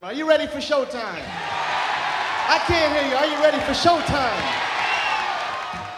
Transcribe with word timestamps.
Are 0.00 0.14
you 0.14 0.28
ready 0.28 0.46
for 0.46 0.60
showtime? 0.60 1.24
I 2.48 2.60
can't 2.68 2.94
hear 2.94 3.10
you. 3.10 3.16
Are 3.16 3.26
you 3.26 3.42
ready 3.42 3.58
for 3.58 3.72
showtime? 3.74 4.44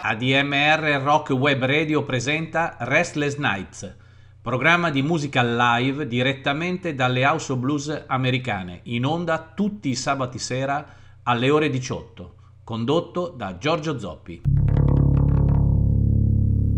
ADMR 0.01 1.03
Rock 1.03 1.29
Web 1.29 1.63
Radio 1.63 2.03
presenta 2.03 2.77
Restless 2.79 3.35
Nights, 3.35 3.95
programma 4.41 4.89
di 4.89 5.03
musica 5.03 5.43
live 5.43 6.07
direttamente 6.07 6.95
dalle 6.95 7.23
House 7.23 7.51
of 7.51 7.59
Blues 7.59 8.05
americane, 8.07 8.79
in 8.85 9.05
onda 9.05 9.37
tutti 9.53 9.89
i 9.89 9.95
sabati 9.95 10.39
sera 10.39 10.83
alle 11.21 11.51
ore 11.51 11.69
18, 11.69 12.33
condotto 12.63 13.27
da 13.27 13.55
Giorgio 13.59 13.99
Zoppi. 13.99 14.41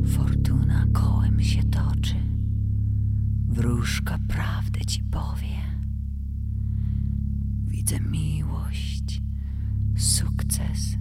Fortuna 0.04 0.88
kołem 0.92 1.42
się 1.42 1.64
toczy, 1.64 2.16
wróżka 3.48 4.18
prawdę 4.28 4.63
Widzę 7.94 8.06
miłość, 8.10 9.22
sukces, 9.98 10.98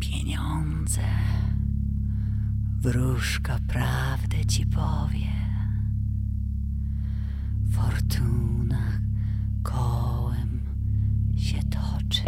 pieniądze. 0.00 1.02
Wróżka 2.80 3.58
prawdę 3.68 4.44
ci 4.46 4.66
powie. 4.66 5.32
Fortuna 7.70 8.82
kołem 9.62 10.60
się 11.36 11.58
toczy. 11.62 12.22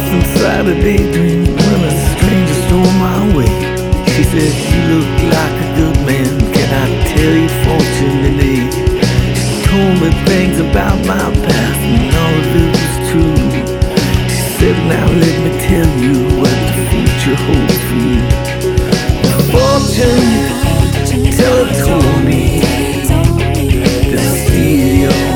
Lost 0.00 0.12
inside 0.12 0.66
a 0.66 0.74
daydream 0.74 1.44
when 1.44 1.80
a 1.84 1.92
stranger 2.12 2.54
stole 2.66 2.92
my 2.98 3.36
way. 3.36 3.52
She 4.12 4.22
said, 4.24 4.52
You 4.70 4.80
look 4.94 5.10
like 5.36 5.56
a 5.64 5.68
good 5.76 5.98
man. 6.06 6.32
Can 6.52 6.70
I 6.74 6.86
tell 7.12 7.34
you 7.42 7.48
fortune 7.64 8.18
today? 8.26 8.62
She 9.34 9.54
told 9.68 9.94
me 10.00 10.10
things 10.26 10.58
about 10.60 10.98
my 11.06 11.26
past, 11.44 11.80
and 11.80 12.14
all 12.22 12.34
of 12.40 12.56
it 12.60 12.70
was 12.76 12.94
true. 13.10 13.40
She 14.28 14.42
said, 14.58 14.76
Now 14.88 15.06
let 15.06 15.36
me 15.44 15.52
tell 15.68 15.90
you 16.04 16.14
what 16.40 16.58
the 16.68 16.82
future 16.90 17.36
holds 17.46 17.80
for 17.88 18.00
you. 18.10 18.22
Fortune 19.52 20.30
tell 21.36 21.66
teller 21.66 22.02
told 22.02 22.24
me 22.24 22.60
to 24.10 24.18
steal 24.18 25.29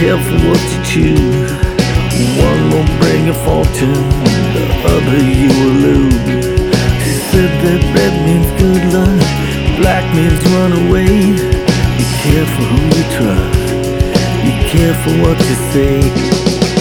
careful 0.00 0.48
what 0.48 0.62
you 0.72 0.84
choose. 0.84 1.29
A 3.30 3.32
fortune, 3.32 3.92
the 4.54 4.64
other 4.90 5.20
you 5.22 5.50
will 5.60 5.76
lose. 5.86 6.14
She 7.04 7.12
said 7.30 7.50
that 7.62 7.80
red 7.94 8.14
means 8.26 8.50
good 8.58 8.84
luck, 8.90 9.20
black 9.78 10.04
means 10.16 10.42
run 10.50 10.72
away. 10.82 11.14
Be 11.96 12.04
careful 12.26 12.64
who 12.72 12.80
you 12.90 13.04
trust. 13.14 13.62
Be 14.42 14.52
careful 14.66 15.14
what 15.22 15.38
you 15.46 15.56
say. 15.70 15.94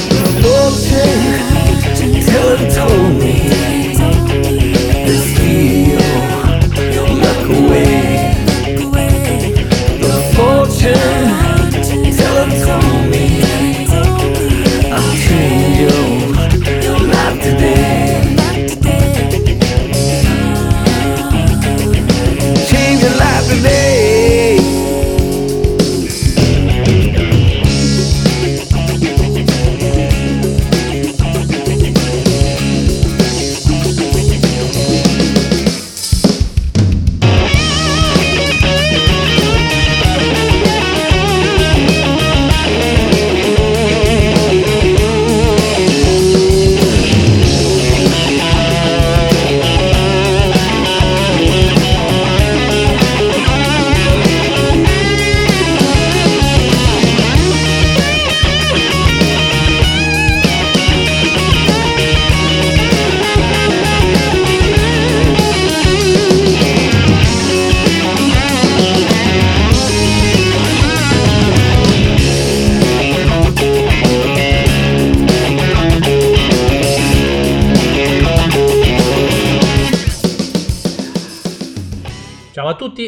The 0.10 0.32
fortune 0.42 1.38
teller 2.26 2.62
told 2.74 3.14
me 3.22 3.36
to 5.06 5.14
steal 5.30 6.02
your 6.96 7.10
luck 7.26 7.44
away. 7.62 7.94
The 10.02 10.14
fortune 10.34 11.19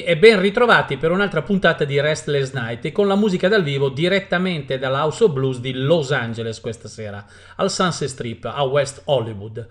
e 0.04 0.18
ben 0.18 0.40
ritrovati 0.40 0.98
per 0.98 1.12
un'altra 1.12 1.42
puntata 1.42 1.84
di 1.84 2.00
Restless 2.00 2.54
Night 2.54 2.92
con 2.92 3.08
la 3.08 3.16
musica 3.16 3.48
dal 3.48 3.64
vivo 3.64 3.90
direttamente 3.90 4.78
dalla 4.78 5.04
House 5.04 5.24
of 5.24 5.32
Blues 5.32 5.60
di 5.60 5.74
Los 5.74 6.12
Angeles 6.12 6.60
questa 6.60 6.88
sera, 6.88 7.26
al 7.56 7.72
Sunset 7.72 8.08
Strip 8.08 8.46
a 8.46 8.64
West 8.64 9.02
Hollywood. 9.06 9.68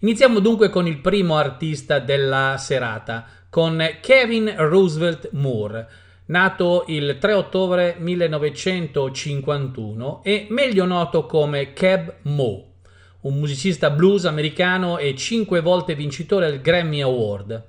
Iniziamo 0.00 0.40
dunque 0.40 0.68
con 0.68 0.86
il 0.86 0.98
primo 0.98 1.36
artista 1.36 1.98
della 1.98 2.56
serata, 2.58 3.24
con 3.48 3.82
Kevin 4.00 4.52
Roosevelt 4.56 5.30
Moore, 5.32 5.88
nato 6.26 6.84
il 6.88 7.16
3 7.18 7.32
ottobre 7.32 7.96
1951 7.98 10.22
e 10.22 10.46
meglio 10.50 10.84
noto 10.84 11.24
come 11.26 11.72
Keb 11.72 12.16
Mo 12.22 12.73
un 13.24 13.38
musicista 13.38 13.90
blues 13.90 14.26
americano 14.26 14.98
e 14.98 15.14
cinque 15.14 15.60
volte 15.60 15.94
vincitore 15.94 16.50
del 16.50 16.60
Grammy 16.60 17.00
Award. 17.00 17.64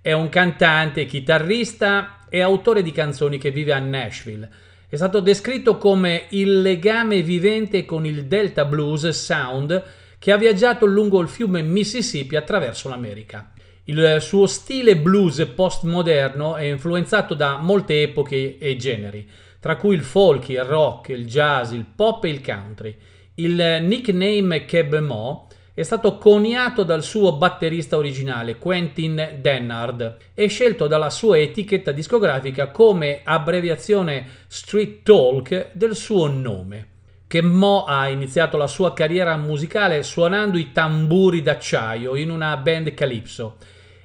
È 0.00 0.12
un 0.12 0.28
cantante, 0.28 1.06
chitarrista 1.06 2.26
e 2.28 2.40
autore 2.40 2.82
di 2.82 2.90
canzoni 2.90 3.38
che 3.38 3.50
vive 3.50 3.72
a 3.72 3.78
Nashville. 3.78 4.48
È 4.88 4.96
stato 4.96 5.20
descritto 5.20 5.78
come 5.78 6.26
il 6.30 6.60
legame 6.60 7.22
vivente 7.22 7.84
con 7.84 8.04
il 8.04 8.26
Delta 8.26 8.64
Blues 8.64 9.08
Sound 9.08 9.82
che 10.18 10.32
ha 10.32 10.36
viaggiato 10.36 10.86
lungo 10.86 11.20
il 11.20 11.28
fiume 11.28 11.62
Mississippi 11.62 12.34
attraverso 12.34 12.88
l'America. 12.88 13.52
Il 13.84 14.18
suo 14.20 14.46
stile 14.46 14.96
blues 14.96 15.44
postmoderno 15.54 16.56
è 16.56 16.64
influenzato 16.64 17.34
da 17.34 17.58
molte 17.58 18.02
epoche 18.02 18.58
e 18.58 18.74
generi, 18.74 19.28
tra 19.60 19.76
cui 19.76 19.94
il 19.94 20.02
folk, 20.02 20.48
il 20.48 20.64
rock, 20.64 21.10
il 21.10 21.26
jazz, 21.26 21.70
il 21.70 21.84
pop 21.84 22.24
e 22.24 22.28
il 22.28 22.40
country. 22.40 22.96
Il 23.38 23.82
nickname 23.82 24.64
Keb 24.64 24.98
Mo 25.00 25.48
è 25.74 25.82
stato 25.82 26.16
coniato 26.16 26.84
dal 26.84 27.02
suo 27.02 27.36
batterista 27.36 27.98
originale 27.98 28.56
Quentin 28.56 29.36
Dennard 29.42 30.16
e 30.32 30.46
scelto 30.46 30.86
dalla 30.86 31.10
sua 31.10 31.36
etichetta 31.38 31.92
discografica 31.92 32.70
come 32.70 33.20
abbreviazione 33.22 34.26
street 34.46 35.02
talk 35.02 35.72
del 35.72 35.94
suo 35.94 36.28
nome. 36.28 36.88
Che 37.26 37.42
Mo 37.42 37.84
ha 37.84 38.08
iniziato 38.08 38.56
la 38.56 38.66
sua 38.66 38.94
carriera 38.94 39.36
musicale 39.36 40.02
suonando 40.02 40.56
i 40.56 40.72
tamburi 40.72 41.42
d'acciaio 41.42 42.16
in 42.16 42.30
una 42.30 42.56
band 42.56 42.94
calypso. 42.94 43.56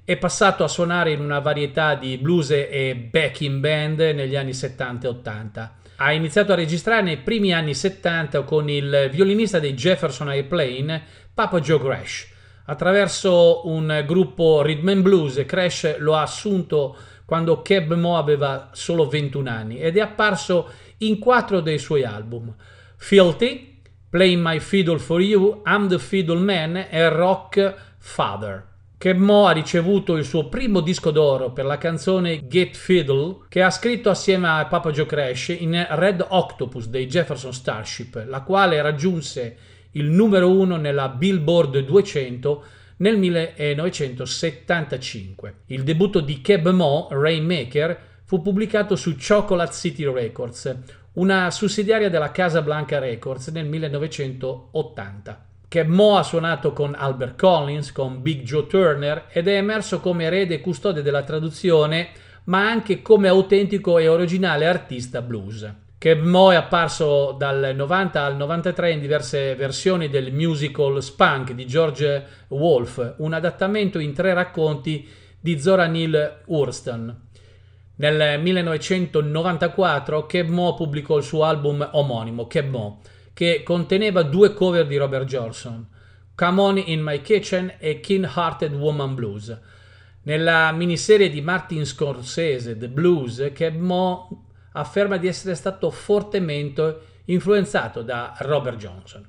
È 0.04 0.18
passato 0.18 0.66
a 0.66 0.68
suonare 0.68 1.14
in 1.14 1.22
una 1.22 1.40
varietà 1.40 1.96
di 1.96 2.18
blues 2.18 2.50
e 2.50 3.08
backing 3.10 3.62
band 3.62 4.00
negli 4.00 4.36
anni 4.36 4.54
70 4.54 5.08
e 5.08 5.10
80 5.10 5.76
ha 6.04 6.12
iniziato 6.14 6.52
a 6.52 6.56
registrare 6.56 7.04
nei 7.04 7.18
primi 7.18 7.54
anni 7.54 7.76
70 7.76 8.42
con 8.42 8.68
il 8.70 9.10
violinista 9.12 9.60
dei 9.60 9.76
Jefferson 9.76 10.30
Airplane, 10.30 11.04
Papa 11.32 11.60
Joe 11.60 11.80
Crash. 11.80 12.28
Attraverso 12.66 13.68
un 13.68 14.04
gruppo 14.08 14.64
rhythm 14.64 14.90
and 14.90 15.02
blues, 15.04 15.44
Crash 15.46 15.98
lo 16.00 16.16
ha 16.16 16.24
assunto 16.24 16.98
quando 17.24 17.62
Keb 17.62 17.94
Mo 17.94 18.18
aveva 18.18 18.70
solo 18.74 19.08
21 19.08 19.50
anni 19.50 19.80
ed 19.80 19.98
è 19.98 20.02
apparso 20.02 20.72
in 21.00 21.20
quattro 21.20 21.60
dei 21.60 21.78
suoi 21.78 22.04
album: 22.04 22.54
Filthy, 22.98 23.82
Playing 24.10 24.42
My 24.44 24.60
Fiddle 24.60 24.98
for 25.00 25.22
You, 25.22 25.62
I'm 25.66 25.88
the 25.88 26.00
Fiddle 26.00 26.40
Man 26.40 26.88
e 26.90 27.10
Rock 27.10 27.76
Father 28.00 28.71
che 29.02 29.16
Mo 29.16 29.48
ha 29.48 29.52
ricevuto 29.52 30.16
il 30.16 30.24
suo 30.24 30.48
primo 30.48 30.80
disco 30.80 31.10
d'oro 31.10 31.54
per 31.54 31.66
la 31.66 31.80
canzone 31.80 32.48
Get 32.48 32.76
Fiddle 32.76 33.46
che 33.50 33.64
ha 33.64 33.72
scritto 33.72 34.12
assieme 34.12 34.48
a 34.48 34.68
Papa 34.68 34.92
Joe 34.92 35.08
Crash 35.08 35.56
in 35.58 35.88
Red 35.90 36.24
Octopus 36.30 36.86
dei 36.86 37.08
Jefferson 37.08 37.52
Starship, 37.52 38.26
la 38.28 38.42
quale 38.42 38.80
raggiunse 38.80 39.58
il 39.94 40.06
numero 40.06 40.52
uno 40.52 40.76
nella 40.76 41.10
Billboard 41.10 41.80
200 41.80 42.64
nel 42.98 43.18
1975. 43.18 45.56
Il 45.66 45.82
debutto 45.82 46.20
di 46.20 46.40
Keb 46.40 46.70
Mo, 46.70 47.08
Rainmaker, 47.10 48.00
fu 48.24 48.44
pubblicato 48.44 48.96
su 48.96 49.16
Chocolate 49.16 49.74
City 49.74 50.06
Records, 50.06 50.78
una 51.14 51.50
sussidiaria 51.50 52.12
della 52.12 52.30
Casa 52.30 52.62
Blanca 52.62 53.00
Records 53.00 53.48
nel 53.48 53.66
1980 53.66 55.46
che 55.72 55.86
Mo 55.86 56.18
ha 56.18 56.24
suonato 56.24 56.74
con 56.74 56.96
Albert 56.98 57.40
Collins, 57.40 57.94
con 57.94 58.22
Big 58.22 58.42
Joe 58.42 58.68
Turner 58.68 59.28
ed 59.30 59.48
è 59.48 59.56
emerso 59.56 60.02
come 60.02 60.26
erede 60.26 60.56
e 60.56 60.60
custode 60.60 61.02
della 61.02 61.24
traduzione, 61.24 62.10
ma 62.46 62.70
anche 62.70 63.02
come 63.02 63.30
autentico 63.30 63.98
e 63.98 64.10
originale 64.10 64.68
artista 64.68 65.22
blues. 65.22 65.74
Che 65.98 66.14
Mo 66.14 66.52
è 66.52 66.56
apparso 66.56 67.34
dal 67.40 67.72
90 67.74 68.22
al 68.22 68.36
93 68.36 68.92
in 68.92 69.00
diverse 69.00 69.56
versioni 69.56 70.10
del 70.10 70.34
musical 70.34 71.02
Spunk 71.02 71.54
di 71.54 71.66
George 71.66 72.26
Wolfe, 72.50 73.14
un 73.20 73.32
adattamento 73.32 73.98
in 73.98 74.14
tre 74.14 74.34
racconti 74.34 75.08
di 75.40 75.58
Zora 75.58 75.86
Neale 75.86 76.42
Hurston. 76.48 77.28
Nel 77.96 78.42
1994 78.42 80.26
Keb 80.26 80.50
Mo 80.50 80.74
pubblicò 80.74 81.16
il 81.16 81.24
suo 81.24 81.46
album 81.46 81.88
omonimo, 81.94 82.46
Keb 82.48 82.70
Mo, 82.70 83.00
che 83.34 83.64
conteneva 83.64 84.24
due 84.24 84.54
cover 84.54 84.86
di 84.86 84.98
Robert 84.98 85.26
Johnson, 85.26 85.88
Come 86.36 86.62
On 86.62 86.78
in 86.78 87.02
My 87.02 87.22
Kitchen 87.22 87.76
e 87.78 88.00
King 88.00 88.26
Hearted 88.26 88.74
Woman 88.74 89.16
Blues. 89.16 89.58
Nella 90.24 90.72
miniserie 90.72 91.30
di 91.30 91.42
Martin 91.42 91.86
Scorsese, 91.86 92.78
The 92.78 92.90
Blues, 92.90 93.52
che 93.54 93.72
Mo 93.72 94.48
afferma 94.74 95.18
di 95.18 95.28
essere 95.28 95.56
stato 95.56 95.90
fortemente 95.92 96.98
influenzato 97.26 98.02
da 98.02 98.36
Robert 98.40 98.78
Johnson. 98.78 99.28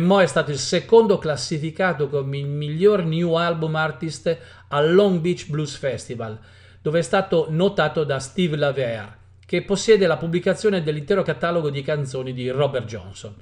Mo 0.00 0.20
è 0.20 0.26
stato 0.26 0.52
il 0.52 0.58
secondo 0.58 1.18
classificato 1.18 2.08
come 2.08 2.38
il 2.38 2.46
miglior 2.46 3.04
new 3.04 3.34
album 3.34 3.74
artist 3.74 4.38
al 4.68 4.94
Long 4.94 5.18
Beach 5.18 5.48
Blues 5.48 5.74
Festival, 5.76 6.38
dove 6.80 7.00
è 7.00 7.02
stato 7.02 7.46
notato 7.50 8.04
da 8.04 8.20
Steve 8.20 8.56
Laver 8.56 9.18
che 9.50 9.62
possiede 9.62 10.06
la 10.06 10.16
pubblicazione 10.16 10.80
dell'intero 10.80 11.24
catalogo 11.24 11.70
di 11.70 11.82
canzoni 11.82 12.32
di 12.32 12.48
Robert 12.50 12.86
Johnson. 12.86 13.34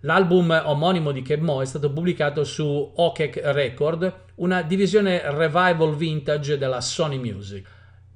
L'album 0.00 0.50
omonimo 0.66 1.12
di 1.12 1.22
Keb 1.22 1.40
Mo 1.40 1.62
è 1.62 1.64
stato 1.64 1.90
pubblicato 1.90 2.44
su 2.44 2.92
Okek 2.94 3.40
Record, 3.42 4.14
una 4.34 4.60
divisione 4.60 5.22
revival 5.24 5.96
vintage 5.96 6.58
della 6.58 6.82
Sony 6.82 7.16
Music. 7.16 7.66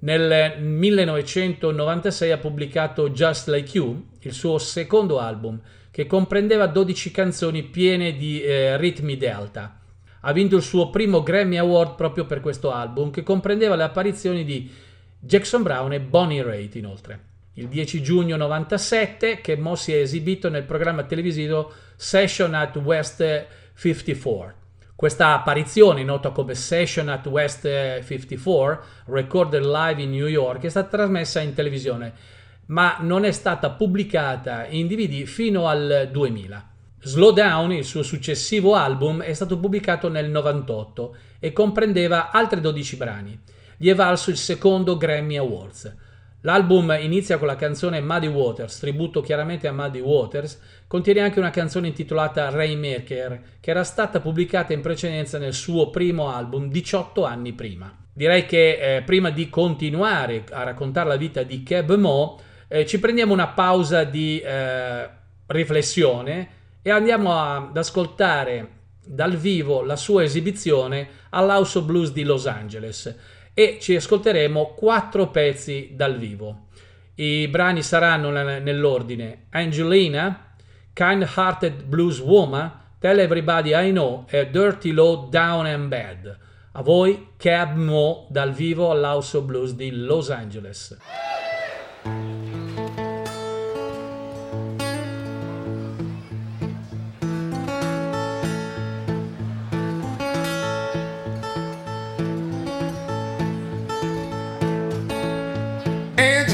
Nel 0.00 0.60
1996 0.60 2.30
ha 2.30 2.36
pubblicato 2.36 3.08
Just 3.08 3.48
Like 3.48 3.74
You, 3.74 4.08
il 4.18 4.34
suo 4.34 4.58
secondo 4.58 5.18
album, 5.18 5.58
che 5.90 6.04
comprendeva 6.04 6.66
12 6.66 7.10
canzoni 7.10 7.62
piene 7.62 8.16
di 8.16 8.42
eh, 8.42 8.76
ritmi 8.76 9.16
delta. 9.16 9.80
Ha 10.20 10.32
vinto 10.34 10.56
il 10.56 10.62
suo 10.62 10.90
primo 10.90 11.22
Grammy 11.22 11.56
Award 11.56 11.94
proprio 11.94 12.26
per 12.26 12.42
questo 12.42 12.70
album, 12.70 13.10
che 13.10 13.22
comprendeva 13.22 13.76
le 13.76 13.84
apparizioni 13.84 14.44
di 14.44 14.70
Jackson 15.18 15.62
Brown 15.62 15.94
e 15.94 16.00
Bonnie 16.00 16.42
Raitt 16.42 16.74
inoltre 16.74 17.28
il 17.60 17.68
10 17.68 18.00
giugno 18.00 18.36
97 18.36 19.42
che 19.42 19.54
Mo 19.54 19.74
si 19.74 19.92
è 19.92 19.98
esibito 19.98 20.48
nel 20.48 20.64
programma 20.64 21.02
televisivo 21.02 21.70
Session 21.94 22.54
at 22.54 22.74
West 22.76 23.46
54. 23.76 24.54
Questa 24.96 25.34
apparizione, 25.34 26.02
nota 26.02 26.30
come 26.30 26.54
Session 26.54 27.10
at 27.10 27.26
West 27.26 27.68
54, 28.02 28.82
recorded 29.06 29.62
live 29.62 30.00
in 30.00 30.10
New 30.10 30.26
York, 30.26 30.64
è 30.64 30.68
stata 30.70 30.88
trasmessa 30.88 31.40
in 31.40 31.52
televisione, 31.52 32.12
ma 32.66 32.96
non 33.00 33.24
è 33.24 33.30
stata 33.30 33.70
pubblicata 33.70 34.66
in 34.66 34.86
DVD 34.86 35.24
fino 35.24 35.68
al 35.68 36.08
2000. 36.10 36.68
Slow 37.02 37.32
Down, 37.32 37.72
il 37.72 37.84
suo 37.84 38.02
successivo 38.02 38.74
album, 38.74 39.22
è 39.22 39.34
stato 39.34 39.58
pubblicato 39.58 40.08
nel 40.08 40.30
98 40.30 41.16
e 41.38 41.52
comprendeva 41.52 42.30
altri 42.30 42.60
12 42.60 42.96
brani. 42.96 43.38
Gli 43.76 43.90
è 43.90 43.94
valso 43.94 44.30
il 44.30 44.36
secondo 44.38 44.96
Grammy 44.96 45.36
Awards. 45.36 46.08
L'album 46.42 46.96
inizia 47.00 47.36
con 47.36 47.46
la 47.46 47.56
canzone 47.56 48.00
Muddy 48.00 48.26
Waters, 48.26 48.78
tributo 48.78 49.20
chiaramente 49.20 49.68
a 49.68 49.72
Muddy 49.72 50.00
Waters, 50.00 50.58
contiene 50.86 51.20
anche 51.20 51.38
una 51.38 51.50
canzone 51.50 51.88
intitolata 51.88 52.48
Rainmaker, 52.48 53.42
che 53.60 53.70
era 53.70 53.84
stata 53.84 54.20
pubblicata 54.20 54.72
in 54.72 54.80
precedenza 54.80 55.36
nel 55.36 55.52
suo 55.52 55.90
primo 55.90 56.32
album 56.32 56.70
18 56.70 57.24
anni 57.24 57.52
prima. 57.52 57.94
Direi 58.12 58.46
che 58.46 58.96
eh, 58.96 59.02
prima 59.02 59.28
di 59.30 59.50
continuare 59.50 60.44
a 60.50 60.62
raccontare 60.62 61.08
la 61.08 61.16
vita 61.16 61.42
di 61.42 61.62
Keb 61.62 61.94
Mo, 61.96 62.40
eh, 62.68 62.86
ci 62.86 62.98
prendiamo 62.98 63.34
una 63.34 63.48
pausa 63.48 64.04
di 64.04 64.40
eh, 64.40 65.08
riflessione 65.46 66.48
e 66.80 66.90
andiamo 66.90 67.34
a, 67.34 67.56
ad 67.56 67.76
ascoltare 67.76 68.78
dal 69.04 69.36
vivo 69.36 69.82
la 69.82 69.96
sua 69.96 70.22
esibizione 70.22 71.08
all'House 71.30 71.78
of 71.78 71.84
Blues 71.84 72.12
di 72.12 72.22
Los 72.22 72.46
Angeles 72.46 73.14
e 73.54 73.78
ci 73.80 73.96
ascolteremo 73.96 74.74
quattro 74.74 75.28
pezzi 75.28 75.92
dal 75.94 76.16
vivo. 76.16 76.68
I 77.16 77.48
brani 77.48 77.82
saranno 77.82 78.30
nell'ordine 78.30 79.46
Angelina, 79.50 80.54
Kind 80.92 81.22
Hearted 81.36 81.84
Blues 81.84 82.18
Woman, 82.20 82.70
Tell 82.98 83.18
Everybody 83.18 83.74
I 83.74 83.90
Know 83.90 84.26
e 84.28 84.48
Dirty 84.48 84.92
Low 84.92 85.28
Down 85.28 85.66
and 85.66 85.88
Bad. 85.88 86.38
A 86.72 86.82
voi 86.82 87.30
Cab 87.36 87.76
Mo 87.76 88.26
dal 88.30 88.52
vivo 88.52 88.90
all'House 88.90 89.40
Blues 89.40 89.74
di 89.74 89.90
Los 89.90 90.30
Angeles. 90.30 90.96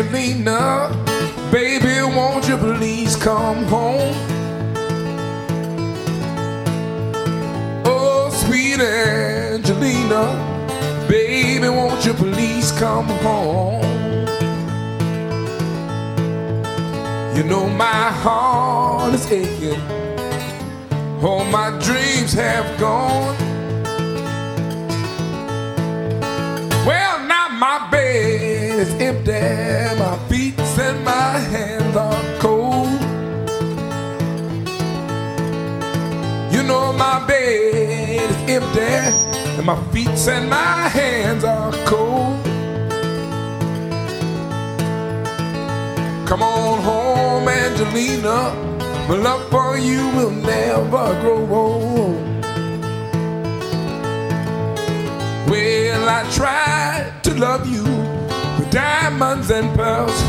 Angelina, 0.06 0.88
baby, 1.50 2.00
won't 2.14 2.46
you 2.46 2.56
please 2.56 3.16
come 3.16 3.64
home? 3.64 4.14
Oh, 7.84 8.30
sweet 8.32 8.78
Angelina, 8.78 10.22
baby, 11.08 11.68
won't 11.68 12.06
you 12.06 12.14
please 12.14 12.70
come 12.72 13.06
home? 13.26 13.82
You 17.36 17.42
know 17.42 17.68
my 17.68 18.12
heart 18.22 19.12
is 19.12 19.26
aching, 19.32 19.82
all 21.20 21.44
my 21.46 21.70
dreams 21.80 22.32
have 22.32 22.78
gone. 22.78 23.36
Well, 26.86 27.26
now 27.26 27.48
my 27.48 27.88
bed 27.90 28.55
is 28.78 28.92
empty, 29.00 29.98
my 29.98 30.18
feet 30.28 30.58
and 30.58 31.02
my 31.02 31.38
hands 31.54 31.96
are 31.96 32.38
cold. 32.38 33.00
You 36.52 36.62
know 36.62 36.92
my 36.92 37.24
bed 37.26 38.30
is 38.30 38.36
empty, 38.50 38.80
and 39.56 39.64
my 39.64 39.82
feet 39.92 40.28
and 40.28 40.50
my 40.50 40.88
hands 40.88 41.44
are 41.44 41.72
cold. 41.86 42.44
Come 46.28 46.42
on 46.42 46.82
home, 46.82 47.48
Angelina. 47.48 48.52
My 49.08 49.16
love 49.16 49.48
for 49.50 49.78
you 49.78 50.06
will 50.16 50.32
never 50.32 51.18
grow 51.22 51.46
old. 51.50 52.16
Well, 55.48 56.08
I 56.08 56.30
tried 56.30 57.24
to 57.24 57.34
love 57.34 57.66
you 57.66 57.95
diamonds 58.76 59.50
and 59.50 59.74
pearls, 59.74 60.22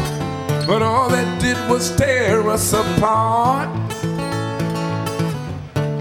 but 0.65 0.81
all 0.81 1.09
that 1.09 1.41
did 1.41 1.57
was 1.69 1.93
tear 1.97 2.49
us 2.49 2.71
apart. 2.71 3.67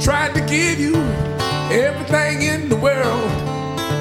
Tried 0.01 0.33
to 0.35 0.41
give 0.43 0.79
you 0.79 0.95
everything 1.75 2.43
in 2.43 2.69
the 2.69 2.77
world 2.77 3.31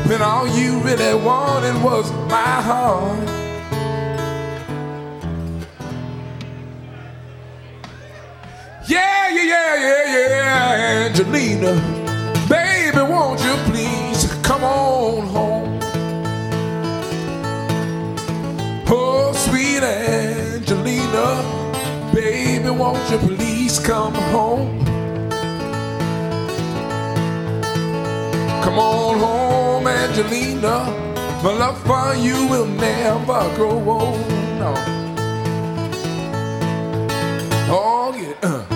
when 0.08 0.22
all 0.22 0.48
you 0.48 0.78
really 0.82 1.16
wanted 1.16 1.76
was 1.84 2.12
my 2.30 2.56
heart. 2.70 3.28
Yeah, 8.88 9.30
yeah, 9.30 9.44
yeah, 9.44 10.06
yeah, 10.16 10.28
yeah, 10.38 11.08
Angelina. 11.08 11.74
Baby, 12.48 13.02
won't 13.12 13.44
you 13.44 13.56
please 13.72 14.32
come 14.44 14.64
on 14.64 15.26
home? 15.30 15.45
Angelina. 19.86 21.28
Baby, 22.14 22.70
won't 22.70 23.10
you 23.12 23.18
please 23.20 23.80
come 23.80 24.14
home? 24.34 24.84
Come 28.64 28.80
on 28.80 29.20
home, 29.20 29.88
Angelina. 29.88 30.76
My 31.44 31.54
love 31.54 31.78
for 31.86 32.16
you 32.16 32.48
will 32.48 32.66
never 32.66 33.56
grow 33.56 33.78
old. 33.90 34.28
No. 34.60 34.74
Oh, 37.70 38.16
yeah. 38.18 38.50
Uh. 38.50 38.75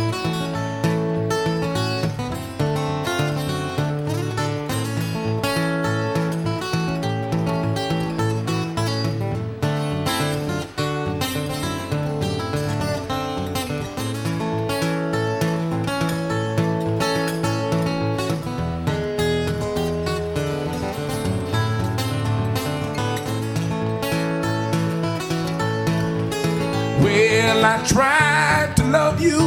I 27.79 27.85
tried 27.85 28.75
to 28.75 28.83
love 28.83 29.21
you, 29.21 29.39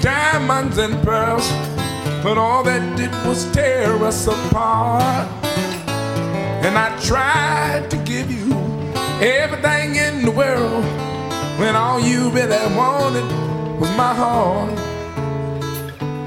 diamonds 0.00 0.78
and 0.78 0.94
pearls, 1.02 1.50
but 2.22 2.38
all 2.38 2.62
that 2.62 2.96
did 2.96 3.10
was 3.26 3.50
tear 3.50 3.96
us 4.04 4.28
apart. 4.28 5.26
And 6.64 6.78
I 6.78 6.96
tried 7.00 7.90
to 7.90 7.96
give 7.96 8.30
you 8.30 8.54
everything 9.20 9.96
in 9.96 10.24
the 10.24 10.30
world 10.30 10.84
when 11.58 11.74
all 11.74 11.98
you 11.98 12.30
really 12.30 12.64
wanted 12.76 13.26
was 13.80 13.90
my 13.96 14.14
heart. 14.14 14.78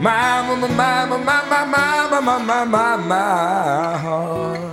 My, 0.02 0.42
my, 0.42 0.68
my, 0.68 1.06
my, 1.06 1.18
my, 1.18 1.46
my, 1.46 1.66
my, 1.66 2.20
my, 2.20 2.40
my, 2.44 2.66
my, 2.66 2.96
my 2.98 3.98
heart. 3.98 4.71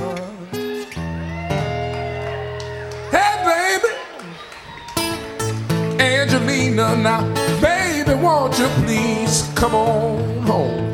Now, 6.78 7.22
baby, 7.60 8.14
won't 8.14 8.56
you 8.56 8.68
please 8.84 9.50
come 9.56 9.74
on 9.74 10.42
home? 10.42 10.92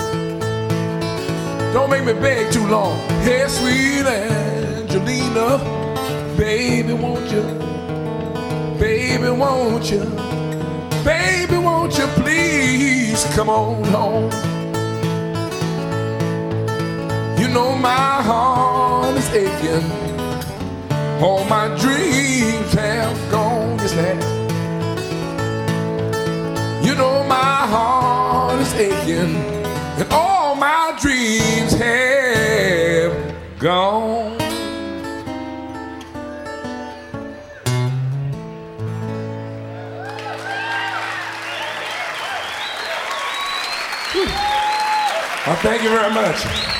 Don't 1.74 1.90
make 1.90 2.06
me 2.06 2.14
beg 2.14 2.50
too 2.50 2.66
long. 2.68 2.96
Hey, 3.20 3.44
sweet 3.48 4.06
Angelina, 4.06 5.58
baby, 6.38 6.94
won't 6.94 7.30
you? 7.30 7.42
Baby, 8.80 9.28
won't 9.28 9.90
you? 9.90 10.04
Baby, 11.04 11.58
won't 11.58 11.98
you 11.98 12.06
please 12.16 13.22
come 13.34 13.50
on 13.50 13.84
home? 13.84 14.30
You 17.38 17.48
know 17.48 17.76
my 17.76 18.22
heart 18.22 19.14
is 19.18 19.28
aching. 19.34 19.90
All 21.22 21.44
my 21.44 21.68
dreams 21.78 22.72
have 22.72 23.30
gone, 23.30 23.76
they 23.76 24.16
have. 24.16 24.43
You 26.84 26.94
know 26.94 27.24
my 27.24 27.66
heart 27.66 28.60
is 28.60 28.74
aching, 28.74 29.36
and 29.98 30.12
all 30.12 30.54
my 30.54 30.96
dreams 31.00 31.72
have 31.72 33.58
gone. 33.58 34.36
Well, 45.46 45.56
thank 45.56 45.82
you 45.82 45.88
very 45.90 46.12
much. 46.12 46.73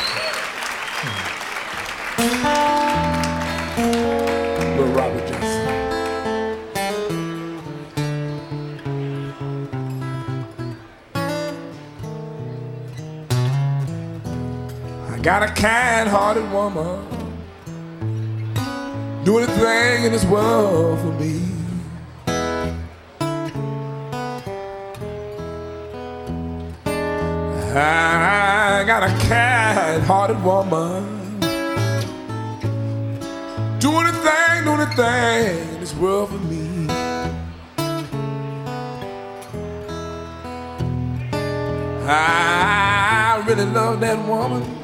Got 15.24 15.42
a 15.42 15.46
kind-hearted 15.54 16.52
woman 16.52 17.02
doing 19.24 19.42
a 19.42 19.46
thing 19.46 20.04
in 20.04 20.12
this 20.12 20.24
world 20.26 21.00
for 21.00 21.12
me. 21.18 21.40
I 27.74 28.84
got 28.86 29.02
a 29.02 29.08
kind-hearted 29.26 30.44
woman 30.44 31.40
doing 33.78 34.06
a 34.06 34.12
thing, 34.12 34.64
doing 34.64 34.80
a 34.80 34.90
thing 34.94 35.74
in 35.74 35.80
this 35.80 35.94
world 35.94 36.28
for 36.28 36.36
me. 36.36 36.86
I 42.06 43.42
really 43.46 43.64
love 43.64 44.00
that 44.00 44.18
woman. 44.28 44.83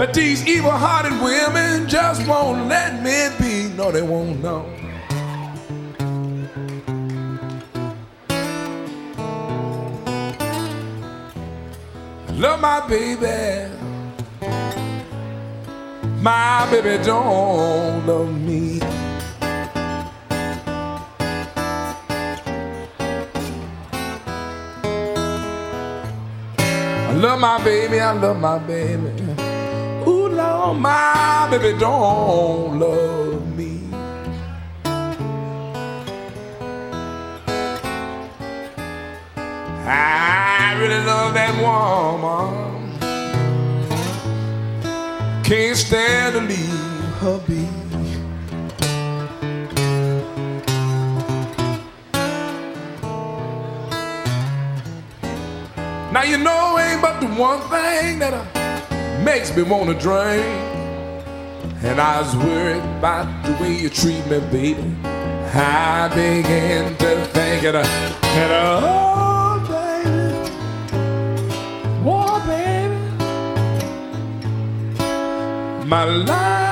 But 0.00 0.14
these 0.14 0.46
evil 0.46 0.70
hearted 0.70 1.12
women 1.20 1.86
just 1.86 2.26
won't 2.26 2.68
let 2.68 3.02
me 3.02 3.28
be. 3.38 3.68
No, 3.76 3.92
they 3.92 4.00
won't 4.00 4.42
know. 4.42 4.64
I 12.26 12.32
love 12.32 12.60
my 12.62 12.80
baby. 12.88 13.70
My 16.22 16.66
baby 16.70 17.04
don't 17.04 18.06
love 18.06 18.40
me. 18.40 18.80
I 26.56 27.12
love 27.12 27.38
my 27.38 27.62
baby, 27.62 28.00
I 28.00 28.12
love 28.12 28.40
my 28.40 28.56
baby. 28.60 29.19
Ooh, 30.70 30.74
my 30.74 31.48
baby 31.50 31.76
don't 31.78 32.78
love 32.78 33.56
me. 33.56 33.80
I 39.84 40.76
really 40.78 41.04
love 41.04 41.34
that 41.34 41.54
woman. 41.60 42.98
Can't 45.42 45.76
stand 45.76 46.34
to 46.34 46.40
leave 46.40 46.68
her 47.20 47.38
be. 47.48 47.66
Now 56.12 56.22
you 56.22 56.38
know 56.38 56.78
ain't 56.78 57.02
but 57.02 57.20
the 57.20 57.26
one 57.26 57.60
thing 57.70 58.18
that 58.20 58.34
uh, 58.34 58.59
makes 59.24 59.54
me 59.56 59.62
wanna 59.62 59.94
drink. 59.94 60.44
And 61.82 62.00
I 62.00 62.20
was 62.20 62.36
worried 62.36 62.84
about 62.98 63.26
the 63.44 63.52
way 63.62 63.72
you 63.74 63.88
treat 63.88 64.26
me, 64.26 64.40
baby. 64.50 64.96
I 65.52 66.08
began 66.08 66.96
to 66.98 67.24
think 67.26 67.64
it, 67.64 67.74
and 67.74 68.52
oh, 68.52 69.58
baby, 69.68 70.50
oh, 72.04 72.38
baby, 72.46 72.98
my 75.86 76.04
life. 76.04 76.69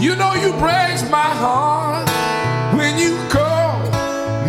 You 0.00 0.14
know 0.14 0.32
you 0.34 0.52
break 0.52 0.88
my 1.10 1.30
heart 1.42 2.08
when 2.76 2.98
you 2.98 3.16
call 3.28 3.80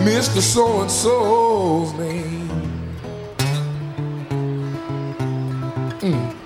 Mr. 0.06 0.41
So 0.41 0.82
and 0.82 0.91
So's 0.91 1.91
name. 1.94 2.50
Mm. 6.01 6.38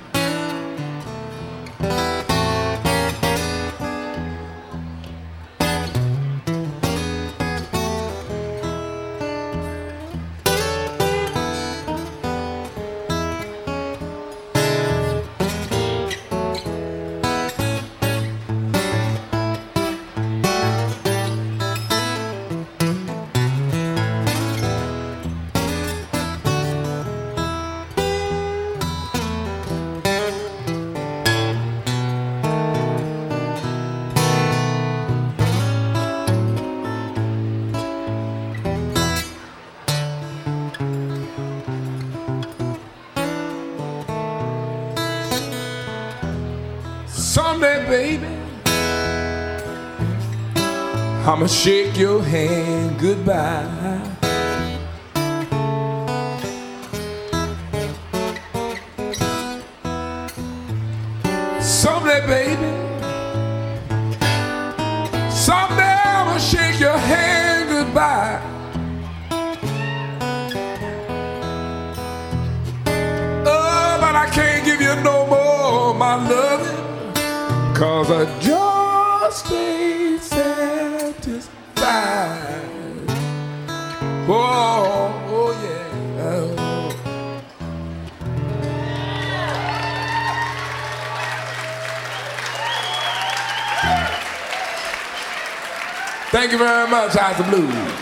Shake 51.48 51.98
your 51.98 52.22
hand 52.24 53.00
goodbye. 53.00 53.70
Someday, 61.62 62.26
baby, 62.28 62.72
someday 65.30 65.96
I'ma 66.06 66.38
shake 66.38 66.80
your 66.80 66.98
hand 66.98 67.70
goodbye. 67.70 68.42
Oh, 73.46 73.98
but 74.02 74.16
I 74.16 74.30
can't 74.34 74.66
give 74.66 74.82
you 74.82 74.96
no 75.04 75.28
more 75.28 75.94
my 75.94 76.16
love, 76.28 77.76
cause 77.76 78.10
I 78.10 78.26
just 78.40 79.52
ain't. 79.52 79.93
very 96.64 96.90
much, 96.90 97.14
House 97.16 97.40
of 97.42 97.48
Blues. 97.48 97.93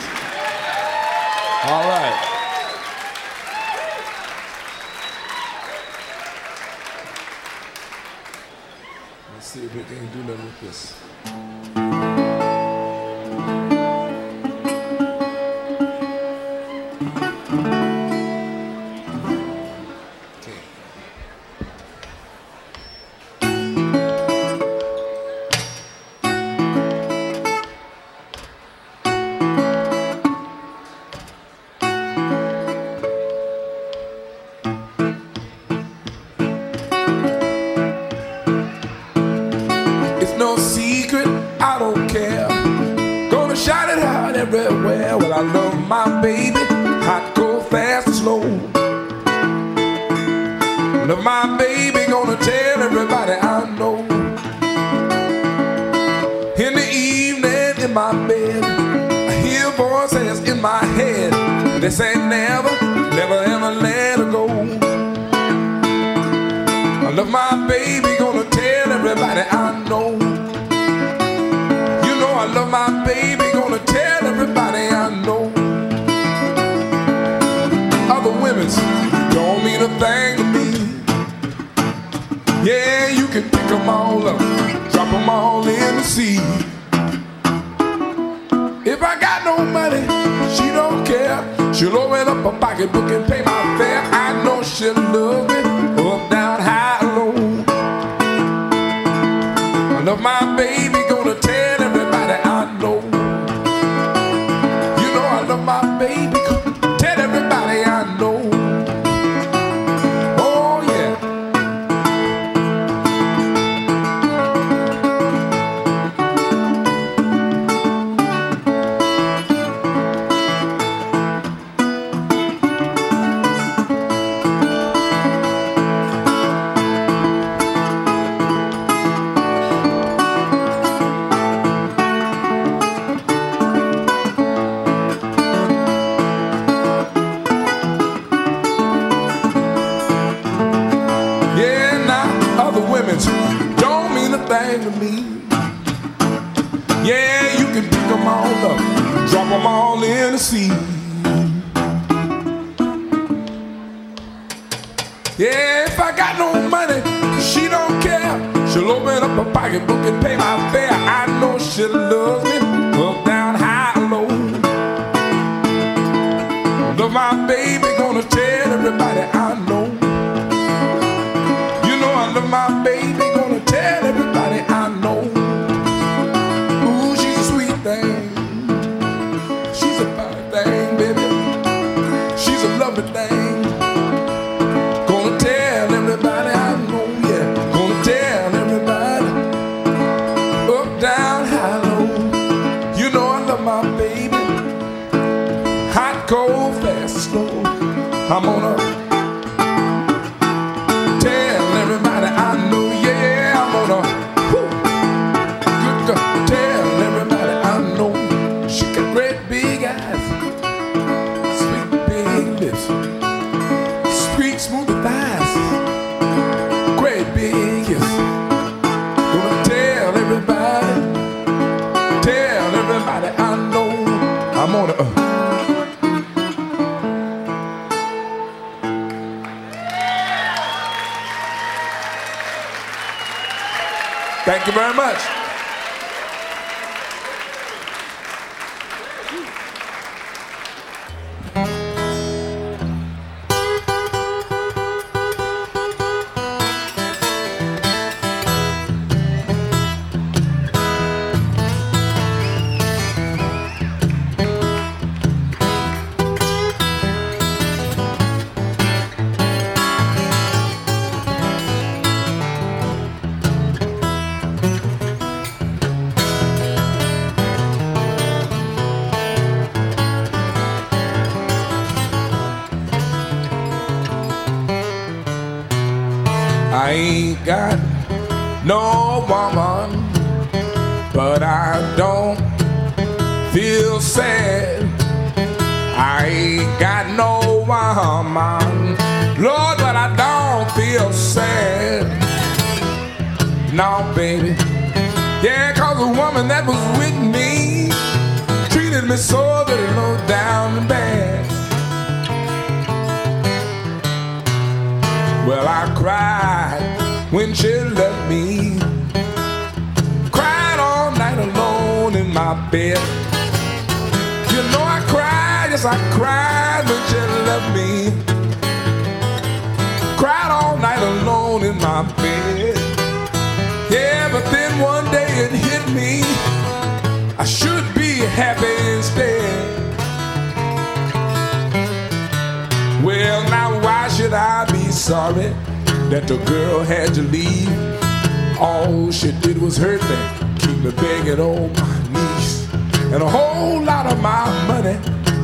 things 339.72 339.78
hurt 339.78 340.02
me. 340.10 340.18
Keep 340.60 340.84
me 340.84 340.92
begging 341.02 341.40
on 341.40 341.72
my 341.74 342.10
knees. 342.10 342.74
And 343.14 343.22
a 343.24 343.30
whole 343.30 343.82
lot 343.82 344.12
of 344.12 344.20
my 344.22 344.46
money 344.68 344.98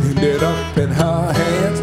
ended 0.10 0.44
up 0.44 0.78
in 0.78 0.90
her 0.90 1.34
hands. 1.34 1.80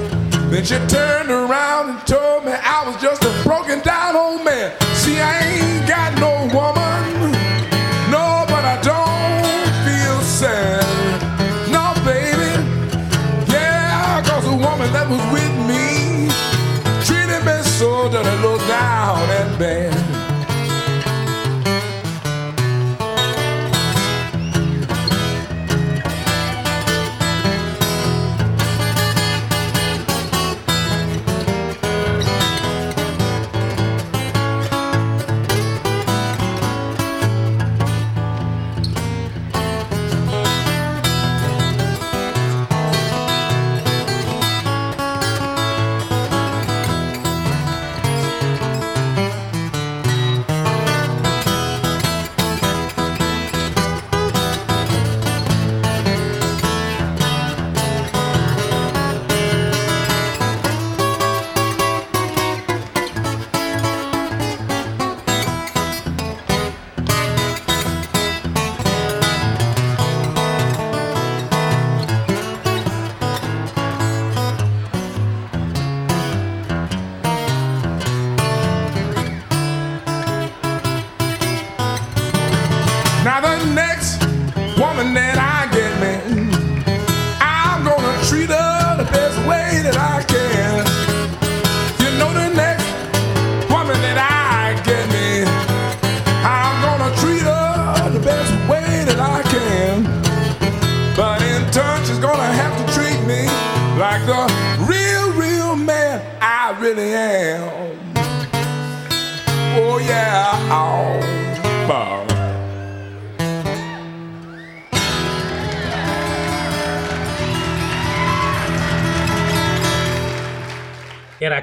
Then 0.51 0.65
she 0.65 0.77
turned 0.87 1.31
around 1.31 1.91
and 1.91 2.07
told 2.07 2.45
me 2.45 2.53
I 2.53 2.85
was 2.87 3.01
just 3.01 3.25
a 3.25 3.43
broken 3.43 3.81
down 3.81 4.17
old 4.17 4.45
man. 4.45 4.73
See, 4.95 5.19
I 5.21 5.39
ain't 5.41 5.74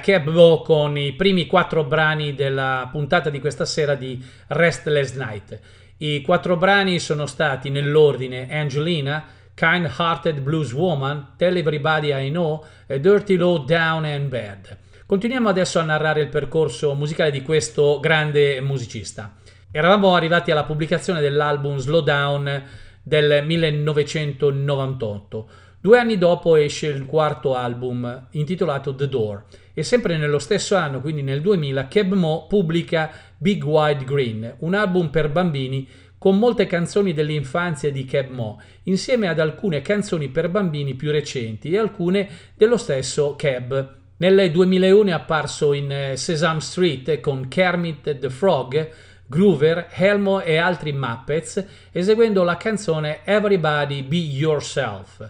Keblo 0.02 0.64
con 0.66 0.98
i 0.98 1.14
primi 1.14 1.46
quattro 1.46 1.86
brani 1.86 2.36
della 2.36 2.90
puntata 2.92 3.30
di 3.30 3.40
questa 3.40 3.64
sera 3.64 3.96
di 3.96 4.22
Restless 4.48 5.16
Night. 5.16 5.58
I 5.98 6.22
quattro 6.22 6.58
brani 6.58 7.00
sono 7.00 7.26
stati 7.26 7.70
nell'ordine 7.70 8.52
Angelina, 8.52 9.24
Kind 9.54 9.90
Hearted 9.98 10.42
Blues 10.42 10.74
Woman, 10.74 11.36
Tell 11.38 11.56
Everybody 11.56 12.14
I 12.14 12.30
Know, 12.30 12.66
e 12.88 13.00
Dirty 13.00 13.38
Low 13.38 13.64
Down 13.64 14.04
and 14.04 14.28
Bad. 14.28 14.78
Continuiamo 15.06 15.48
adesso 15.48 15.80
a 15.80 15.84
narrare 15.84 16.20
il 16.22 16.30
percorso 16.30 16.94
musicale 16.96 17.32
di 17.32 17.44
questo 17.44 18.00
grande 18.02 18.60
musicista. 18.60 19.36
Eravamo 19.72 20.16
arrivati 20.16 20.52
alla 20.52 20.66
pubblicazione 20.66 21.22
dell'album 21.22 21.78
Slowdown 21.78 22.64
del 23.04 23.46
1998. 23.46 25.50
Due 25.80 25.98
anni 25.98 26.18
dopo 26.18 26.56
esce 26.56 26.88
il 26.88 27.06
quarto 27.06 27.56
album 27.56 28.28
intitolato 28.32 28.94
The 28.96 29.08
Door 29.08 29.44
e 29.74 29.84
sempre 29.84 30.18
nello 30.18 30.40
stesso 30.40 30.76
anno, 30.76 31.02
quindi 31.02 31.22
nel 31.22 31.42
2000, 31.42 31.88
Keb 31.88 32.14
Mo 32.14 32.48
pubblica 32.48 33.12
Big 33.38 33.64
Wide 33.64 34.04
Green, 34.04 34.56
un 34.60 34.74
album 34.74 35.10
per 35.10 35.30
bambini 35.30 35.88
con 36.18 36.38
molte 36.38 36.68
canzoni 36.68 37.14
dell'infanzia 37.14 37.92
di 37.92 38.06
Keb 38.06 38.30
Mo, 38.30 38.62
insieme 38.84 39.28
ad 39.28 39.40
alcune 39.40 39.82
canzoni 39.82 40.30
per 40.30 40.50
bambini 40.50 40.94
più 40.94 41.10
recenti 41.10 41.72
e 41.72 41.80
alcune 41.80 42.30
dello 42.56 42.78
stesso 42.78 43.36
Keb. 43.36 43.96
Nel 44.18 44.52
2001 44.52 45.10
è 45.10 45.14
apparso 45.14 45.74
in 45.74 45.92
eh, 45.92 46.18
Sesame 46.18 46.60
Street 46.60 47.20
con 47.22 47.48
Kermit 47.48 48.20
the 48.20 48.30
Frog, 48.30 48.90
Groover, 49.26 49.88
Helmo 49.92 50.42
e 50.42 50.58
altri 50.58 50.92
Muppets, 50.92 51.66
eseguendo 51.92 52.44
la 52.44 52.58
canzone 52.58 53.22
Everybody 53.24 54.04
Be 54.04 54.18
Yourself. 54.18 55.28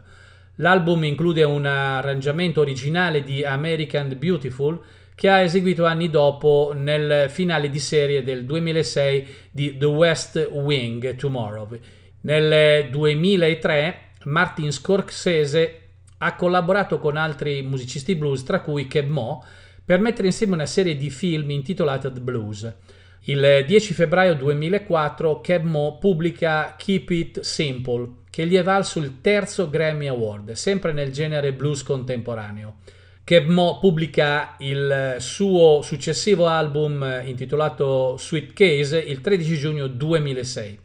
L'album 0.62 1.04
include 1.06 1.44
un 1.44 1.66
arrangiamento 1.66 2.62
originale 2.62 3.24
di 3.24 3.44
American 3.44 4.16
Beautiful 4.16 4.80
che 5.16 5.28
ha 5.28 5.42
eseguito 5.42 5.86
anni 5.86 6.12
dopo 6.12 6.72
nel 6.76 7.32
finale 7.32 7.68
di 7.72 7.80
serie 7.80 8.22
del 8.22 8.46
2006 8.46 9.28
di 9.50 9.78
The 9.78 9.86
West 9.86 10.50
Wing 10.52 11.16
Tomorrow. 11.16 11.68
Nel 12.22 12.90
2003 12.92 14.10
Martin 14.26 14.72
Scorsese 14.72 15.80
ha 16.20 16.36
collaborato 16.36 17.00
con 17.00 17.18
altri 17.18 17.64
musicisti 17.64 18.14
blues, 18.14 18.44
tra 18.44 18.62
cui 18.62 18.86
Kev 18.86 19.10
Mo, 19.10 19.44
per 19.84 20.00
mettere 20.00 20.28
insieme 20.28 20.54
una 20.54 20.68
serie 20.68 20.96
di 20.96 21.10
film 21.10 21.50
intitolata 21.50 22.12
The 22.12 22.20
Blues. 22.20 22.72
Il 23.22 23.64
10 23.66 23.94
febbraio 23.96 24.36
2004 24.36 25.42
Kev 25.42 25.64
Mo 25.64 25.98
pubblica 25.98 26.76
Keep 26.78 27.10
It 27.10 27.40
Simple, 27.40 28.20
che 28.32 28.48
gli 28.48 28.56
è 28.56 28.64
valso 28.64 28.98
il 28.98 29.20
terzo 29.22 29.70
Grammy 29.70 30.08
Award, 30.08 30.54
sempre 30.54 30.94
nel 30.94 31.12
genere 31.12 31.54
blues 31.54 31.84
contemporaneo. 31.84 32.78
Kev 33.24 33.48
Mo 33.50 33.78
pubblica 33.78 34.56
il 34.60 35.18
suo 35.20 35.82
successivo 35.84 36.48
album 36.48 37.22
intitolato 37.26 38.16
Sweet 38.18 38.54
Case 38.54 38.98
il 38.98 39.22
13 39.22 39.58
giugno 39.58 39.88
2006. 39.88 40.80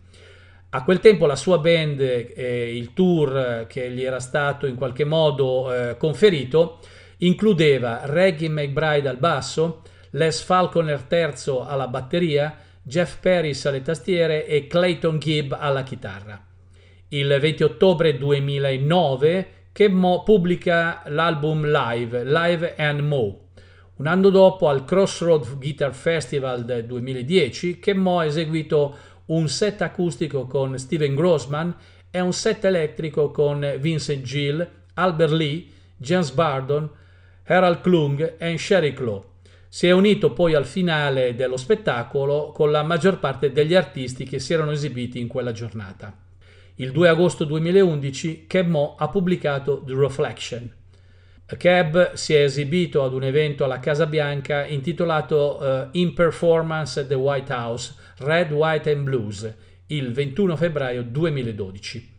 A 0.70 0.84
quel 0.84 0.98
tempo 1.00 1.26
la 1.26 1.36
sua 1.36 1.58
band 1.58 2.00
eh, 2.00 2.76
il 2.76 2.92
tour 2.92 3.66
che 3.68 3.90
gli 3.90 4.02
era 4.02 4.20
stato 4.20 4.66
in 4.66 4.74
qualche 4.74 5.04
modo 5.04 5.72
eh, 5.72 5.96
conferito 5.96 6.80
includeva 7.18 8.00
Reggie 8.04 8.48
McBride 8.48 9.08
al 9.08 9.18
basso, 9.18 9.82
Les 10.10 10.42
Falconer 10.42 11.06
III 11.08 11.62
alla 11.64 11.86
batteria, 11.86 12.58
Jeff 12.82 13.18
Paris 13.20 13.64
alle 13.66 13.82
tastiere 13.82 14.46
e 14.46 14.66
Clayton 14.66 15.18
Gibb 15.18 15.52
alla 15.52 15.82
chitarra. 15.82 16.45
Il 17.10 17.38
20 17.40 17.62
ottobre 17.62 18.18
2009 18.18 19.48
Keb 19.70 20.24
pubblica 20.24 21.02
l'album 21.06 21.64
Live, 21.64 22.24
Live 22.24 22.74
and 22.76 22.98
Mo. 22.98 23.50
Un 23.98 24.08
anno 24.08 24.28
dopo, 24.28 24.68
al 24.68 24.84
Crossroad 24.84 25.56
Guitar 25.56 25.94
Festival 25.94 26.64
del 26.64 26.84
2010, 26.84 27.78
Keb 27.78 28.04
ha 28.08 28.24
eseguito 28.24 28.96
un 29.26 29.46
set 29.48 29.82
acustico 29.82 30.48
con 30.48 30.76
Steven 30.80 31.14
Grossman 31.14 31.76
e 32.10 32.18
un 32.18 32.32
set 32.32 32.64
elettrico 32.64 33.30
con 33.30 33.76
Vincent 33.78 34.22
Gill, 34.24 34.68
Albert 34.94 35.32
Lee, 35.32 35.64
James 35.96 36.32
Bardon, 36.32 36.90
Harold 37.44 37.82
Klung 37.82 38.34
e 38.36 38.58
Sherry 38.58 38.92
Claw. 38.92 39.24
Si 39.68 39.86
è 39.86 39.92
unito 39.92 40.32
poi 40.32 40.54
al 40.54 40.66
finale 40.66 41.36
dello 41.36 41.56
spettacolo 41.56 42.50
con 42.52 42.72
la 42.72 42.82
maggior 42.82 43.20
parte 43.20 43.52
degli 43.52 43.76
artisti 43.76 44.24
che 44.24 44.40
si 44.40 44.52
erano 44.52 44.72
esibiti 44.72 45.20
in 45.20 45.28
quella 45.28 45.52
giornata. 45.52 46.25
Il 46.78 46.92
2 46.92 47.08
agosto 47.08 47.44
2011 47.44 48.44
Keb 48.46 48.68
Mo 48.68 48.96
ha 48.98 49.08
pubblicato 49.08 49.82
The 49.82 49.94
Reflection. 49.94 50.70
Keb 51.46 52.12
si 52.12 52.34
è 52.34 52.42
esibito 52.42 53.02
ad 53.02 53.14
un 53.14 53.22
evento 53.22 53.64
alla 53.64 53.78
Casa 53.78 54.04
Bianca 54.04 54.66
intitolato 54.66 55.58
uh, 55.58 55.88
In 55.92 56.12
Performance 56.12 57.00
at 57.00 57.06
the 57.06 57.14
White 57.14 57.50
House 57.50 57.94
Red, 58.18 58.52
White 58.52 58.90
and 58.90 59.04
Blues 59.04 59.54
il 59.86 60.12
21 60.12 60.56
febbraio 60.56 61.02
2012. 61.02 62.14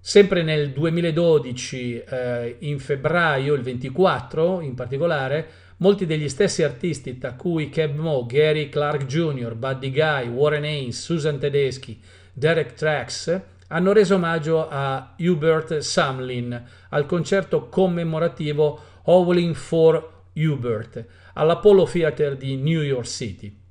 Sempre 0.00 0.42
nel 0.42 0.72
2012, 0.72 2.02
eh, 2.02 2.56
in 2.60 2.80
febbraio, 2.80 3.54
il 3.54 3.62
24 3.62 4.62
in 4.62 4.74
particolare, 4.74 5.48
molti 5.78 6.06
degli 6.06 6.28
stessi 6.28 6.64
artisti, 6.64 7.18
tra 7.18 7.34
cui 7.34 7.68
Keb 7.68 7.96
Mo, 7.98 8.24
Gary 8.26 8.68
Clark 8.68 9.04
Jr., 9.04 9.54
Buddy 9.54 9.90
Guy, 9.90 10.28
Warren 10.28 10.64
Haynes, 10.64 11.00
Susan 11.00 11.38
Tedeschi, 11.38 12.00
Derek 12.32 12.74
Trax, 12.74 13.54
hanno 13.68 13.92
reso 13.92 14.14
omaggio 14.14 14.68
a 14.68 15.14
Hubert 15.18 15.78
Samlin 15.78 16.62
al 16.90 17.06
concerto 17.06 17.68
commemorativo 17.68 18.80
Howling 19.04 19.54
for 19.54 20.24
Hubert 20.34 21.04
all'Apollo 21.34 21.84
Theater 21.84 22.36
di 22.36 22.56
New 22.56 22.82
York 22.82 23.06
City. 23.06 23.64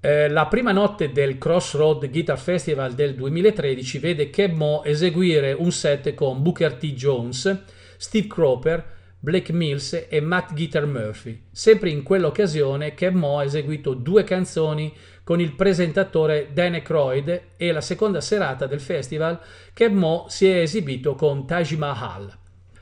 Eh, 0.00 0.28
la 0.28 0.46
prima 0.46 0.70
notte 0.70 1.10
del 1.10 1.38
Crossroad 1.38 2.08
Guitar 2.10 2.38
Festival 2.38 2.94
del 2.94 3.14
2013 3.14 3.98
vede 3.98 4.30
Keb 4.30 4.54
Mo 4.54 4.84
eseguire 4.84 5.52
un 5.52 5.72
set 5.72 6.14
con 6.14 6.42
Booker 6.42 6.74
T. 6.74 6.92
Jones, 6.92 7.64
Steve 7.96 8.28
Cropper, 8.28 8.96
Blake 9.18 9.52
Mills 9.52 10.06
e 10.08 10.20
Matt 10.20 10.54
Guitar 10.54 10.86
Murphy. 10.86 11.46
Sempre 11.50 11.90
in 11.90 12.04
quell'occasione 12.04 12.94
Keb 12.94 13.16
Mo 13.16 13.40
ha 13.40 13.44
eseguito 13.44 13.94
due 13.94 14.22
canzoni 14.22 14.94
con 15.28 15.42
il 15.42 15.52
presentatore 15.52 16.52
Dan 16.54 16.72
Aykroyd 16.72 17.42
e 17.58 17.70
la 17.70 17.82
seconda 17.82 18.18
serata 18.18 18.64
del 18.64 18.80
festival 18.80 19.38
Keb 19.74 19.92
Mo 19.92 20.24
si 20.30 20.48
è 20.48 20.60
esibito 20.60 21.14
con 21.16 21.46
Taj 21.46 21.72
Mahal. 21.72 22.34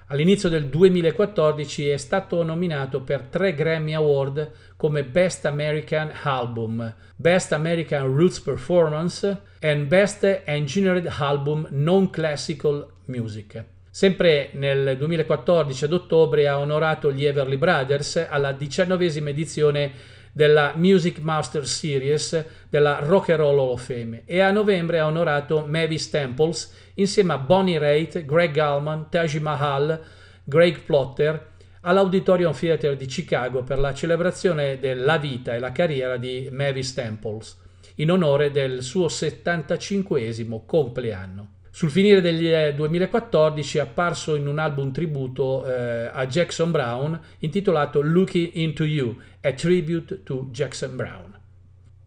All'inizio 0.07 0.49
del 0.49 0.67
2014 0.67 1.89
è 1.89 1.97
stato 1.97 2.45
nominato 2.45 3.01
per 3.01 3.23
tre 3.23 3.53
Grammy 3.53 3.95
Award 3.95 4.53
come 4.77 5.03
Best 5.03 5.45
American 5.45 6.13
Album, 6.23 6.95
Best 7.17 7.51
American 7.51 8.15
Roots 8.15 8.39
Performance 8.39 9.41
e 9.59 9.77
Best 9.79 10.43
Engineered 10.45 11.13
Album 11.19 11.67
Non 11.71 12.11
Classical 12.11 12.87
Music. 13.07 13.65
Sempre 13.91 14.51
nel 14.53 14.97
2014 14.97 15.87
ad 15.87 15.93
ottobre 15.95 16.47
ha 16.47 16.61
onorato 16.61 17.11
gli 17.11 17.25
Everly 17.25 17.57
Brothers 17.57 18.25
alla 18.29 18.53
diciannovesima 18.53 19.31
edizione 19.31 20.15
della 20.37 20.75
Music 20.77 21.21
Master 21.21 21.67
Series 21.67 22.45
della 22.69 22.99
Rock 22.99 23.31
and 23.31 23.39
Roll 23.39 23.59
Hall 23.59 23.71
of 23.71 23.87
Fame 23.87 24.25
e 24.27 24.41
a 24.41 24.51
novembre 24.51 24.99
ha 24.99 25.07
onorato 25.07 25.65
Mavis 25.67 26.03
Staples 26.03 26.75
insieme 26.97 27.33
a 27.33 27.39
Bonnie 27.39 27.79
Raitt, 27.79 28.23
Greg 28.27 28.55
Allman, 28.59 29.09
Taj 29.09 29.37
Mahal, 29.37 29.99
Greg 30.45 30.81
Plotter 30.81 31.53
all'Auditorium 31.81 32.53
Theater 32.53 32.97
di 32.97 33.07
Chicago 33.07 33.63
per 33.63 33.79
la 33.79 33.95
celebrazione 33.95 34.79
della 34.79 35.17
vita 35.17 35.55
e 35.55 35.59
la 35.59 35.73
carriera 35.73 36.19
di 36.19 36.51
Mavis 36.53 36.91
Staples 36.91 37.59
in 37.95 38.11
onore 38.11 38.51
del 38.51 38.83
suo 38.83 39.09
75 39.09 40.35
compleanno. 40.67 41.56
Sul 41.77 41.91
finire 41.91 42.23
del 42.23 42.75
2014 42.75 43.77
è 43.77 43.81
apparso 43.83 44.35
in 44.35 44.47
un 44.47 44.59
album 44.59 44.93
tributo 44.93 45.67
eh, 45.67 46.09
a 46.11 46.27
Jackson 46.27 46.71
Brown 46.71 47.21
intitolato 47.41 48.01
Looking 48.01 48.53
Into 48.55 48.85
You, 48.85 49.15
a 49.43 49.53
tribute 49.53 50.23
to 50.23 50.49
Jackson 50.51 50.97
Brown. 50.97 51.39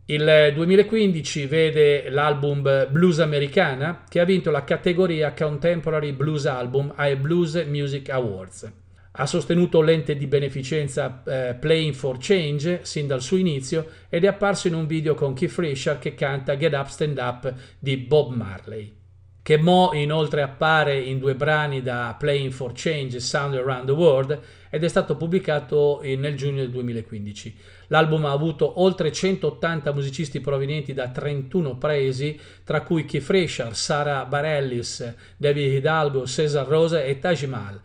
Il 0.06 0.54
2015 0.56 1.46
vede 1.46 2.10
l'album 2.10 2.88
Blues 2.90 3.20
Americana 3.20 4.06
che 4.10 4.20
ha 4.20 4.26
vinto 4.26 4.50
la 4.50 4.64
categoria 4.64 5.36
Contemporary 5.38 6.14
Blues 6.14 6.48
Album 6.48 6.92
ai 6.96 7.16
Blues 7.16 7.64
Music 7.68 8.10
Awards. 8.10 8.72
Ha 9.12 9.26
sostenuto 9.28 9.82
l'ente 9.82 10.16
di 10.16 10.26
beneficenza 10.26 11.22
eh, 11.28 11.54
Playing 11.54 11.94
for 11.94 12.18
Change 12.20 12.80
sin 12.82 13.06
dal 13.06 13.22
suo 13.22 13.38
inizio 13.38 13.86
ed 14.10 14.24
è 14.24 14.28
apparso 14.28 14.68
in 14.68 14.74
un 14.74 14.88
video 14.88 15.14
con 15.14 15.36
Keith 15.36 15.60
Richard 15.60 16.00
che 16.00 16.16
canta 16.16 16.58
Get 16.58 16.74
Up 16.74 16.88
Stand 16.88 17.20
Up 17.20 17.54
di 17.78 17.98
Bob 17.98 18.34
Marley 18.34 18.98
che 19.42 19.58
mo 19.58 19.92
inoltre 19.94 20.42
appare 20.42 21.00
in 21.00 21.18
due 21.18 21.36
brani 21.36 21.82
da 21.82 22.16
Playing 22.18 22.52
for 22.52 22.74
Change 22.76 23.18
e 23.18 23.20
Sound 23.20 23.56
Around 23.56 23.86
the 23.86 23.92
World 23.92 24.40
ed 24.70 24.84
è 24.84 24.88
stato 24.88 25.16
pubblicato 25.16 26.02
nel 26.04 26.36
giugno 26.36 26.58
del 26.58 26.70
2015. 26.70 27.56
L'album 27.88 28.26
ha 28.26 28.32
avuto 28.32 28.80
oltre 28.82 29.12
180 29.12 29.92
musicisti 29.94 30.40
provenienti 30.40 30.94
da 30.94 31.10
31 31.10 31.78
paesi, 31.78 32.40
tra 32.64 32.82
cui 32.82 33.06
Keith 33.06 33.30
Richard, 33.30 33.74
Sara 33.74 34.26
Bareilles, 34.26 35.16
David 35.38 35.74
Hidalgo, 35.74 36.28
Cesar 36.28 36.68
Rosa 36.68 37.02
e 37.02 37.18
Taj 37.18 37.44
Mahal. 37.46 37.82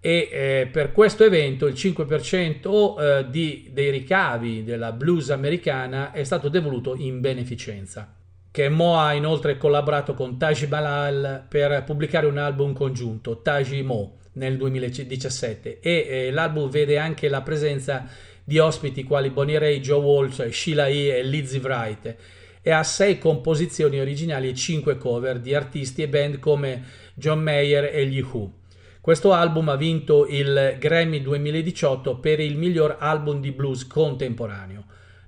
E 0.00 0.28
eh, 0.30 0.68
per 0.70 0.92
questo 0.92 1.24
evento 1.24 1.66
il 1.66 1.74
5% 1.74 3.00
eh, 3.00 3.30
di, 3.30 3.70
dei 3.72 3.90
ricavi 3.90 4.64
della 4.64 4.92
blues 4.92 5.30
americana 5.30 6.10
è 6.12 6.24
stato 6.24 6.48
devoluto 6.48 6.96
in 6.96 7.20
beneficenza 7.20 8.15
che 8.56 8.70
Mo 8.70 8.98
ha 8.98 9.12
inoltre 9.12 9.58
collaborato 9.58 10.14
con 10.14 10.38
Taji 10.38 10.66
Balal 10.66 11.44
per 11.46 11.84
pubblicare 11.84 12.24
un 12.24 12.38
album 12.38 12.72
congiunto, 12.72 13.42
Taji 13.42 13.82
Mo, 13.82 14.16
nel 14.32 14.56
2017 14.56 15.80
e 15.80 16.06
eh, 16.08 16.30
l'album 16.30 16.70
vede 16.70 16.96
anche 16.96 17.28
la 17.28 17.42
presenza 17.42 18.08
di 18.42 18.58
ospiti 18.58 19.04
quali 19.04 19.28
Bonnie 19.28 19.58
Ray, 19.58 19.80
Joe 19.80 20.02
Walsh, 20.02 20.48
Sheila 20.48 20.86
E. 20.86 21.08
e 21.08 21.22
Lizzie 21.22 21.60
Wright 21.60 22.16
e 22.62 22.70
ha 22.70 22.82
sei 22.82 23.18
composizioni 23.18 24.00
originali 24.00 24.48
e 24.48 24.54
cinque 24.54 24.96
cover 24.96 25.38
di 25.38 25.54
artisti 25.54 26.00
e 26.00 26.08
band 26.08 26.38
come 26.38 26.82
John 27.12 27.40
Mayer 27.40 27.94
e 27.94 28.06
gli 28.06 28.22
Who. 28.22 28.50
Questo 29.02 29.34
album 29.34 29.68
ha 29.68 29.76
vinto 29.76 30.26
il 30.26 30.76
Grammy 30.78 31.20
2018 31.20 32.20
per 32.20 32.40
il 32.40 32.56
miglior 32.56 32.96
album 33.00 33.38
di 33.38 33.52
blues 33.52 33.86
contemporaneo. 33.86 34.84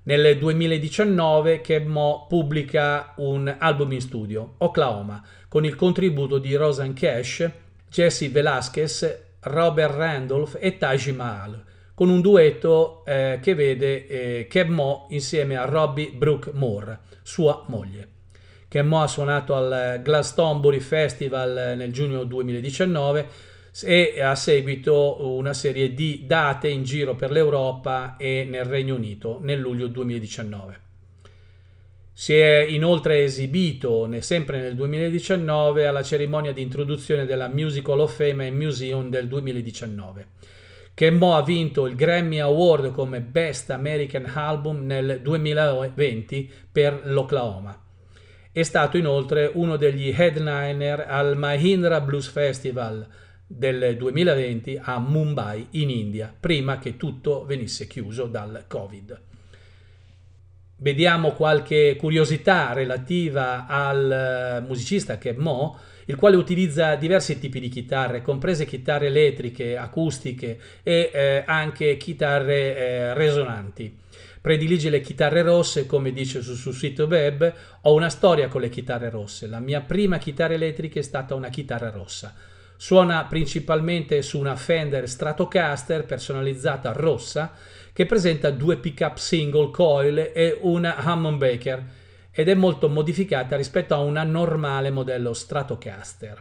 Nel 0.09 0.39
2019 0.39 1.61
Keb 1.61 1.87
Mo 1.87 2.25
pubblica 2.27 3.13
un 3.17 3.55
album 3.59 3.93
in 3.93 4.01
studio, 4.01 4.55
Oklahoma, 4.57 5.23
con 5.49 5.67
il 5.67 5.77
contributo 5.77 6.39
di 6.39 6.55
Rosan 6.55 6.95
Cash, 6.95 7.47
Jesse 7.91 8.31
Velasquez, 8.31 9.25
Robert 9.41 9.95
Randolph 9.95 10.57
e 10.59 10.79
Taj 10.79 11.09
Mahal, 11.09 11.63
con 11.93 12.09
un 12.09 12.23
duetto 12.23 13.05
eh, 13.05 13.39
che 13.43 13.55
vede 13.55 14.07
eh, 14.07 14.47
Keb 14.49 14.71
Mo 14.71 15.09
insieme 15.11 15.59
a 15.59 15.67
Robbie 15.67 16.11
Brooke 16.11 16.53
Moore, 16.55 17.01
sua 17.21 17.65
moglie. 17.67 18.09
Keb 18.67 18.87
Mo 18.87 19.03
ha 19.03 19.07
suonato 19.07 19.55
al 19.55 20.01
Glastonbury 20.03 20.81
Festival 20.81 21.75
nel 21.77 21.93
giugno 21.93 22.25
2019 22.25 23.29
e 23.85 24.21
a 24.21 24.35
seguito 24.35 25.27
una 25.27 25.53
serie 25.53 25.95
di 25.95 26.25
date 26.27 26.69
in 26.69 26.83
giro 26.83 27.15
per 27.15 27.31
l'Europa 27.31 28.17
e 28.17 28.47
nel 28.49 28.65
Regno 28.65 28.95
Unito 28.95 29.39
nel 29.43 29.61
luglio 29.61 29.87
2019. 29.87 30.81
Si 32.13 32.35
è 32.35 32.67
inoltre 32.69 33.23
esibito 33.23 34.09
sempre 34.21 34.61
nel 34.61 34.75
2019 34.75 35.87
alla 35.87 36.03
cerimonia 36.03 36.53
di 36.53 36.63
introduzione 36.63 37.27
della 37.27 37.47
Musical 37.47 38.01
of 38.01 38.17
Fame 38.17 38.49
and 38.49 38.57
Museum 38.57 39.09
del 39.09 39.29
2019. 39.29 40.27
Mo 41.13 41.37
ha 41.37 41.43
vinto 41.45 41.87
il 41.87 41.95
Grammy 41.95 42.41
Award 42.41 42.91
come 42.91 43.21
Best 43.21 43.71
American 43.71 44.25
Album 44.35 44.85
nel 44.85 45.21
2020 45.23 46.51
per 46.73 47.03
l'Oklahoma. 47.05 47.81
È 48.51 48.63
stato 48.65 48.97
inoltre 48.97 49.49
uno 49.55 49.77
degli 49.77 50.13
headliner 50.13 51.07
al 51.09 51.37
Mahindra 51.37 52.01
Blues 52.01 52.27
Festival, 52.27 53.07
del 53.51 53.97
2020 53.97 54.79
a 54.81 54.99
Mumbai 54.99 55.69
in 55.71 55.89
India, 55.89 56.33
prima 56.39 56.79
che 56.79 56.99
tutto 56.99 57.47
venisse 57.47 57.87
chiuso 57.87 58.27
dal 58.27 58.65
Covid. 58.69 59.21
Vediamo 60.81 61.33
qualche 61.33 61.97
curiosità 61.99 62.73
relativa 62.73 63.67
al 63.67 64.13
eh, 64.13 64.61
musicista 64.67 65.19
che 65.19 65.31
è 65.31 65.35
Mo, 65.37 65.77
il 66.05 66.17
quale 66.17 66.37
utilizza 66.37 66.95
diversi 66.95 67.39
tipi 67.39 67.59
di 67.59 67.69
chitarre, 67.69 68.23
comprese 68.23 68.65
chitarre 68.65 69.07
elettriche, 69.07 69.77
acustiche 69.77 70.61
e 70.83 71.11
eh, 71.13 71.43
anche 71.47 71.97
chitarre 71.97 72.77
eh, 72.77 73.15
resonanti. 73.15 73.99
Predilige 74.41 74.89
le 74.89 75.01
chitarre 75.01 75.43
rosse, 75.43 75.85
come 75.87 76.13
dice 76.13 76.43
sul 76.43 76.55
suo 76.55 76.73
sito 76.73 77.07
web, 77.07 77.53
ho 77.83 77.95
una 77.95 78.09
storia 78.09 78.47
con 78.49 78.61
le 78.61 78.69
chitarre 78.69 79.11
rosse. 79.11 79.49
La 79.49 79.59
mia 79.59 79.81
prima 79.81 80.19
chitarra 80.19 80.55
elettrica 80.55 81.01
è 81.01 81.03
stata 81.03 81.35
una 81.35 81.49
chitarra 81.49 81.91
rossa. 81.91 82.35
Suona 82.81 83.25
principalmente 83.25 84.23
su 84.23 84.39
una 84.39 84.55
Fender 84.55 85.09
Stratocaster 85.09 86.05
personalizzata 86.05 86.93
rossa 86.93 87.51
che 87.93 88.07
presenta 88.07 88.51
due 88.51 88.77
pickup 88.77 89.17
single 89.17 89.73
coil 89.73 90.31
e 90.33 90.57
una 90.61 90.95
Hammond 90.95 91.39
Baker 91.39 91.85
ed 92.31 92.49
è 92.49 92.55
molto 92.55 92.89
modificata 92.89 93.57
rispetto 93.57 93.95
a 93.95 93.99
una 93.99 94.23
normale 94.23 94.91
modello 94.91 95.33
Stratocaster. 95.33 96.41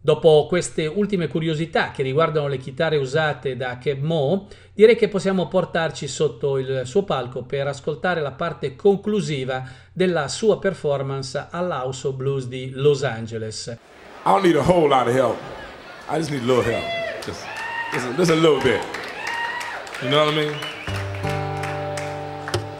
Dopo 0.00 0.46
queste 0.46 0.86
ultime 0.86 1.26
curiosità 1.26 1.90
che 1.90 2.04
riguardano 2.04 2.46
le 2.46 2.58
chitarre 2.58 2.96
usate 2.96 3.56
da 3.56 3.78
Keb 3.78 4.00
Mo, 4.04 4.46
direi 4.72 4.94
che 4.94 5.08
possiamo 5.08 5.48
portarci 5.48 6.06
sotto 6.06 6.58
il 6.58 6.82
suo 6.84 7.02
palco 7.02 7.42
per 7.42 7.66
ascoltare 7.66 8.20
la 8.20 8.30
parte 8.30 8.76
conclusiva 8.76 9.68
della 9.92 10.28
sua 10.28 10.60
performance 10.60 11.48
all'House 11.50 12.12
Blues 12.12 12.46
di 12.46 12.70
Los 12.70 13.02
Angeles. 13.02 13.76
I 14.26 14.32
don't 14.32 14.42
need 14.42 14.56
a 14.56 14.62
whole 14.62 14.88
lot 14.88 15.06
of 15.06 15.14
help. 15.14 15.38
I 16.08 16.18
just 16.18 16.32
need 16.32 16.42
a 16.42 16.44
little 16.44 16.64
help. 16.64 16.82
Just, 17.24 17.46
just, 17.92 18.08
a, 18.08 18.14
just 18.14 18.30
a 18.32 18.34
little 18.34 18.60
bit. 18.60 18.84
You 20.02 20.10
know 20.10 20.24
what 20.24 20.34
I 20.34 20.36
mean? 20.36 20.52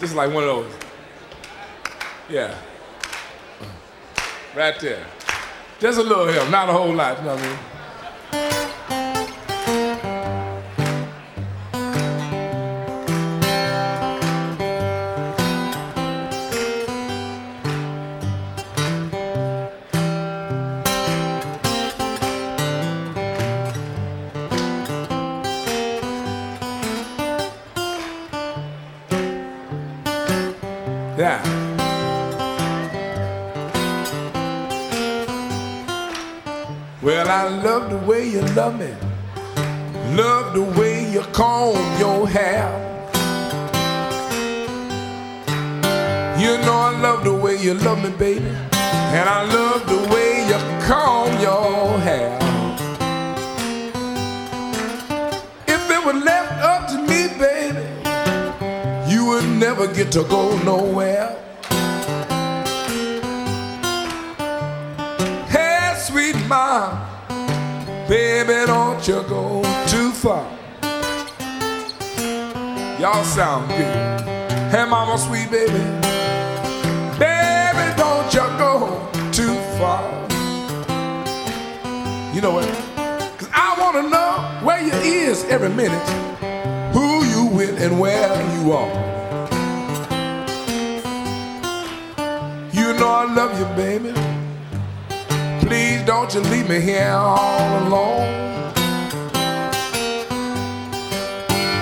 Just 0.01 0.17
like 0.17 0.33
one 0.35 0.43
of 0.43 0.49
those. 0.49 0.73
Yeah. 2.29 2.53
Right 4.57 4.75
there. 4.81 5.07
Just 5.79 6.01
a 6.01 6.03
little 6.03 6.27
help, 6.27 6.51
not 6.51 6.69
a 6.69 6.73
whole 6.73 6.93
lot, 6.93 7.17
you 7.19 7.25
know 7.27 7.37
what 7.37 7.45
I 7.45 7.49
mean? 7.49 8.66
Love 38.57 38.79
me. 38.81 38.91
Love 40.17 40.55
the 40.55 40.63
way 40.81 41.13
you 41.13 41.21
comb 41.35 41.77
your 41.99 42.27
hair. 42.27 42.65
You 46.41 46.57
know 46.65 46.73
I 46.73 46.99
love 47.03 47.23
the 47.23 47.35
way 47.35 47.59
you 47.59 47.75
love 47.75 48.03
me, 48.03 48.09
baby. 48.17 48.49
And 49.13 49.29
I 49.29 49.45
love 49.53 49.87
the 49.87 50.01
way 50.13 50.47
you 50.49 50.59
comb 50.87 51.39
your 51.39 51.99
hair. 52.01 52.39
If 55.69 55.91
it 55.91 56.07
were 56.07 56.19
left 56.19 56.53
up 56.63 56.89
to 56.93 56.97
me, 57.11 57.29
baby, 57.39 57.87
you 59.13 59.27
would 59.27 59.47
never 59.61 59.87
get 59.87 60.11
to 60.13 60.23
go 60.25 60.57
nowhere. 60.63 61.29
Hey, 65.47 65.95
sweet 65.99 66.37
mom, 66.47 67.16
baby, 68.09 68.67
don't 68.67 69.07
you 69.07 69.23
go 69.29 69.63
too 69.87 70.11
far. 70.13 70.47
Y'all 73.01 73.25
sound 73.25 73.69
good. 73.69 74.21
Hey, 74.71 74.85
mama, 74.89 75.19
sweet 75.19 75.51
baby, 75.51 75.73
baby, 77.19 77.87
don't 77.97 78.33
you 78.33 78.47
go 78.59 79.09
too 79.33 79.55
far. 79.79 80.03
You 82.35 82.41
know 82.41 82.53
what? 82.53 82.69
Cause 83.39 83.49
I 83.53 83.77
wanna 83.79 84.09
know 84.09 84.67
where 84.67 84.81
you 84.83 84.93
is 84.93 85.45
every 85.45 85.69
minute, 85.69 86.09
who 86.93 87.25
you 87.25 87.47
with 87.47 87.81
and 87.81 87.99
where 87.99 88.35
you 88.55 88.73
are. 88.73 89.07
You 92.73 92.93
know 92.99 93.09
I 93.09 93.33
love 93.35 93.59
you, 93.59 93.67
baby. 93.77 94.26
Don't 96.07 96.33
you 96.33 96.41
leave 96.41 96.69
me 96.69 96.81
here 96.81 97.11
all 97.11 97.83
alone. 97.83 98.73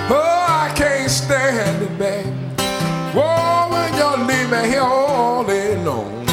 Oh, 0.09 0.47
I 0.49 0.73
can't 0.75 1.11
stand 1.11 1.83
it, 1.83 1.99
baby. 1.99 2.31
Whoa, 3.13 3.69
when 3.71 3.93
you 3.93 4.27
leave 4.27 4.51
me 4.51 4.67
here 4.67 4.81
all 4.81 5.45
alone. 5.45 6.25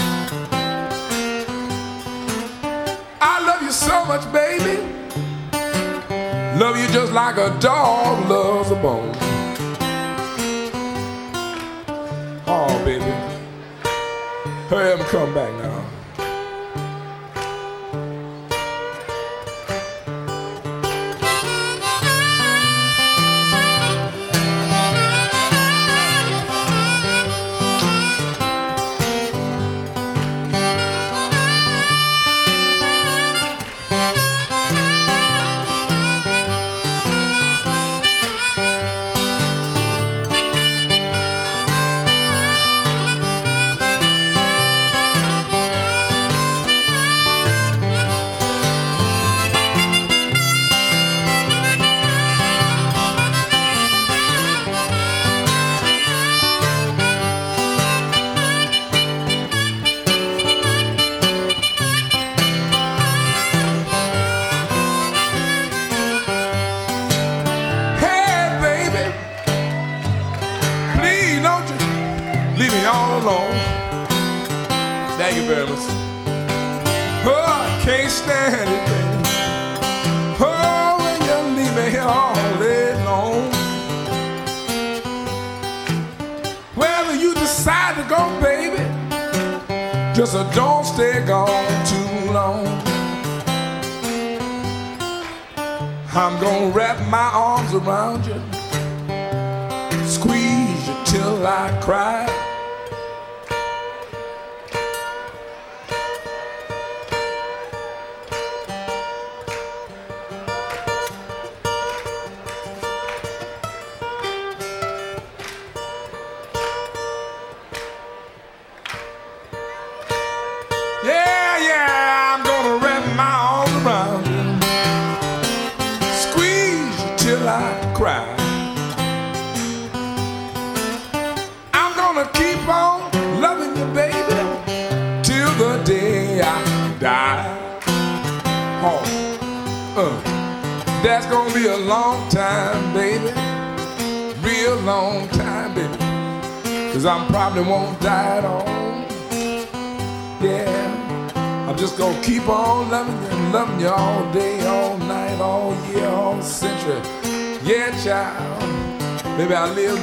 I 3.20 3.46
love 3.46 3.62
you 3.62 3.72
so 3.72 4.06
much, 4.06 4.24
baby. 4.32 4.82
Love 6.58 6.78
you 6.78 6.88
just 6.94 7.12
like 7.12 7.36
a 7.36 7.50
dog 7.60 8.30
loves 8.30 8.72
a 8.72 8.76
bone. 8.76 9.12
Oh, 12.48 12.82
baby. 12.86 13.12
Up 13.84 14.72
and 14.72 15.02
come 15.10 15.34
back 15.34 15.52
now. 15.62 16.01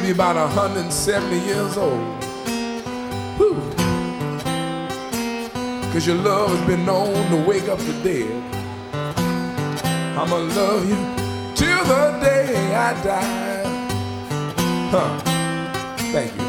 Be 0.09 0.13
about 0.13 0.37
170 0.37 1.39
years 1.41 1.77
old. 1.77 2.01
Whew. 3.37 3.61
Cause 5.93 6.07
your 6.07 6.17
love 6.17 6.49
has 6.51 6.67
been 6.67 6.87
known 6.87 7.13
to 7.31 7.37
wake 7.47 7.69
up 7.69 7.79
the 7.79 7.93
dead. 8.03 8.31
I'ma 10.17 10.37
love 10.37 10.89
you 10.89 10.97
till 11.55 11.85
the 11.85 12.19
day 12.23 12.75
I 12.75 13.03
die. 13.05 13.65
Huh. 14.91 15.19
Thank 16.13 16.33
you. 16.37 16.49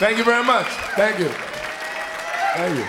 Thank 0.00 0.18
you 0.18 0.24
very 0.24 0.44
much. 0.44 0.66
Thank 0.96 1.18
you. 1.20 1.49
Thank 2.60 2.76
you. 2.76 2.84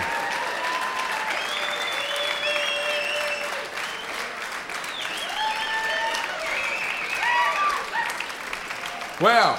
Well, 9.22 9.58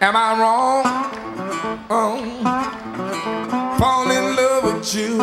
am 0.00 0.16
I 0.16 0.38
wrong? 0.40 0.82
Oh 1.90 2.81
you. 4.90 5.16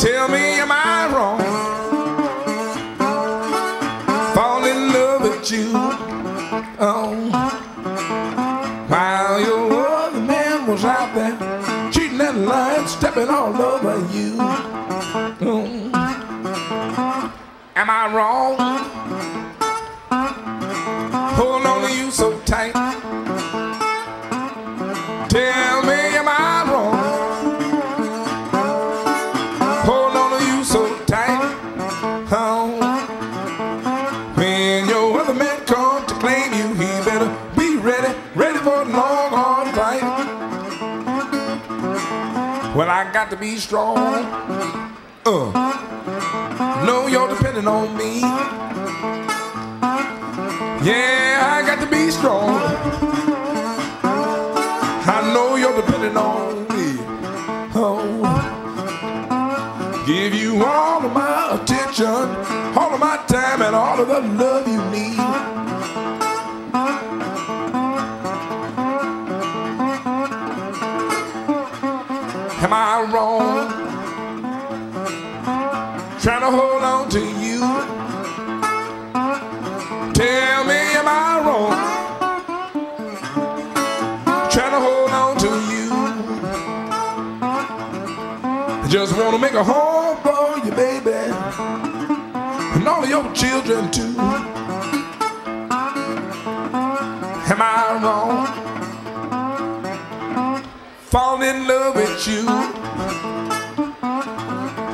Tell 0.00 0.28
me, 0.28 0.58
am 0.58 0.72
I 0.72 1.08
wrong? 1.14 1.40
Fall 4.34 4.64
in 4.64 4.92
love 4.92 5.22
with 5.22 5.50
you. 5.52 5.70
Oh, 6.80 7.14
while 8.88 9.40
your 9.40 9.86
other 9.86 10.20
man 10.20 10.66
was 10.66 10.84
out 10.84 11.14
there 11.14 11.38
cheating 11.92 12.18
that 12.18 12.34
line, 12.34 12.88
stepping 12.88 13.28
all 13.28 13.54
over 13.54 13.96
you. 14.12 14.34
Oh. 15.46 15.90
Am 17.76 17.88
I 17.88 18.12
wrong? 18.12 18.56
Be 43.44 43.58
strong. 43.58 43.98
Uh. 45.26 45.52
Know 46.86 47.06
you're 47.08 47.28
depending 47.28 47.68
on 47.68 47.94
me. 47.94 48.20
Yeah, 50.88 51.52
I 51.54 51.62
got 51.66 51.78
to 51.84 51.90
be 51.96 52.10
strong. 52.10 52.54
I 55.16 55.18
know 55.34 55.56
you're 55.56 55.76
depending 55.76 56.16
on 56.16 56.62
me. 56.74 56.86
Oh, 57.74 58.00
give 60.06 60.32
you 60.32 60.64
all 60.64 61.04
of 61.04 61.12
my 61.12 61.60
attention, 61.60 62.24
all 62.78 62.94
of 62.94 63.00
my 63.08 63.18
time, 63.26 63.60
and 63.60 63.74
all 63.76 64.00
of 64.00 64.08
the 64.08 64.20
love 64.42 64.53
I 89.16 89.30
to 89.30 89.38
make 89.38 89.52
a 89.52 89.62
home 89.62 90.16
for 90.24 90.58
you, 90.66 90.72
baby, 90.72 91.12
and 92.74 92.88
all 92.88 93.06
your 93.06 93.32
children 93.32 93.88
too. 93.92 94.12
Am 97.46 97.62
I 97.62 98.00
wrong? 98.02 98.46
Fall 100.98 101.42
in 101.42 101.68
love 101.68 101.94
with 101.94 102.26
you. 102.26 102.44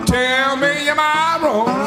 Tell 0.04 0.56
me, 0.56 0.88
am 0.90 1.00
I 1.00 1.38
wrong? 1.42 1.79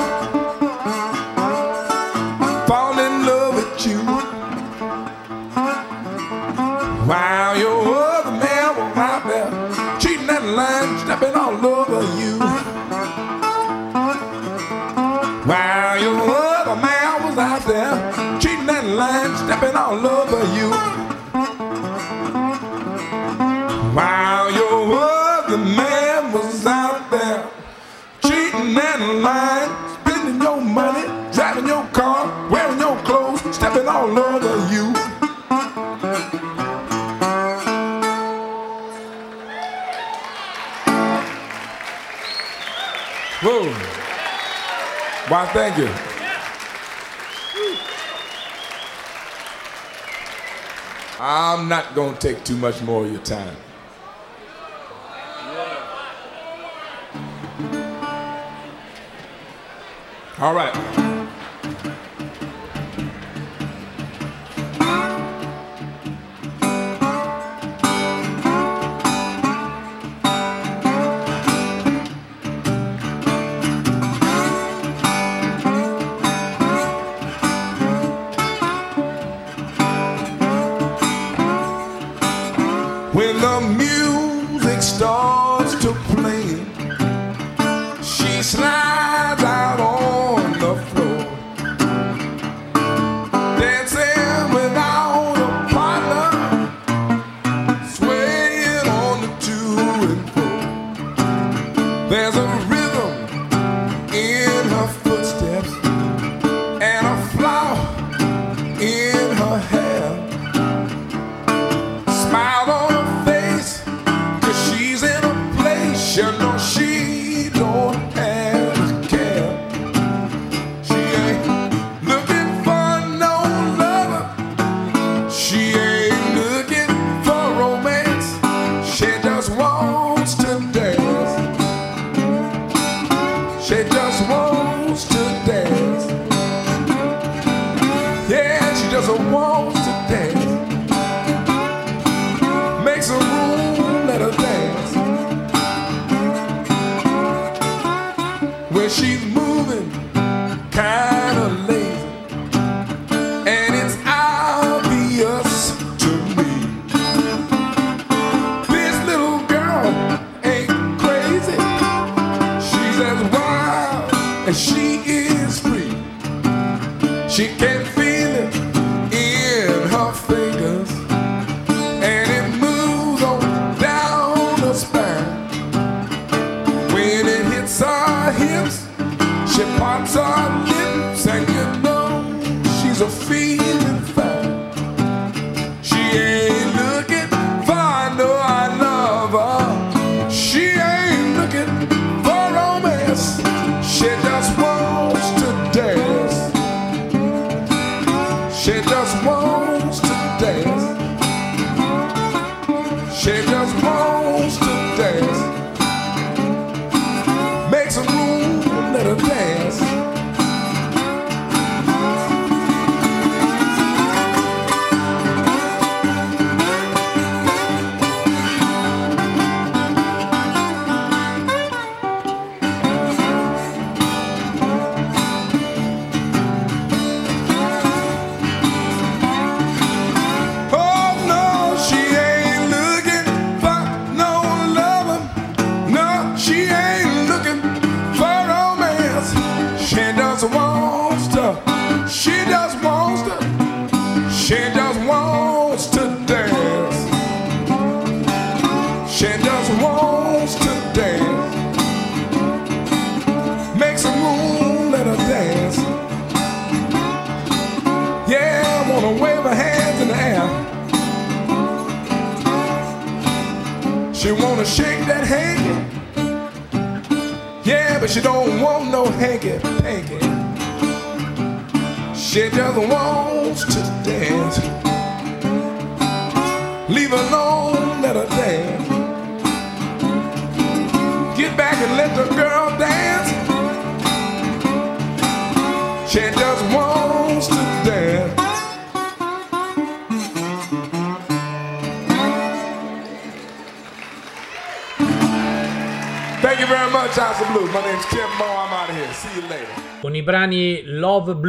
Thank 45.53 45.77
you. 45.77 45.87
I'm 51.19 51.69
not 51.69 51.93
going 51.93 52.15
to 52.15 52.19
take 52.19 52.43
too 52.43 52.57
much 52.57 52.81
more 52.81 53.05
of 53.05 53.11
your 53.11 53.21
time. 53.21 53.55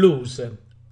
Blues, 0.04 0.38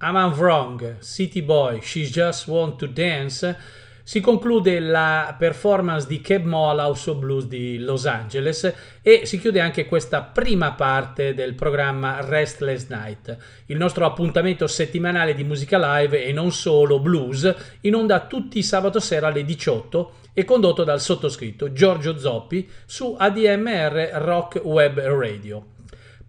I'm, 0.01 0.17
I'm 0.17 0.33
Wrong, 0.33 0.97
City 1.01 1.43
Boy, 1.43 1.81
She 1.83 2.05
Just 2.05 2.47
Want 2.47 2.79
to 2.79 2.87
Dance, 2.87 3.59
si 4.03 4.21
conclude 4.21 4.81
la 4.81 5.37
performance 5.39 6.07
di 6.07 6.23
Keb 6.23 6.47
Moll 6.47 6.79
House 6.79 7.15
Blues 7.15 7.45
di 7.45 7.79
Los 7.79 8.07
Angeles 8.07 8.73
e 9.03 9.27
si 9.27 9.39
chiude 9.39 9.61
anche 9.61 9.85
questa 9.85 10.23
prima 10.23 10.73
parte 10.73 11.35
del 11.35 11.53
programma 11.53 12.25
Restless 12.27 12.89
Night, 12.89 13.37
il 13.67 13.77
nostro 13.77 14.07
appuntamento 14.07 14.67
settimanale 14.67 15.35
di 15.35 15.45
musica 15.45 15.99
live 15.99 16.25
e 16.25 16.33
non 16.33 16.51
solo 16.51 16.99
blues, 16.99 17.55
in 17.83 17.95
onda 17.95 18.21
tutti 18.21 18.63
sabato 18.63 18.99
sera 18.99 19.27
alle 19.27 19.45
18 19.45 20.13
e 20.33 20.45
condotto 20.45 20.85
dal 20.85 21.03
sottoscritto 21.03 21.75
Giorgio 21.75 22.17
Zoppi 22.17 22.67
su 22.87 23.15
ADMR 23.19 24.09
Rock 24.15 24.59
Web 24.65 24.99
Radio. 25.01 25.72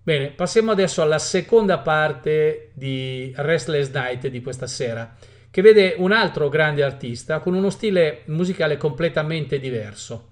Bene, 0.01 0.27
passiamo 0.29 0.71
adesso 0.71 1.01
alla 1.01 1.19
seconda 1.19 1.79
parte 1.79 2.69
di 2.75 3.33
Restless 3.35 3.91
Night 3.91 4.27
di 4.27 4.41
questa 4.41 4.67
sera 4.67 5.13
che 5.53 5.61
vede 5.61 5.93
un 5.99 6.11
altro 6.11 6.49
grande 6.49 6.81
artista 6.81 7.37
con 7.37 7.53
uno 7.53 7.69
stile 7.69 8.23
musicale 8.25 8.75
completamente 8.75 9.59
diverso. 9.59 10.29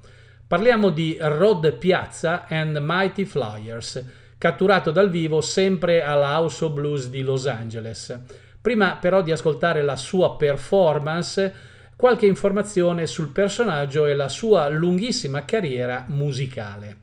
Parliamo 0.48 0.90
di 0.90 1.16
Rod 1.22 1.74
Piazza 1.74 2.48
and 2.48 2.80
Mighty 2.82 3.26
Flyers, 3.26 4.04
catturato 4.40 4.90
dal 4.90 5.12
vivo 5.12 5.40
sempre 5.42 6.02
alla 6.02 6.40
House 6.40 6.66
of 6.66 6.72
Blues 6.72 7.10
di 7.10 7.22
Los 7.22 7.46
Angeles. 7.46 8.20
Prima 8.60 8.98
però 9.00 9.22
di 9.22 9.32
ascoltare 9.32 9.84
la 9.84 9.96
sua 9.96 10.36
performance, 10.38 11.54
qualche 11.96 12.26
informazione 12.26 13.06
sul 13.06 13.28
personaggio 13.28 14.08
e 14.08 14.16
la 14.16 14.28
sua 14.28 14.70
lunghissima 14.70 15.46
carriera 15.46 16.04
musicale. 16.08 16.98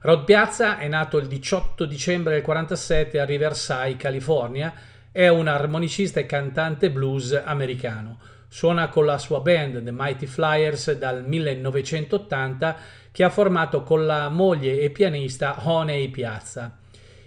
Rod 0.00 0.24
Piazza 0.24 0.78
è 0.78 0.88
nato 0.88 1.18
il 1.18 1.28
18 1.28 1.84
dicembre 1.84 2.32
del 2.32 2.42
47 2.42 3.20
a 3.20 3.24
Riverside, 3.24 3.96
California, 3.96 4.74
è 5.14 5.28
un 5.28 5.46
armonicista 5.46 6.18
e 6.18 6.26
cantante 6.26 6.90
blues 6.90 7.40
americano. 7.44 8.18
Suona 8.48 8.88
con 8.88 9.04
la 9.04 9.16
sua 9.16 9.38
band 9.38 9.84
The 9.84 9.92
Mighty 9.92 10.26
Flyers 10.26 10.90
dal 10.94 11.24
1980 11.24 12.76
che 13.12 13.22
ha 13.22 13.30
formato 13.30 13.84
con 13.84 14.06
la 14.06 14.28
moglie 14.28 14.80
e 14.80 14.90
pianista 14.90 15.54
Honey 15.62 16.08
Piazza. 16.08 16.76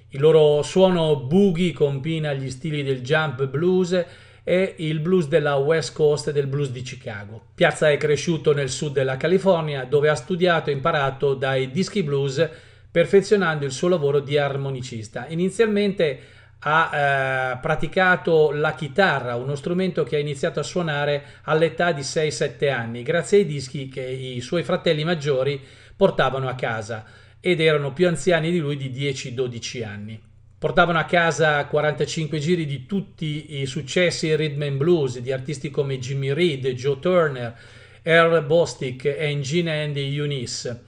Il 0.10 0.20
loro 0.20 0.64
suono 0.64 1.16
boogie 1.16 1.72
combina 1.72 2.34
gli 2.34 2.50
stili 2.50 2.84
del 2.84 3.00
jump 3.00 3.46
blues 3.46 4.06
e 4.44 4.74
il 4.80 5.00
blues 5.00 5.30
della 5.30 5.56
West 5.56 5.94
Coast 5.94 6.28
e 6.28 6.34
del 6.34 6.48
blues 6.48 6.72
di 6.72 6.82
Chicago. 6.82 7.42
Piazza 7.56 7.90
è 7.90 7.96
cresciuto 7.96 8.54
nel 8.54 8.70
sud 8.70 8.92
della 8.92 9.16
California 9.16 9.86
dove 9.86 10.10
ha 10.10 10.16
studiato 10.16 10.70
e 10.70 10.74
imparato 10.74 11.36
dai 11.36 11.72
dischi 11.72 12.04
blues 12.04 12.50
perfezionando 12.92 13.64
il 13.64 13.72
suo 13.72 13.88
lavoro 13.88 14.20
di 14.20 14.38
armonicista. 14.38 15.28
Inizialmente 15.30 16.36
ha 16.70 17.54
eh, 17.54 17.58
praticato 17.62 18.52
la 18.52 18.74
chitarra, 18.74 19.36
uno 19.36 19.56
strumento 19.56 20.04
che 20.04 20.18
ha 20.18 20.20
iniziato 20.20 20.60
a 20.60 20.64
suonare 20.64 21.24
all'età 21.44 21.94
di 21.94 22.02
6-7 22.02 22.70
anni, 22.70 23.04
grazie 23.04 23.40
ai 23.40 23.46
dischi 23.46 23.88
che 23.88 24.02
i 24.02 24.42
suoi 24.42 24.64
fratelli 24.64 25.06
maggiori 25.06 25.62
portavano 25.96 26.50
a 26.50 26.56
casa 26.56 27.06
ed 27.40 27.62
erano 27.62 27.94
più 27.94 28.10
anziani 28.10 28.52
di 28.52 28.60
lui 28.60 28.76
di 28.76 28.92
10-12 28.92 29.86
anni. 29.86 30.22
Portavano 30.60 31.00
a 31.00 31.06
casa 31.06 31.64
45 31.66 32.38
giri 32.40 32.66
di 32.66 32.86
tutti 32.86 33.62
i 33.62 33.66
successi 33.66 34.36
rhythm 34.36 34.64
and 34.64 34.78
blues 34.78 35.20
di 35.20 35.32
artisti 35.32 35.70
come 35.70 36.00
Jimmy 36.00 36.34
Reed, 36.34 36.68
Joe 36.72 37.00
Turner, 37.00 37.56
Earl 38.02 38.44
Bostic 38.44 39.06
e 39.06 39.40
Gene 39.40 39.84
Andy 39.84 40.18
Eunice. 40.18 40.87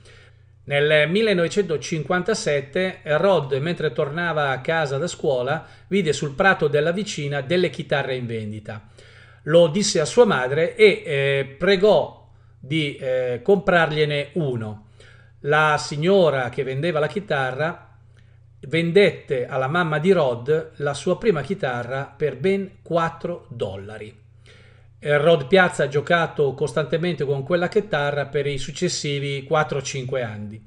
Nel 0.69 1.09
1957 1.09 2.99
Rod, 3.03 3.53
mentre 3.53 3.91
tornava 3.91 4.51
a 4.51 4.61
casa 4.61 4.99
da 4.99 5.07
scuola, 5.07 5.65
vide 5.87 6.13
sul 6.13 6.35
prato 6.35 6.67
della 6.67 6.91
vicina 6.91 7.41
delle 7.41 7.71
chitarre 7.71 8.15
in 8.15 8.27
vendita. 8.27 8.87
Lo 9.45 9.65
disse 9.65 9.99
a 9.99 10.05
sua 10.05 10.25
madre 10.25 10.75
e 10.75 11.01
eh, 11.03 11.55
pregò 11.57 12.31
di 12.59 12.97
eh, 12.97 13.39
comprargliene 13.43 14.29
uno. 14.33 14.89
La 15.39 15.77
signora 15.79 16.49
che 16.49 16.61
vendeva 16.61 16.99
la 16.99 17.07
chitarra 17.07 17.97
vendette 18.67 19.47
alla 19.47 19.67
mamma 19.67 19.97
di 19.97 20.11
Rod 20.11 20.73
la 20.75 20.93
sua 20.93 21.17
prima 21.17 21.41
chitarra 21.41 22.13
per 22.15 22.37
ben 22.37 22.81
4 22.83 23.47
dollari. 23.49 24.28
Rod 25.01 25.47
Piazza 25.47 25.83
ha 25.83 25.87
giocato 25.87 26.53
costantemente 26.53 27.23
con 27.23 27.43
quella 27.43 27.69
chitarra 27.69 28.25
per 28.25 28.45
i 28.45 28.57
successivi 28.57 29.47
4-5 29.49 30.23
anni, 30.23 30.61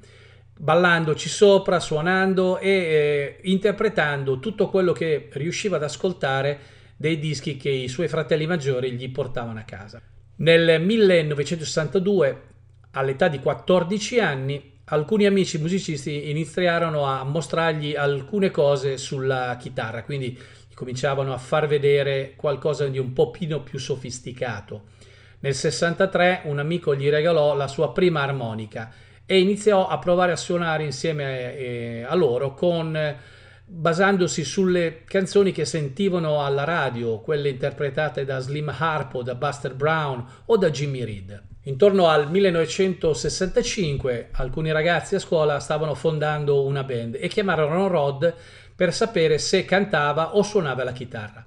ballandoci 0.57 1.29
sopra, 1.29 1.79
suonando 1.79 2.57
e 2.57 2.69
eh, 2.69 3.39
interpretando 3.43 4.39
tutto 4.39 4.69
quello 4.69 4.91
che 4.91 5.29
riusciva 5.33 5.75
ad 5.75 5.83
ascoltare 5.83 6.59
dei 6.97 7.19
dischi 7.19 7.57
che 7.57 7.69
i 7.69 7.87
suoi 7.87 8.07
fratelli 8.07 8.47
maggiori 8.47 8.93
gli 8.93 9.11
portavano 9.11 9.59
a 9.59 9.63
casa. 9.63 10.01
Nel 10.37 10.81
1962, 10.81 12.41
all'età 12.91 13.27
di 13.27 13.39
14 13.39 14.19
anni, 14.19 14.71
alcuni 14.85 15.25
amici 15.25 15.59
musicisti 15.59 16.29
iniziarono 16.31 17.05
a 17.05 17.23
mostrargli 17.23 17.95
alcune 17.95 18.49
cose 18.49 18.97
sulla 18.97 19.57
chitarra, 19.59 20.03
quindi 20.03 20.37
cominciavano 20.73 21.33
a 21.33 21.37
far 21.37 21.67
vedere 21.67 22.33
qualcosa 22.35 22.87
di 22.87 22.97
un 22.97 23.13
po' 23.13 23.31
più 23.31 23.77
sofisticato. 23.77 24.83
Nel 25.39 25.53
63 25.53 26.41
un 26.45 26.59
amico 26.59 26.95
gli 26.95 27.09
regalò 27.09 27.55
la 27.55 27.67
sua 27.67 27.91
prima 27.91 28.21
armonica 28.21 28.91
e 29.25 29.39
iniziò 29.39 29.87
a 29.87 29.99
provare 29.99 30.31
a 30.31 30.37
suonare 30.37 30.83
insieme 30.83 31.57
eh, 31.57 32.05
a 32.07 32.15
loro 32.15 32.53
con 32.53 33.17
basandosi 33.65 34.43
sulle 34.43 35.03
canzoni 35.05 35.51
che 35.51 35.65
sentivano 35.65 36.45
alla 36.45 36.63
radio, 36.63 37.19
quelle 37.19 37.49
interpretate 37.49 38.25
da 38.25 38.39
Slim 38.39 38.73
Harpo, 38.77 39.23
da 39.23 39.35
Buster 39.35 39.73
Brown 39.73 40.25
o 40.45 40.57
da 40.57 40.69
Jimmy 40.69 41.03
Reed. 41.03 41.43
Intorno 41.63 42.07
al 42.07 42.29
1965 42.29 44.29
alcuni 44.33 44.71
ragazzi 44.71 45.15
a 45.15 45.19
scuola 45.19 45.59
stavano 45.59 45.95
fondando 45.95 46.65
una 46.65 46.83
band 46.83 47.17
e 47.17 47.29
chiamarono 47.29 47.87
Rod 47.87 48.35
per 48.75 48.93
sapere 48.93 49.37
se 49.37 49.65
cantava 49.65 50.35
o 50.35 50.43
suonava 50.43 50.83
la 50.83 50.91
chitarra. 50.91 51.45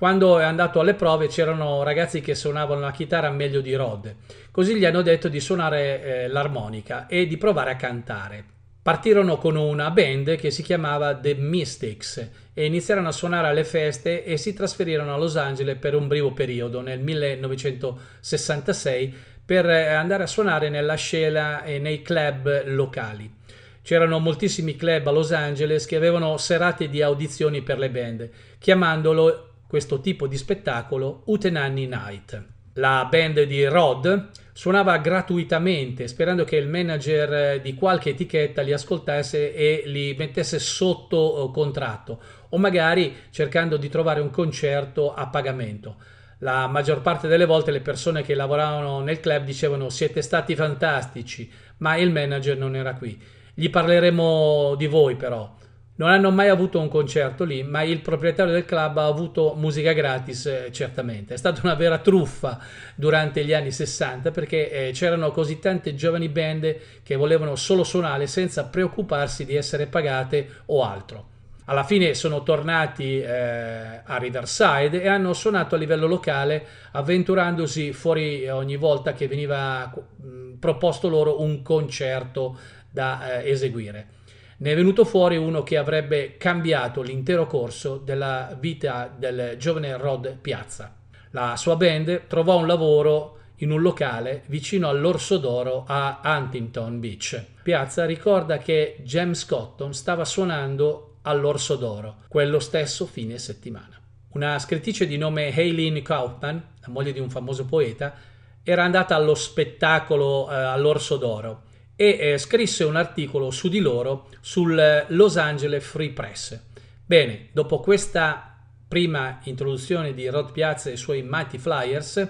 Quando 0.00 0.38
è 0.38 0.44
andato 0.44 0.80
alle 0.80 0.94
prove 0.94 1.26
c'erano 1.26 1.82
ragazzi 1.82 2.22
che 2.22 2.34
suonavano 2.34 2.80
la 2.80 2.90
chitarra 2.90 3.30
meglio 3.30 3.60
di 3.60 3.74
Rod, 3.74 4.14
così 4.50 4.76
gli 4.76 4.86
hanno 4.86 5.02
detto 5.02 5.28
di 5.28 5.40
suonare 5.40 6.02
eh, 6.02 6.26
l'armonica 6.28 7.06
e 7.06 7.26
di 7.26 7.36
provare 7.36 7.72
a 7.72 7.76
cantare. 7.76 8.44
Partirono 8.82 9.36
con 9.36 9.56
una 9.56 9.90
band 9.90 10.36
che 10.36 10.50
si 10.50 10.62
chiamava 10.62 11.14
The 11.14 11.34
Mystics 11.34 12.30
e 12.54 12.64
iniziarono 12.64 13.08
a 13.08 13.12
suonare 13.12 13.48
alle 13.48 13.64
feste 13.64 14.24
e 14.24 14.38
si 14.38 14.54
trasferirono 14.54 15.12
a 15.12 15.18
Los 15.18 15.36
Angeles 15.36 15.76
per 15.76 15.94
un 15.94 16.08
breve 16.08 16.32
periodo 16.32 16.80
nel 16.80 17.00
1966 17.00 19.14
per 19.44 19.68
eh, 19.68 19.88
andare 19.88 20.22
a 20.22 20.26
suonare 20.26 20.70
nella 20.70 20.94
scena 20.94 21.62
e 21.62 21.78
nei 21.78 22.00
club 22.00 22.64
locali. 22.68 23.39
C'erano 23.82 24.18
moltissimi 24.18 24.76
club 24.76 25.06
a 25.06 25.10
Los 25.10 25.32
Angeles 25.32 25.86
che 25.86 25.96
avevano 25.96 26.36
serate 26.36 26.88
di 26.88 27.02
audizioni 27.02 27.62
per 27.62 27.78
le 27.78 27.90
band, 27.90 28.30
chiamandolo 28.58 29.48
questo 29.66 30.00
tipo 30.00 30.26
di 30.26 30.36
spettacolo 30.36 31.22
Utenanny 31.26 31.86
Night. 31.86 32.44
La 32.74 33.06
band 33.10 33.42
di 33.42 33.64
Rod 33.64 34.30
suonava 34.52 34.98
gratuitamente, 34.98 36.06
sperando 36.06 36.44
che 36.44 36.56
il 36.56 36.68
manager 36.68 37.60
di 37.60 37.74
qualche 37.74 38.10
etichetta 38.10 38.62
li 38.62 38.72
ascoltasse 38.72 39.54
e 39.54 39.82
li 39.86 40.14
mettesse 40.18 40.58
sotto 40.58 41.48
eh, 41.48 41.52
contratto, 41.52 42.20
o 42.50 42.58
magari 42.58 43.14
cercando 43.30 43.76
di 43.76 43.88
trovare 43.88 44.20
un 44.20 44.30
concerto 44.30 45.14
a 45.14 45.28
pagamento. 45.28 45.96
La 46.38 46.66
maggior 46.68 47.00
parte 47.00 47.26
delle 47.26 47.44
volte 47.44 47.70
le 47.70 47.80
persone 47.80 48.22
che 48.22 48.34
lavoravano 48.34 49.00
nel 49.00 49.20
club 49.20 49.44
dicevano 49.44 49.88
siete 49.88 50.22
stati 50.22 50.54
fantastici, 50.54 51.50
ma 51.78 51.96
il 51.96 52.10
manager 52.10 52.56
non 52.56 52.76
era 52.76 52.94
qui. 52.94 53.20
Gli 53.60 53.68
parleremo 53.68 54.74
di 54.74 54.86
voi 54.86 55.16
però. 55.16 55.54
Non 55.96 56.08
hanno 56.08 56.30
mai 56.30 56.48
avuto 56.48 56.80
un 56.80 56.88
concerto 56.88 57.44
lì, 57.44 57.62
ma 57.62 57.82
il 57.82 58.00
proprietario 58.00 58.54
del 58.54 58.64
club 58.64 58.96
ha 58.96 59.04
avuto 59.04 59.52
musica 59.54 59.92
gratis, 59.92 60.46
eh, 60.46 60.68
certamente. 60.72 61.34
È 61.34 61.36
stata 61.36 61.60
una 61.64 61.74
vera 61.74 61.98
truffa 61.98 62.58
durante 62.94 63.44
gli 63.44 63.52
anni 63.52 63.70
60 63.70 64.30
perché 64.30 64.70
eh, 64.70 64.92
c'erano 64.92 65.30
così 65.30 65.58
tante 65.58 65.94
giovani 65.94 66.30
band 66.30 66.74
che 67.02 67.16
volevano 67.16 67.54
solo 67.54 67.84
suonare 67.84 68.26
senza 68.26 68.64
preoccuparsi 68.64 69.44
di 69.44 69.54
essere 69.56 69.84
pagate 69.88 70.48
o 70.64 70.82
altro. 70.82 71.26
Alla 71.66 71.84
fine 71.84 72.14
sono 72.14 72.42
tornati 72.42 73.20
eh, 73.20 74.00
a 74.02 74.16
Riverside 74.16 75.02
e 75.02 75.06
hanno 75.06 75.34
suonato 75.34 75.74
a 75.74 75.78
livello 75.78 76.06
locale, 76.06 76.66
avventurandosi 76.92 77.92
fuori 77.92 78.48
ogni 78.48 78.76
volta 78.76 79.12
che 79.12 79.28
veniva 79.28 79.84
mh, 79.86 80.54
proposto 80.58 81.08
loro 81.08 81.40
un 81.42 81.62
concerto 81.62 82.58
da 82.90 83.40
eh, 83.40 83.50
eseguire. 83.50 84.18
Ne 84.58 84.72
è 84.72 84.74
venuto 84.74 85.04
fuori 85.04 85.36
uno 85.36 85.62
che 85.62 85.78
avrebbe 85.78 86.36
cambiato 86.36 87.00
l'intero 87.00 87.46
corso 87.46 87.96
della 87.96 88.54
vita 88.58 89.10
del 89.16 89.56
giovane 89.56 89.96
Rod 89.96 90.36
Piazza. 90.36 90.96
La 91.30 91.56
sua 91.56 91.76
band 91.76 92.26
trovò 92.26 92.58
un 92.58 92.66
lavoro 92.66 93.38
in 93.56 93.70
un 93.70 93.80
locale 93.80 94.42
vicino 94.46 94.88
all'Orso 94.88 95.38
d'Oro 95.38 95.84
a 95.86 96.20
Huntington 96.22 97.00
Beach. 97.00 97.42
Piazza 97.62 98.04
ricorda 98.04 98.58
che 98.58 98.98
James 99.02 99.46
Cotton 99.46 99.94
stava 99.94 100.24
suonando 100.24 101.18
all'Orso 101.22 101.76
d'Oro 101.76 102.16
quello 102.28 102.58
stesso 102.58 103.06
fine 103.06 103.38
settimana. 103.38 103.98
Una 104.32 104.58
scrittrice 104.58 105.06
di 105.06 105.16
nome 105.16 105.54
Aileen 105.54 106.02
Kaufman, 106.02 106.62
la 106.80 106.88
moglie 106.88 107.12
di 107.12 107.18
un 107.18 107.30
famoso 107.30 107.64
poeta, 107.64 108.14
era 108.62 108.84
andata 108.84 109.14
allo 109.14 109.34
spettacolo 109.34 110.50
eh, 110.50 110.54
all'Orso 110.54 111.16
d'Oro 111.16 111.62
e 112.00 112.16
eh, 112.18 112.38
scrisse 112.38 112.84
un 112.84 112.96
articolo 112.96 113.50
su 113.50 113.68
di 113.68 113.78
loro 113.78 114.30
sul 114.40 114.78
eh, 114.78 115.04
Los 115.08 115.36
Angeles 115.36 115.84
Free 115.84 116.12
Press. 116.12 116.58
Bene, 117.04 117.48
dopo 117.52 117.80
questa 117.80 118.56
prima 118.88 119.40
introduzione 119.42 120.14
di 120.14 120.26
Rod 120.28 120.50
Piazza 120.50 120.88
e 120.88 120.94
i 120.94 120.96
suoi 120.96 121.22
Mighty 121.22 121.58
Flyers, 121.58 122.26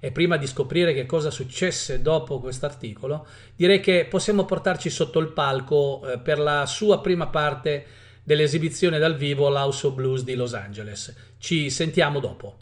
e 0.00 0.10
prima 0.10 0.36
di 0.36 0.48
scoprire 0.48 0.92
che 0.92 1.06
cosa 1.06 1.30
successe 1.30 2.02
dopo 2.02 2.40
quest'articolo, 2.40 3.24
direi 3.54 3.78
che 3.78 4.08
possiamo 4.10 4.44
portarci 4.44 4.90
sotto 4.90 5.20
il 5.20 5.28
palco 5.28 6.02
eh, 6.04 6.18
per 6.18 6.40
la 6.40 6.66
sua 6.66 7.00
prima 7.00 7.28
parte 7.28 7.86
dell'esibizione 8.24 8.98
dal 8.98 9.14
vivo 9.14 9.46
all'House 9.46 9.86
of 9.86 9.94
Blues 9.94 10.24
di 10.24 10.34
Los 10.34 10.54
Angeles. 10.54 11.14
Ci 11.38 11.70
sentiamo 11.70 12.18
dopo. 12.18 12.56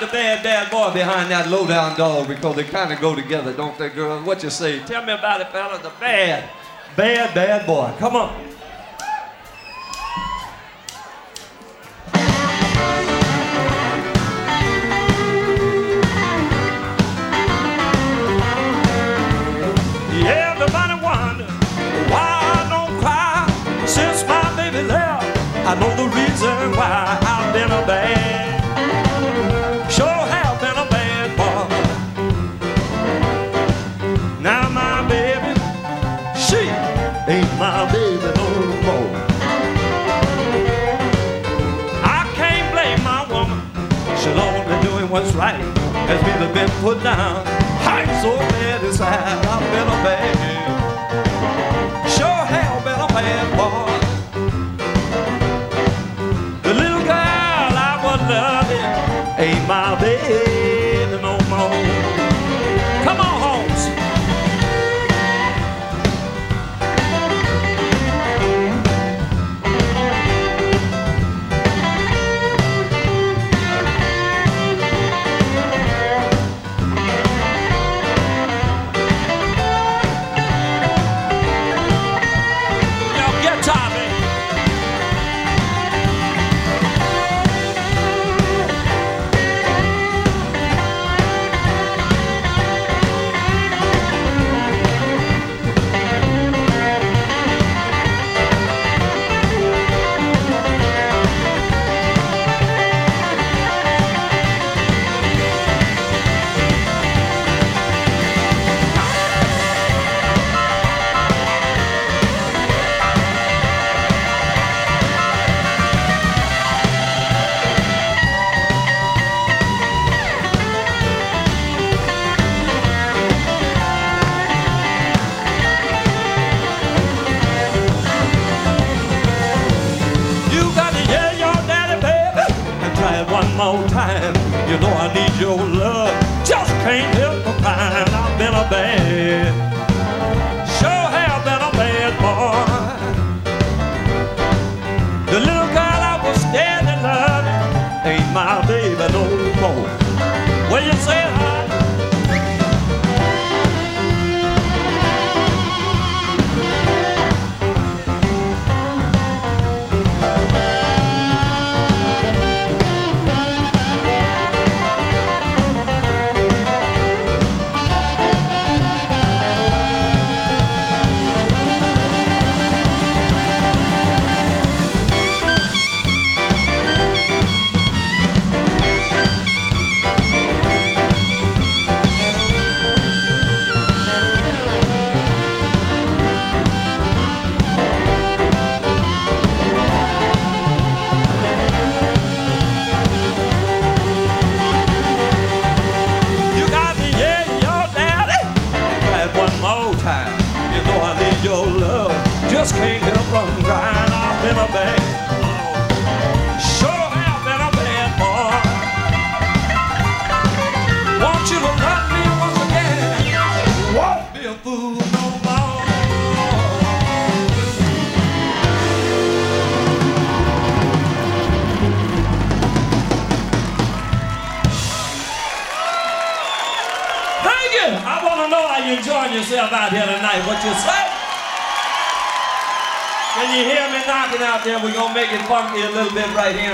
the 0.00 0.06
bad, 0.06 0.42
bad 0.42 0.70
boy 0.70 0.92
behind 0.92 1.30
that 1.30 1.48
low-down 1.48 1.96
dog 1.96 2.28
because 2.28 2.56
they 2.56 2.64
kind 2.64 2.92
of 2.92 3.00
go 3.00 3.14
together, 3.14 3.52
don't 3.52 3.76
they, 3.78 3.88
girl? 3.88 4.20
What 4.22 4.42
you 4.42 4.50
say? 4.50 4.80
Tell 4.80 5.04
me 5.04 5.12
about 5.12 5.40
it, 5.40 5.48
fella. 5.48 5.78
The 5.78 5.92
bad, 6.00 6.50
bad, 6.96 7.34
bad 7.34 7.66
boy. 7.66 7.92
Come 7.98 8.16
on. 8.16 8.49
put 46.94 47.04
down. 47.04 47.49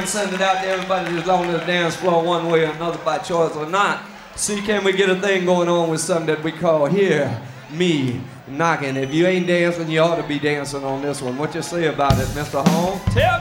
and 0.07 0.13
send 0.13 0.33
it 0.33 0.41
out 0.41 0.63
to 0.63 0.69
everybody 0.69 1.17
that's 1.17 1.29
on 1.29 1.51
the 1.51 1.59
dance 1.59 1.97
floor 1.97 2.23
one 2.23 2.49
way 2.49 2.65
or 2.65 2.71
another 2.71 2.99
by 2.99 3.19
choice 3.19 3.57
or 3.57 3.67
not. 3.67 4.05
See, 4.37 4.61
can 4.61 4.85
we 4.85 4.93
get 4.93 5.11
a 5.11 5.21
thing 5.21 5.45
going 5.45 5.69
on 5.69 5.91
with 5.91 6.01
something 6.01 6.27
that 6.27 6.45
we 6.45 6.53
call 6.53 6.87
here, 6.87 7.43
me, 7.71 8.21
knocking. 8.47 8.95
If 8.95 9.13
you 9.13 9.27
ain't 9.27 9.49
dancing, 9.49 9.91
you 9.91 9.99
ought 9.99 10.17
to 10.17 10.23
be 10.23 10.39
dancing 10.39 10.85
on 10.85 11.03
this 11.03 11.21
one. 11.21 11.37
What 11.37 11.57
you 11.57 11.63
say 11.63 11.89
about 11.89 12.13
it, 12.13 12.29
Mr. 12.29 12.65
Holmes? 12.69 13.03
Tell 13.13 13.36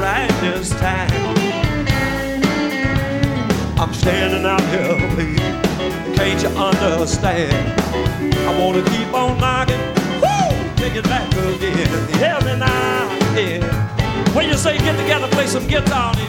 right 0.00 0.30
this 0.40 0.70
time. 0.70 1.10
I'm 3.78 3.92
standing 3.92 4.44
out 4.46 4.62
here, 4.72 4.96
baby. 5.16 5.36
Can't 6.16 6.42
you 6.42 6.48
understand? 6.48 7.80
I 8.48 8.58
wanna 8.58 8.82
keep 8.84 9.12
on 9.12 9.38
knocking. 9.38 9.80
Woo! 10.22 10.74
Take 10.76 10.96
it 10.96 11.04
back 11.04 11.28
again. 11.32 12.44
Me 12.44 12.56
now, 12.58 13.08
yeah. 13.36 14.34
When 14.34 14.48
you 14.48 14.56
say 14.56 14.78
get 14.78 14.96
together, 14.96 15.28
play 15.28 15.46
some 15.46 15.66
guitar 15.66 16.12
on 16.12 16.24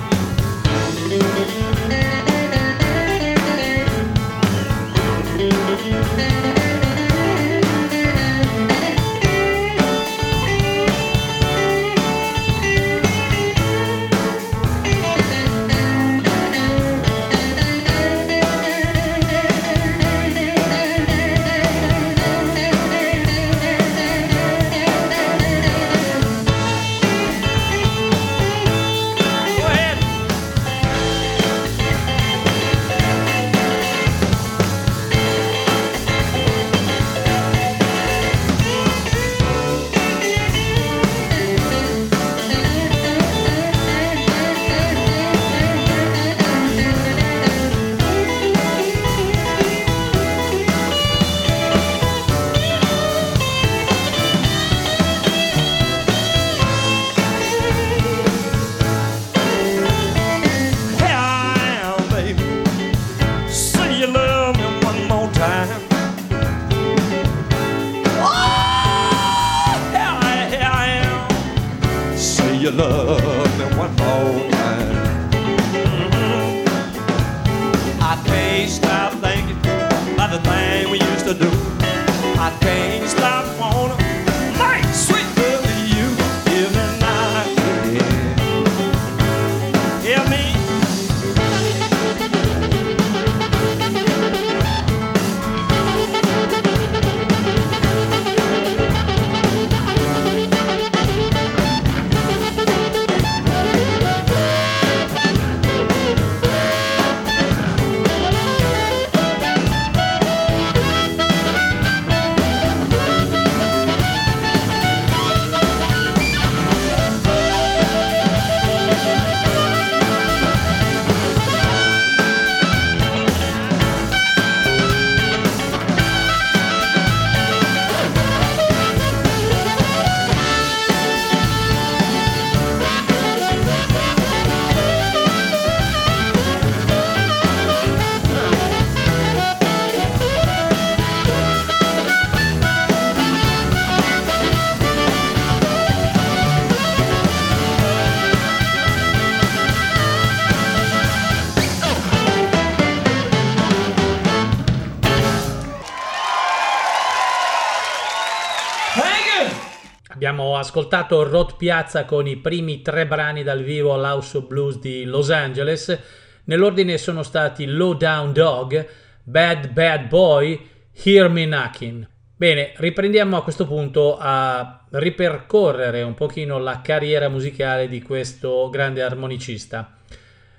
Ascoltato 160.58 161.24
Rod 161.24 161.56
Piazza 161.58 162.06
con 162.06 162.28
i 162.28 162.38
primi 162.38 162.82
tre 162.82 163.06
brani 163.06 163.44
dal 163.44 163.64
vivo 163.64 163.94
all'House 163.94 164.38
of 164.38 164.48
Blues 164.48 164.80
di 164.80 165.04
Los 165.06 165.30
Angeles. 165.30 166.00
Nell'ordine 166.46 166.98
sono 166.98 167.24
stati 167.24 167.66
Low 167.66 167.94
Down 167.94 168.34
Dog, 168.34 168.88
Bad 169.24 169.70
Bad 169.70 170.08
Boy, 170.08 170.70
Hear 171.04 171.30
Me 171.30 171.46
Knocking. 171.46 172.08
Bene, 172.38 172.74
riprendiamo 172.76 173.38
a 173.38 173.44
questo 173.44 173.66
punto 173.66 174.18
a 174.20 174.86
ripercorrere 174.90 176.02
un 176.02 176.14
pochino 176.14 176.58
la 176.60 176.82
carriera 176.82 177.30
musicale 177.30 177.88
di 177.88 178.02
questo 178.02 178.70
grande 178.70 179.02
armonicista. 179.02 179.98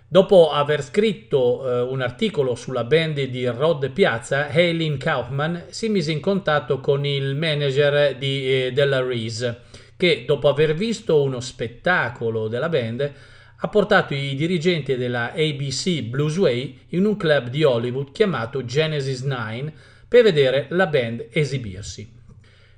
Dopo 0.08 0.50
aver 0.52 0.82
scritto 0.82 1.68
eh, 1.68 1.80
un 1.80 2.00
articolo 2.00 2.54
sulla 2.54 2.84
band 2.84 3.20
di 3.22 3.44
Rod 3.46 3.90
Piazza, 3.90 4.48
Eileen 4.50 4.98
Kaufman 4.98 5.64
si 5.68 5.88
mise 5.88 6.12
in 6.12 6.20
contatto 6.20 6.78
con 6.78 7.04
il 7.04 7.34
manager 7.34 8.16
di, 8.16 8.66
eh, 8.66 8.72
della 8.72 9.02
Reese, 9.02 9.62
che 9.96 10.24
dopo 10.26 10.48
aver 10.48 10.74
visto 10.74 11.22
uno 11.22 11.40
spettacolo 11.40 12.48
della 12.48 12.68
band 12.68 13.12
ha 13.58 13.68
portato 13.68 14.14
i 14.14 14.34
dirigenti 14.34 14.96
della 14.96 15.32
ABC 15.32 16.02
Bluesway 16.02 16.80
in 16.88 17.06
un 17.06 17.16
club 17.16 17.48
di 17.48 17.64
Hollywood 17.64 18.12
chiamato 18.12 18.64
Genesis 18.64 19.22
9 19.22 19.72
per 20.06 20.22
vedere 20.22 20.66
la 20.70 20.86
band 20.86 21.26
esibirsi. 21.30 22.12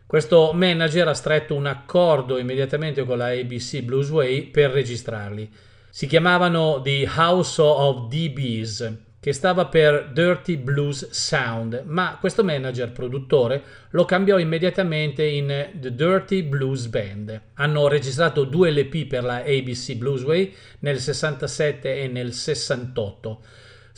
Questo 0.06 0.52
manager 0.54 1.08
ha 1.08 1.14
stretto 1.14 1.54
un 1.54 1.66
accordo 1.66 2.38
immediatamente 2.38 3.04
con 3.04 3.18
la 3.18 3.26
ABC 3.26 3.82
Bluesway 3.82 4.44
per 4.44 4.70
registrarli. 4.70 5.50
Si 5.90 6.06
chiamavano 6.06 6.80
The 6.80 7.06
House 7.14 7.60
of 7.60 8.08
DBs, 8.08 9.07
che 9.20 9.32
stava 9.32 9.66
per 9.66 10.10
Dirty 10.12 10.56
Blues 10.56 11.10
Sound, 11.10 11.82
ma 11.86 12.18
questo 12.20 12.44
manager 12.44 12.92
produttore 12.92 13.62
lo 13.90 14.04
cambiò 14.04 14.38
immediatamente 14.38 15.24
in 15.24 15.70
The 15.74 15.94
Dirty 15.94 16.42
Blues 16.42 16.86
Band. 16.86 17.40
Hanno 17.54 17.88
registrato 17.88 18.44
due 18.44 18.70
LP 18.70 19.06
per 19.06 19.24
la 19.24 19.36
ABC 19.38 19.94
Bluesway 19.94 20.54
nel 20.80 21.00
67 21.00 22.02
e 22.02 22.06
nel 22.06 22.32
68. 22.32 23.42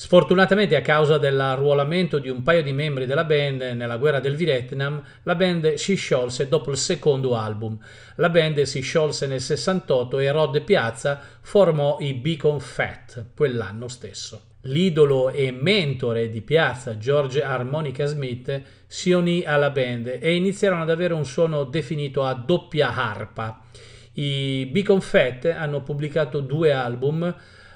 Sfortunatamente 0.01 0.77
a 0.77 0.81
causa 0.81 1.19
dell'arruolamento 1.19 2.19
di 2.19 2.31
un 2.31 2.43
paio 2.43 2.63
di 2.63 2.73
membri 2.73 3.05
della 3.05 3.25
band 3.25 3.61
nella 3.61 3.99
guerra 3.99 4.19
del 4.19 4.35
Vietnam, 4.35 5.03
la 5.25 5.35
band 5.35 5.75
si 5.75 5.95
sciolse 5.95 6.49
dopo 6.49 6.71
il 6.71 6.79
secondo 6.79 7.37
album. 7.37 7.79
La 8.15 8.31
band 8.31 8.63
si 8.63 8.81
sciolse 8.81 9.27
nel 9.27 9.43
68 9.43 10.19
e 10.19 10.31
Rod 10.31 10.63
Piazza 10.63 11.21
formò 11.43 11.99
i 12.01 12.15
Beacon 12.15 12.61
Fat 12.61 13.27
quell'anno 13.35 13.89
stesso. 13.89 14.50
L'idolo 14.65 15.31
e 15.31 15.51
mentore 15.53 16.29
di 16.29 16.43
Piazza, 16.43 16.99
George 16.99 17.43
Harmonica 17.43 18.05
Smith, 18.05 18.63
si 18.87 19.11
unì 19.13 19.43
alla 19.43 19.71
band 19.71 20.19
e 20.21 20.35
iniziarono 20.35 20.83
ad 20.83 20.91
avere 20.91 21.15
un 21.15 21.25
suono 21.25 21.65
definito 21.65 22.25
a 22.25 22.35
doppia 22.35 22.95
arpa. 22.95 23.63
I 24.15 24.69
Beacon 24.71 25.01
Fat 25.01 25.47
hanno 25.47 25.83
pubblicato 25.83 26.41
due 26.41 26.73
album 26.73 27.35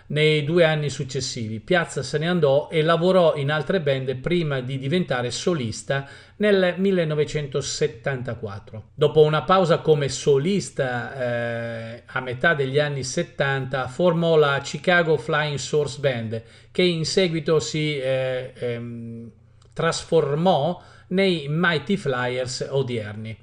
nei 0.09 0.45
due 0.45 0.65
anni 0.65 0.91
successivi. 0.91 1.61
Piazza 1.61 2.03
se 2.03 2.19
ne 2.19 2.29
andò 2.29 2.69
e 2.71 2.83
lavorò 2.83 3.37
in 3.37 3.51
altre 3.51 3.81
band 3.81 4.17
prima 4.17 4.61
di 4.61 4.79
diventare 4.79 5.31
solista 5.31 6.07
nel 6.37 6.75
1974. 6.77 8.91
Dopo 8.95 9.23
una 9.23 9.43
pausa 9.43 9.79
come 9.79 10.09
solista 10.09 11.15
eh, 11.15 12.03
a 12.07 12.21
metà 12.21 12.55
degli 12.55 12.79
anni 12.79 13.03
70 13.05 13.89
formò 13.89 14.37
la 14.37 14.61
Chicago 14.63 15.17
Flying 15.17 15.59
Source 15.59 15.99
Band 16.01 16.43
che 16.71 16.83
in 16.83 17.05
seguito 17.05 17.59
si 17.61 17.99
eh, 17.99 18.53
ehm, 18.55 19.31
trasformò 19.73 20.83
nei 21.09 21.47
Mighty 21.49 21.97
Flyers 21.97 22.65
odierni. 22.69 23.37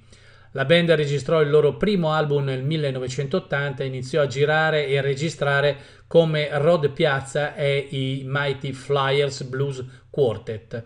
La 0.53 0.65
band 0.65 0.91
registrò 0.91 1.41
il 1.41 1.49
loro 1.49 1.77
primo 1.77 2.11
album 2.11 2.43
nel 2.43 2.61
1980 2.61 3.83
e 3.83 3.87
iniziò 3.87 4.21
a 4.21 4.27
girare 4.27 4.85
e 4.85 4.97
a 4.97 5.01
registrare 5.01 5.77
come 6.07 6.49
Rod 6.51 6.89
Piazza 6.89 7.55
e 7.55 7.87
i 7.89 8.23
Mighty 8.25 8.73
Flyers 8.73 9.43
Blues 9.43 9.81
Quartet. 10.09 10.83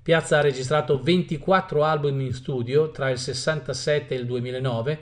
Piazza 0.00 0.38
ha 0.38 0.40
registrato 0.40 1.02
24 1.02 1.82
album 1.82 2.20
in 2.20 2.32
studio 2.32 2.92
tra 2.92 3.10
il 3.10 3.18
67 3.18 4.14
e 4.14 4.18
il 4.18 4.24
2009, 4.24 4.98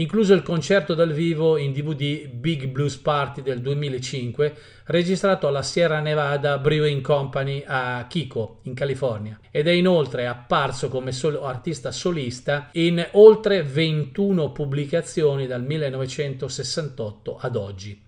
incluso 0.00 0.34
il 0.34 0.42
concerto 0.42 0.94
dal 0.94 1.12
vivo 1.12 1.56
in 1.56 1.72
DVD 1.72 2.26
Big 2.28 2.66
Blues 2.66 2.96
Party 2.96 3.42
del 3.42 3.60
2005, 3.60 4.54
registrato 4.86 5.46
alla 5.46 5.62
Sierra 5.62 6.00
Nevada 6.00 6.58
Brewing 6.58 7.02
Company 7.02 7.62
a 7.66 8.06
Kiko, 8.08 8.60
in 8.62 8.74
California, 8.74 9.38
ed 9.50 9.68
è 9.68 9.72
inoltre 9.72 10.26
apparso 10.26 10.88
come 10.88 11.12
solo 11.12 11.44
artista 11.44 11.90
solista 11.90 12.70
in 12.72 13.06
oltre 13.12 13.62
21 13.62 14.52
pubblicazioni 14.52 15.46
dal 15.46 15.64
1968 15.64 17.36
ad 17.38 17.56
oggi. 17.56 18.02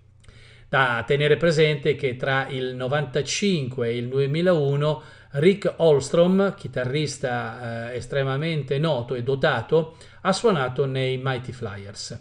Da 0.67 1.03
tenere 1.05 1.37
presente 1.37 1.95
che 1.95 2.15
tra 2.15 2.47
il 2.49 2.73
95 2.73 3.87
e 3.87 3.95
il 3.95 4.07
2001 4.07 5.01
Rick 5.35 5.73
Holstrom, 5.77 6.53
chitarrista 6.55 7.91
eh, 7.91 7.95
estremamente 7.95 8.77
noto 8.77 9.15
e 9.15 9.23
dotato, 9.23 9.97
ha 10.21 10.31
suonato 10.31 10.85
nei 10.85 11.17
Mighty 11.17 11.51
Flyers. 11.51 12.19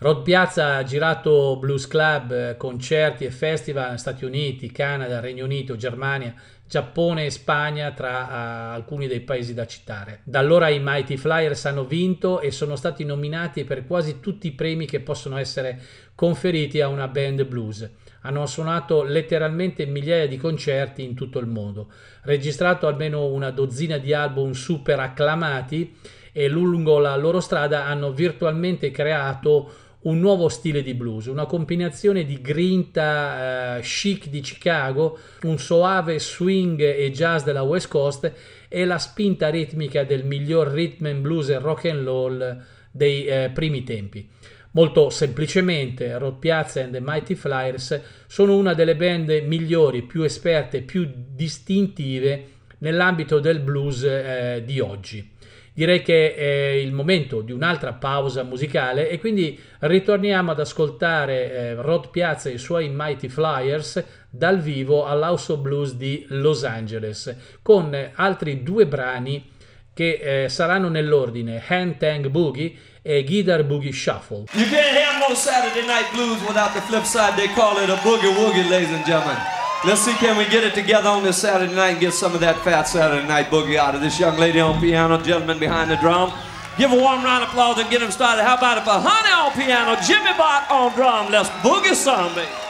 Rod 0.00 0.22
Piazza 0.22 0.76
ha 0.76 0.82
girato 0.82 1.56
blues 1.58 1.86
club, 1.86 2.32
eh, 2.32 2.56
concerti 2.56 3.24
e 3.24 3.30
festival 3.30 3.90
negli 3.90 3.98
Stati 3.98 4.24
Uniti, 4.24 4.72
Canada, 4.72 5.20
Regno 5.20 5.44
Unito, 5.44 5.76
Germania, 5.76 6.34
Giappone 6.68 7.26
e 7.26 7.30
Spagna 7.30 7.92
tra 7.92 8.26
uh, 8.26 8.74
alcuni 8.74 9.06
dei 9.06 9.20
paesi 9.20 9.54
da 9.54 9.66
citare. 9.66 10.20
Da 10.24 10.40
allora 10.40 10.68
i 10.68 10.80
Mighty 10.80 11.16
Flyers 11.16 11.64
hanno 11.64 11.84
vinto 11.84 12.40
e 12.40 12.50
sono 12.50 12.76
stati 12.76 13.04
nominati 13.04 13.64
per 13.64 13.86
quasi 13.86 14.20
tutti 14.20 14.48
i 14.48 14.52
premi 14.52 14.84
che 14.84 15.00
possono 15.00 15.38
essere 15.38 15.80
conferiti 16.14 16.80
a 16.80 16.88
una 16.88 17.08
band 17.08 17.44
blues. 17.44 17.88
Hanno 18.22 18.46
suonato 18.46 19.02
letteralmente 19.02 19.86
migliaia 19.86 20.26
di 20.26 20.36
concerti 20.36 21.02
in 21.02 21.14
tutto 21.14 21.38
il 21.38 21.46
mondo, 21.46 21.90
registrato 22.22 22.86
almeno 22.86 23.26
una 23.26 23.50
dozzina 23.50 23.98
di 23.98 24.12
album 24.12 24.52
super 24.52 24.98
acclamati 24.98 25.96
e 26.32 26.48
lungo 26.48 26.98
la 26.98 27.16
loro 27.16 27.40
strada 27.40 27.86
hanno 27.86 28.12
virtualmente 28.12 28.90
creato 28.90 29.70
un 30.00 30.20
nuovo 30.20 30.48
stile 30.48 30.82
di 30.82 30.94
blues, 30.94 31.26
una 31.26 31.46
combinazione 31.46 32.24
di 32.24 32.40
grinta 32.40 33.78
eh, 33.78 33.80
chic 33.82 34.28
di 34.28 34.40
Chicago, 34.40 35.18
un 35.42 35.58
soave 35.58 36.20
swing 36.20 36.80
e 36.80 37.10
jazz 37.10 37.42
della 37.42 37.62
West 37.62 37.88
Coast 37.88 38.32
e 38.68 38.84
la 38.84 38.98
spinta 38.98 39.48
ritmica 39.48 40.04
del 40.04 40.24
miglior 40.24 40.68
rhythm 40.68 41.06
and 41.06 41.20
blues 41.20 41.48
e 41.48 41.58
rock 41.58 41.86
and 41.86 42.04
roll 42.04 42.64
dei 42.92 43.24
eh, 43.26 43.50
primi 43.52 43.82
tempi. 43.82 44.28
Molto 44.72 45.08
semplicemente, 45.08 46.18
Rod 46.18 46.38
Piazza 46.38 46.82
and 46.82 46.92
the 46.92 47.00
Mighty 47.00 47.34
Flyers 47.34 48.00
sono 48.26 48.56
una 48.56 48.74
delle 48.74 48.96
band 48.96 49.30
migliori, 49.46 50.02
più 50.02 50.22
esperte, 50.22 50.82
più 50.82 51.10
distintive 51.10 52.56
nell'ambito 52.78 53.40
del 53.40 53.60
blues 53.60 54.02
eh, 54.04 54.62
di 54.64 54.78
oggi. 54.80 55.36
Direi 55.72 56.02
che 56.02 56.34
è 56.34 56.70
il 56.72 56.92
momento 56.92 57.40
di 57.40 57.52
un'altra 57.52 57.92
pausa 57.92 58.42
musicale 58.42 59.08
e 59.08 59.18
quindi 59.20 59.58
ritorniamo 59.78 60.50
ad 60.50 60.58
ascoltare 60.58 61.52
eh, 61.52 61.74
Rod 61.74 62.10
Piazza 62.10 62.48
e 62.48 62.54
i 62.54 62.58
suoi 62.58 62.90
Mighty 62.92 63.28
Flyers 63.28 64.04
dal 64.28 64.58
vivo 64.58 65.06
all'House 65.06 65.52
of 65.52 65.60
Blues 65.60 65.94
di 65.94 66.26
Los 66.30 66.64
Angeles 66.64 67.34
con 67.62 67.96
altri 68.14 68.64
due 68.64 68.86
brani 68.86 69.50
che 69.94 70.44
eh, 70.44 70.48
saranno 70.48 70.88
nell'ordine 70.88 71.62
Hand 71.66 71.96
Tang 71.96 72.26
Boogie 72.26 72.72
e 73.08 73.22
Guitar 73.22 73.64
Boogie 73.64 73.92
Shuffle. 73.92 74.44
You 74.52 74.66
can't 74.66 74.96
have 74.98 75.26
no 75.26 75.34
Saturday 75.34 75.86
night 75.86 76.12
blues 76.12 76.42
without 76.46 76.74
the 76.74 76.82
flip 76.82 77.06
side. 77.06 77.38
They 77.38 77.48
call 77.48 77.78
it 77.78 77.88
a 77.88 77.96
boogie 78.04 78.34
woogie, 78.34 78.68
ladies 78.68 78.90
and 78.90 79.04
gentlemen. 79.06 79.38
Let's 79.86 80.02
see, 80.02 80.12
can 80.14 80.36
we 80.36 80.44
get 80.44 80.62
it 80.62 80.74
together 80.74 81.08
on 81.08 81.22
this 81.22 81.38
Saturday 81.38 81.74
night 81.74 81.92
and 81.92 82.00
get 82.00 82.12
some 82.12 82.34
of 82.34 82.40
that 82.40 82.58
fat 82.58 82.82
Saturday 82.82 83.26
night 83.26 83.46
boogie 83.46 83.76
out 83.76 83.94
of 83.94 84.02
this 84.02 84.20
young 84.20 84.36
lady 84.36 84.60
on 84.60 84.78
piano, 84.78 85.16
gentleman 85.22 85.58
behind 85.58 85.90
the 85.90 85.96
drum. 85.96 86.34
Give 86.76 86.92
a 86.92 86.96
warm 86.96 87.24
round 87.24 87.44
of 87.44 87.48
applause 87.48 87.78
and 87.78 87.88
get 87.88 88.02
him 88.02 88.10
started. 88.10 88.42
How 88.42 88.58
about 88.58 88.76
it 88.76 88.84
for 88.84 89.00
Honey 89.00 89.32
on 89.32 89.52
piano, 89.56 89.96
Jimmy 90.02 90.36
Bott 90.36 90.70
on 90.70 90.94
drum? 90.94 91.32
Let's 91.32 91.48
boogie 91.64 91.94
some, 91.94 92.34
baby. 92.34 92.67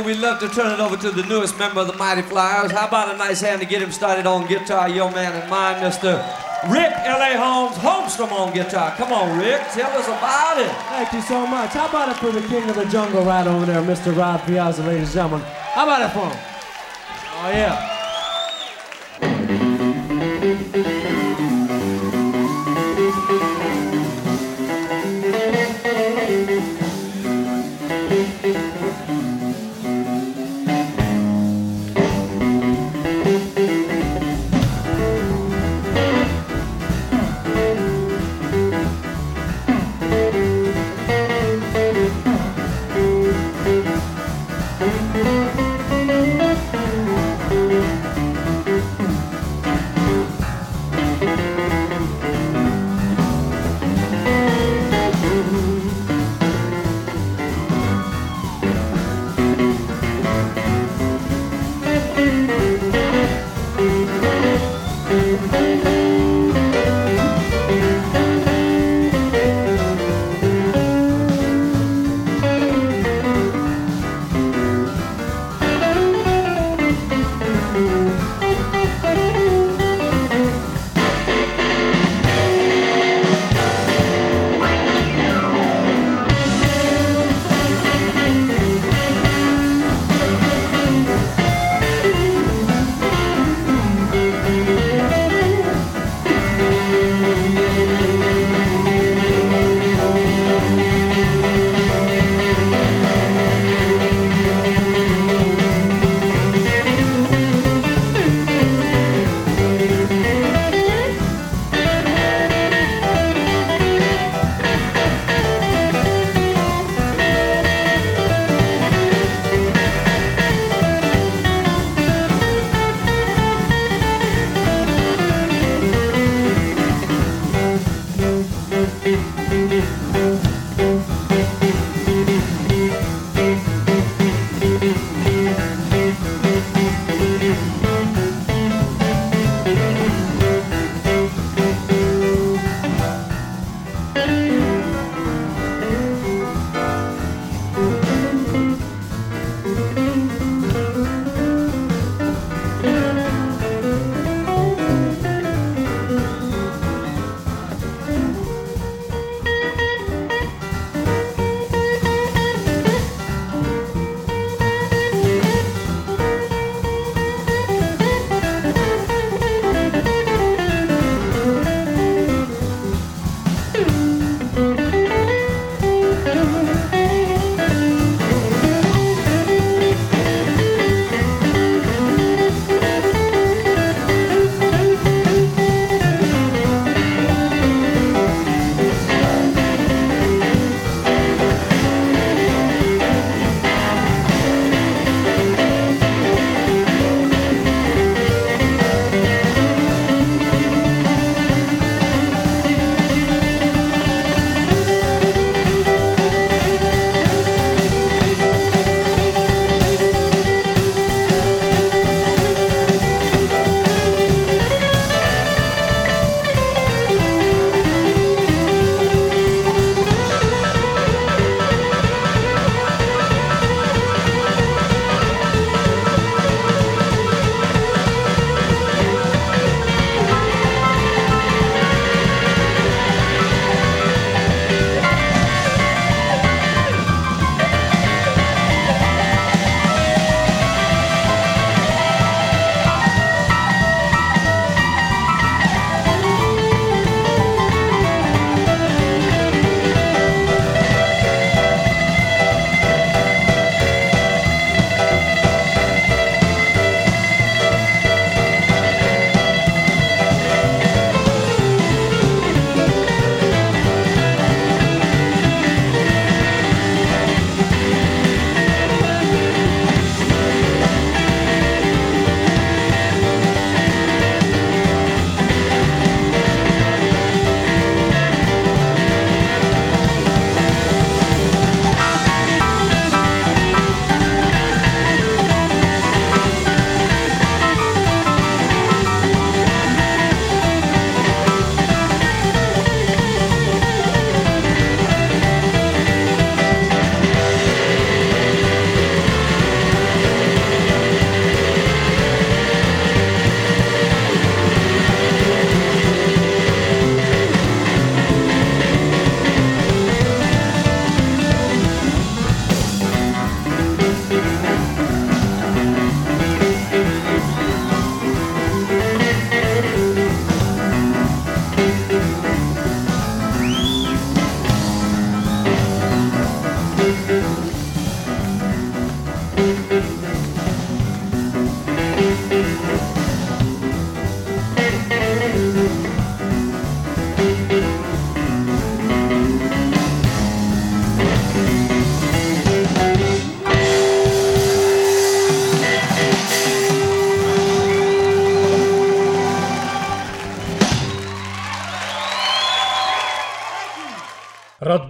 And. 0.00 0.06
We'd 0.06 0.18
love 0.18 0.40
to 0.40 0.48
turn 0.48 0.72
it 0.72 0.80
over 0.80 0.96
to 0.96 1.10
the 1.10 1.22
newest 1.24 1.58
member 1.58 1.80
of 1.80 1.86
the 1.86 1.94
Mighty 1.94 2.22
Flyers. 2.22 2.72
How 2.72 2.88
about 2.88 3.14
a 3.14 3.18
nice 3.18 3.40
hand 3.40 3.60
to 3.60 3.66
get 3.66 3.82
him 3.82 3.92
started 3.92 4.26
on 4.26 4.46
guitar, 4.46 4.88
your 4.88 5.10
man 5.10 5.40
and 5.40 5.48
mine, 5.50 5.76
Mr. 5.76 6.18
Rick 6.70 6.92
L.A. 7.04 7.36
Holmes 7.38 7.76
Holmstrom 7.76 8.32
on 8.32 8.52
guitar. 8.52 8.94
Come 8.96 9.12
on, 9.12 9.38
Rick, 9.38 9.62
tell 9.72 9.90
us 9.92 10.06
about 10.06 10.58
it. 10.58 10.70
Thank 10.88 11.12
you 11.12 11.22
so 11.22 11.46
much. 11.46 11.70
How 11.70 11.88
about 11.88 12.10
it 12.10 12.16
for 12.16 12.30
the 12.32 12.46
king 12.48 12.68
of 12.68 12.76
the 12.76 12.84
jungle 12.86 13.24
right 13.24 13.46
over 13.46 13.64
there, 13.64 13.82
Mr. 13.82 14.16
Rob 14.16 14.44
Piazza, 14.46 14.82
ladies 14.82 15.08
and 15.08 15.12
gentlemen? 15.12 15.46
How 15.72 15.84
about 15.84 16.02
it 16.02 16.12
for 16.12 16.28
him? 16.28 16.44
Oh, 17.42 17.50
yeah. 17.50 17.99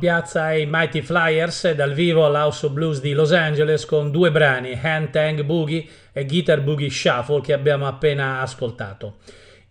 Piazza 0.00 0.52
e 0.52 0.62
i 0.62 0.66
Mighty 0.66 1.02
Flyers 1.02 1.72
dal 1.72 1.92
vivo 1.92 2.24
all'House 2.24 2.66
of 2.66 2.72
Blues 2.72 3.00
di 3.02 3.12
Los 3.12 3.32
Angeles 3.32 3.84
con 3.84 4.10
due 4.10 4.32
brani, 4.32 4.76
Hand 4.82 5.10
Tang 5.10 5.42
Boogie 5.42 5.86
e 6.10 6.24
Guitar 6.24 6.62
Boogie 6.62 6.88
Shuffle 6.88 7.42
che 7.42 7.52
abbiamo 7.52 7.86
appena 7.86 8.40
ascoltato. 8.40 9.18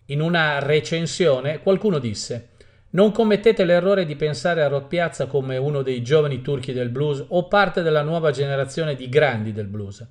In 0.06 0.20
una 0.22 0.60
recensione 0.60 1.58
qualcuno 1.58 1.98
disse 1.98 2.50
non 2.90 3.10
commettete 3.10 3.64
l'errore 3.64 4.06
di 4.06 4.14
pensare 4.14 4.62
a 4.62 4.68
Rod 4.68 4.86
Piazza 4.86 5.26
come 5.26 5.56
uno 5.56 5.82
dei 5.82 6.00
giovani 6.02 6.42
turchi 6.42 6.72
del 6.72 6.90
blues 6.90 7.24
o 7.26 7.48
parte 7.48 7.82
della 7.82 8.02
nuova 8.02 8.30
generazione 8.30 8.94
di 8.94 9.08
grandi 9.08 9.52
del 9.52 9.66
blues. 9.66 10.06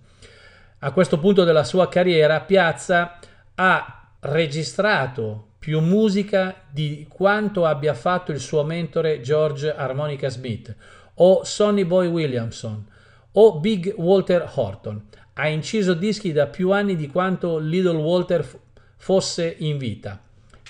A 0.79 0.91
questo 0.91 1.17
punto 1.17 1.45
della 1.45 1.63
sua 1.63 1.87
carriera 1.87 2.41
Piazza 2.41 3.19
ha 3.55 4.11
registrato 4.19 5.48
più 5.59 5.81
musica 5.81 6.55
di 6.71 7.05
quanto 7.09 7.65
abbia 7.65 7.93
fatto 7.93 8.31
il 8.31 8.39
suo 8.39 8.63
mentore 8.63 9.19
George 9.19 9.75
Harmonica 9.75 10.29
Smith 10.29 10.73
o 11.15 11.43
Sonny 11.43 11.83
Boy 11.83 12.07
Williamson 12.07 12.87
o 13.33 13.59
Big 13.59 13.93
Walter 13.97 14.49
Horton. 14.55 15.07
Ha 15.33 15.47
inciso 15.47 15.93
dischi 15.93 16.31
da 16.31 16.47
più 16.47 16.71
anni 16.71 16.95
di 16.95 17.07
quanto 17.07 17.57
Little 17.57 17.97
Walter 17.97 18.43
f- 18.43 18.57
fosse 18.97 19.55
in 19.59 19.77
vita. 19.77 20.21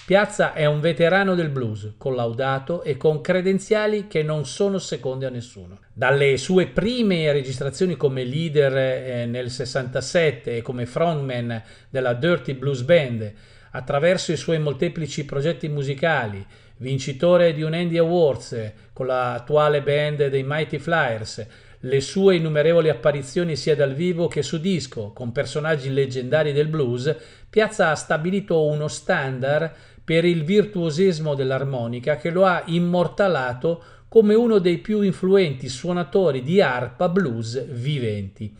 Piazza 0.05 0.53
è 0.53 0.65
un 0.65 0.79
veterano 0.79 1.35
del 1.35 1.49
blues, 1.49 1.93
collaudato 1.97 2.81
e 2.81 2.97
con 2.97 3.21
credenziali 3.21 4.07
che 4.07 4.23
non 4.23 4.45
sono 4.47 4.79
seconde 4.79 5.27
a 5.27 5.29
nessuno. 5.29 5.81
Dalle 5.93 6.37
sue 6.37 6.65
prime 6.65 7.31
registrazioni 7.31 7.95
come 7.95 8.23
leader 8.23 8.75
eh, 8.75 9.25
nel 9.27 9.51
67 9.51 10.57
e 10.57 10.61
come 10.63 10.87
frontman 10.87 11.61
della 11.91 12.13
Dirty 12.13 12.53
Blues 12.53 12.81
Band, 12.81 13.33
attraverso 13.71 14.31
i 14.31 14.37
suoi 14.37 14.59
molteplici 14.59 15.25
progetti 15.25 15.67
musicali, 15.67 16.45
vincitore 16.77 17.53
di 17.53 17.61
un 17.61 17.73
Andy 17.73 17.97
Awards 17.97 18.71
con 18.93 19.07
l'attuale 19.07 19.81
band 19.81 20.27
dei 20.27 20.43
Mighty 20.45 20.77
Flyers, 20.77 21.45
le 21.83 22.01
sue 22.01 22.35
innumerevoli 22.35 22.89
apparizioni 22.89 23.55
sia 23.55 23.75
dal 23.75 23.93
vivo 23.93 24.27
che 24.27 24.43
su 24.43 24.59
disco 24.59 25.11
con 25.13 25.31
personaggi 25.31 25.89
leggendari 25.93 26.51
del 26.51 26.67
blues, 26.67 27.15
Piazza 27.49 27.89
ha 27.89 27.95
stabilito 27.95 28.65
uno 28.65 28.87
standard 28.87 29.71
per 30.03 30.25
il 30.25 30.43
virtuosismo 30.43 31.35
dell'armonica 31.35 32.17
che 32.17 32.31
lo 32.31 32.45
ha 32.45 32.63
immortalato 32.65 33.83
come 34.09 34.33
uno 34.33 34.57
dei 34.57 34.79
più 34.79 35.01
influenti 35.01 35.69
suonatori 35.69 36.41
di 36.41 36.61
arpa 36.61 37.07
blues 37.07 37.63
viventi. 37.65 38.53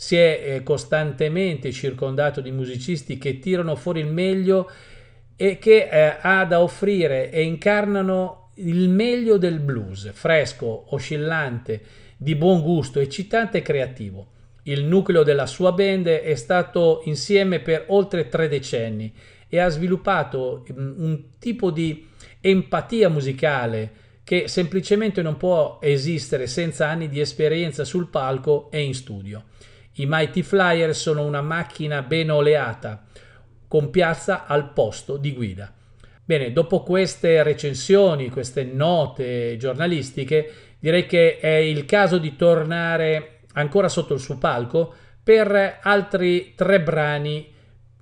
Si 0.00 0.16
è 0.16 0.40
eh, 0.42 0.62
costantemente 0.62 1.70
circondato 1.72 2.40
di 2.40 2.50
musicisti 2.50 3.18
che 3.18 3.38
tirano 3.38 3.76
fuori 3.76 4.00
il 4.00 4.06
meglio 4.06 4.70
e 5.36 5.58
che 5.58 5.90
eh, 5.90 6.16
ha 6.18 6.46
da 6.46 6.62
offrire 6.62 7.30
e 7.30 7.42
incarnano 7.42 8.52
il 8.54 8.88
meglio 8.88 9.36
del 9.36 9.58
blues, 9.58 10.10
fresco, 10.14 10.94
oscillante, 10.94 11.82
di 12.16 12.34
buon 12.34 12.62
gusto, 12.62 12.98
eccitante 12.98 13.58
e 13.58 13.62
creativo. 13.62 14.28
Il 14.62 14.84
nucleo 14.84 15.22
della 15.22 15.44
sua 15.44 15.72
band 15.72 16.06
è 16.06 16.34
stato 16.34 17.02
insieme 17.04 17.60
per 17.60 17.84
oltre 17.88 18.28
tre 18.28 18.48
decenni 18.48 19.12
e 19.50 19.58
ha 19.58 19.68
sviluppato 19.68 20.64
mm, 20.72 20.94
un 20.96 21.24
tipo 21.38 21.70
di 21.70 22.08
empatia 22.40 23.10
musicale 23.10 23.92
che 24.24 24.48
semplicemente 24.48 25.20
non 25.20 25.36
può 25.36 25.78
esistere 25.82 26.46
senza 26.46 26.88
anni 26.88 27.10
di 27.10 27.20
esperienza 27.20 27.84
sul 27.84 28.08
palco 28.08 28.70
e 28.70 28.80
in 28.80 28.94
studio. 28.94 29.44
I 29.94 30.06
Mighty 30.06 30.42
Flyer 30.42 30.94
sono 30.94 31.24
una 31.24 31.42
macchina 31.42 32.02
ben 32.02 32.30
oleata, 32.30 33.04
con 33.66 33.90
piazza 33.90 34.46
al 34.46 34.72
posto 34.72 35.16
di 35.16 35.32
guida. 35.32 35.72
Bene, 36.24 36.52
dopo 36.52 36.82
queste 36.82 37.42
recensioni, 37.42 38.30
queste 38.30 38.62
note 38.62 39.56
giornalistiche, 39.58 40.52
direi 40.78 41.06
che 41.06 41.38
è 41.38 41.56
il 41.56 41.84
caso 41.86 42.18
di 42.18 42.36
tornare 42.36 43.40
ancora 43.54 43.88
sotto 43.88 44.14
il 44.14 44.20
suo 44.20 44.38
palco 44.38 44.94
per 45.22 45.80
altri 45.82 46.54
tre 46.54 46.80
brani 46.80 47.52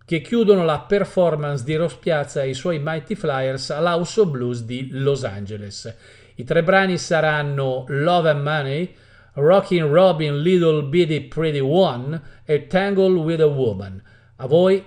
che 0.05 0.21
chiudono 0.21 0.65
la 0.65 0.81
performance 0.81 1.65
di 1.65 1.75
Ross 1.77 1.95
Piazza 1.97 2.43
e 2.43 2.51
i 2.51 2.55
suoi 2.55 2.79
Mighty 2.83 3.15
Flyers 3.15 3.71
all'House 3.71 4.21
of 4.21 4.31
Blues 4.31 4.63
di 4.63 4.89
Los 4.93 5.25
Angeles. 5.25 5.95
I 6.37 6.45
tre 6.45 6.63
brani 6.63 6.97
saranno 6.97 7.85
Love 7.89 8.31
and 8.31 8.43
Money, 8.43 8.95
Rockin' 9.39 9.93
Robin 9.93 10.43
Little 10.43 10.83
Bitty 10.83 11.21
Pretty 11.29 11.63
One 11.63 12.21
e 12.49 12.59
Tangle 12.59 13.23
with 13.23 13.41
a 13.41 13.49
Woman. 13.49 14.03
A 14.37 14.49
voi 14.49 14.85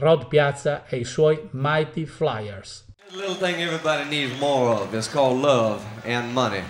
Rod 0.00 0.28
Piazza 0.28 0.82
e 0.90 0.98
i 0.98 1.04
suoi 1.04 1.48
Mighty 1.52 2.04
Flyers. 2.04 2.82
Little 3.14 3.36
thing 3.36 3.62
everybody 3.62 4.10
needs 4.10 4.38
more 4.40 4.74
of. 4.74 4.92
It's 4.92 5.06
called 5.06 5.40
love 5.40 5.84
and 6.04 6.34
money. 6.34 6.64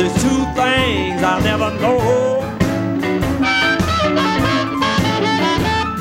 It's 0.00 0.14
two 0.22 0.44
things 0.54 1.22
I'll 1.22 1.42
never 1.42 1.70
know. 1.80 1.98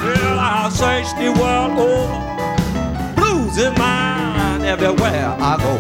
Well, 0.04 0.40
I'll 0.40 0.72
search 0.72 1.10
the 1.18 1.32
world 1.40 1.80
over, 1.80 2.20
blues 3.16 3.58
in 3.58 3.74
mine 3.78 4.62
everywhere 4.62 5.36
I 5.40 5.58
go. 5.58 5.74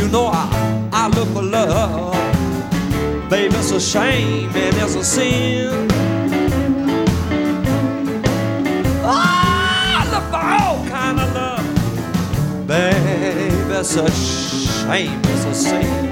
You 0.00 0.08
know 0.08 0.26
I, 0.26 0.88
I 0.92 1.08
look 1.08 1.28
for 1.28 1.42
love. 1.42 2.16
Baby, 3.30 3.54
it's 3.54 3.70
a 3.70 3.80
shame 3.80 4.50
and 4.54 4.76
it's 4.76 4.94
a 4.94 5.04
sin. 5.04 5.88
Ah, 9.04 9.37
It's 13.80 13.94
a 13.94 14.10
shame, 14.10 15.20
it's 15.22 15.44
a 15.44 15.54
sin. 15.54 16.04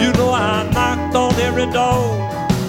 You 0.00 0.12
know 0.14 0.30
I 0.32 0.66
knocked 0.72 1.14
on 1.14 1.34
every 1.34 1.66
door, 1.66 2.16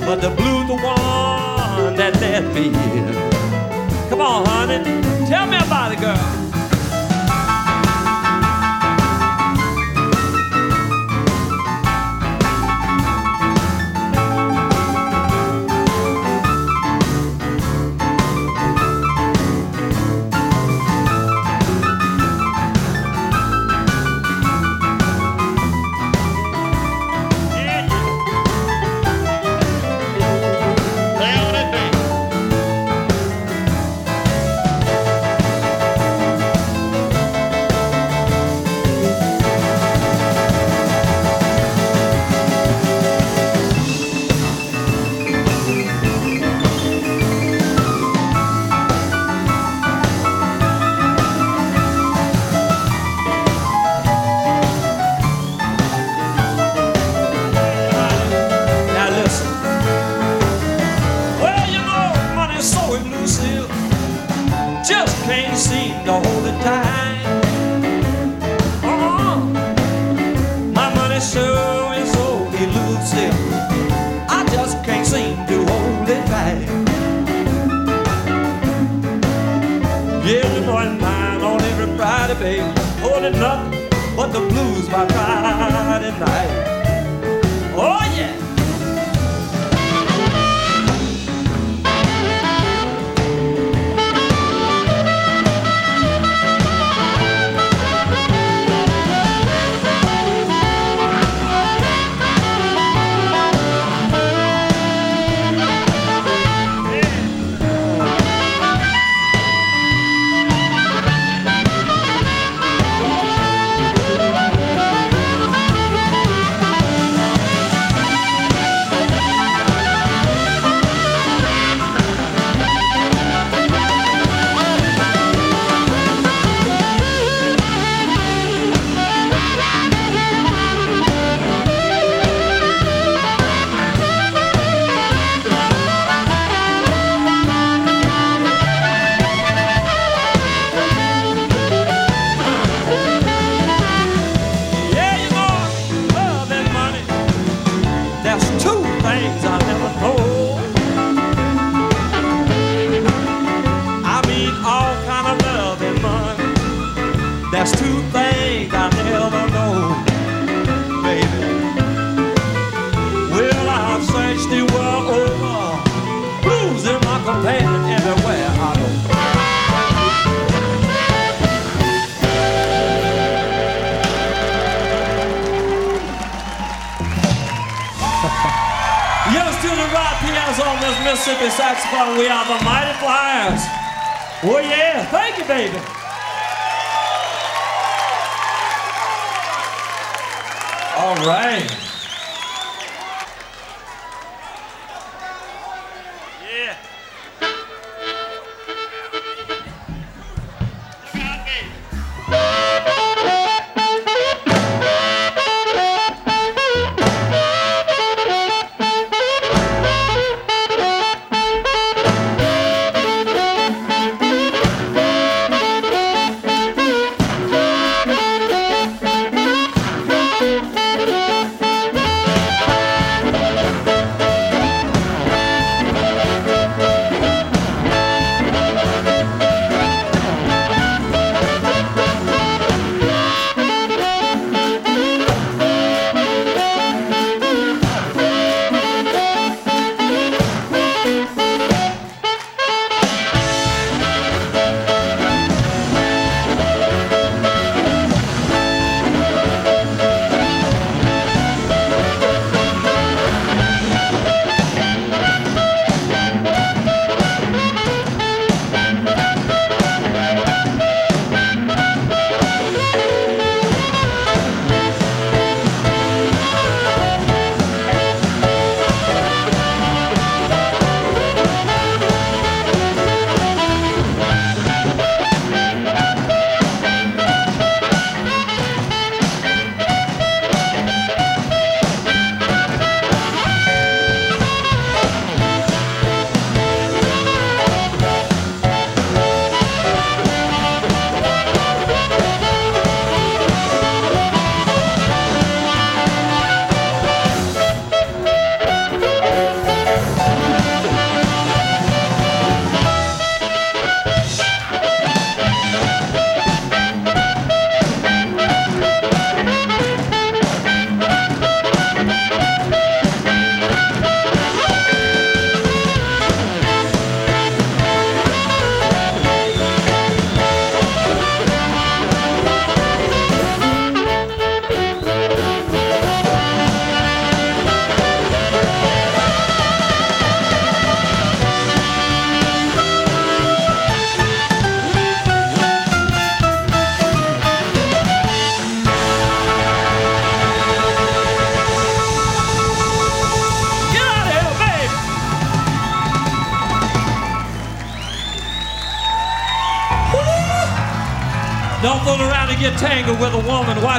but 0.02 0.20
the 0.20 0.32
blues 0.32 0.68
the 0.68 0.76
one 0.76 1.96
that 1.96 2.20
let 2.20 2.44
me 2.54 2.68
in. 2.68 4.10
Come 4.10 4.20
on, 4.20 4.46
honey, 4.46 4.84
tell 5.28 5.48
me 5.48 5.56
about 5.56 5.94
it, 5.94 6.02
girl. 6.02 6.41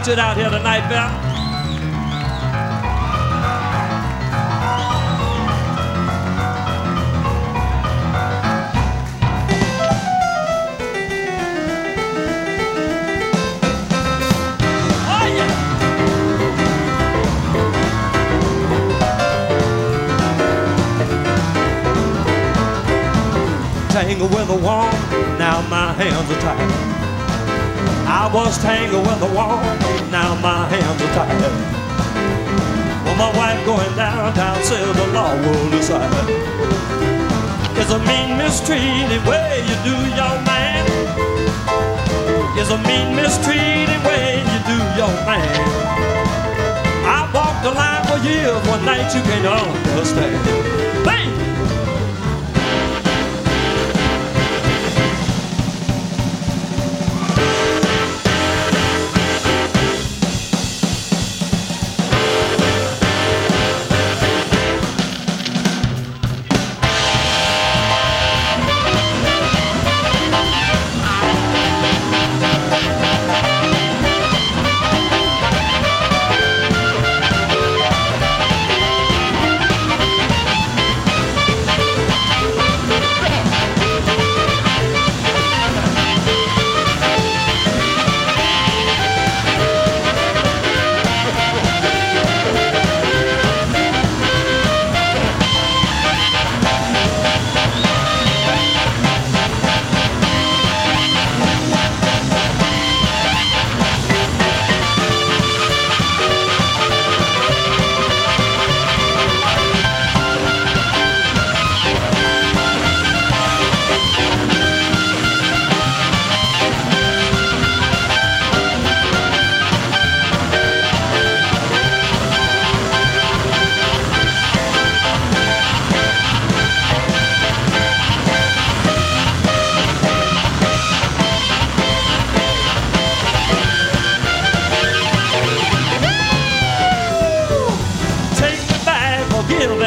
It 0.08 0.18
out 0.18 0.36
here 0.36 0.50
tonight, 0.50 0.88
Beth. 0.88 1.21
Years, 48.84 48.96
one 48.96 48.98
night 48.98 49.14
you 49.14 49.22
can't 49.22 49.46
understand. 49.46 50.61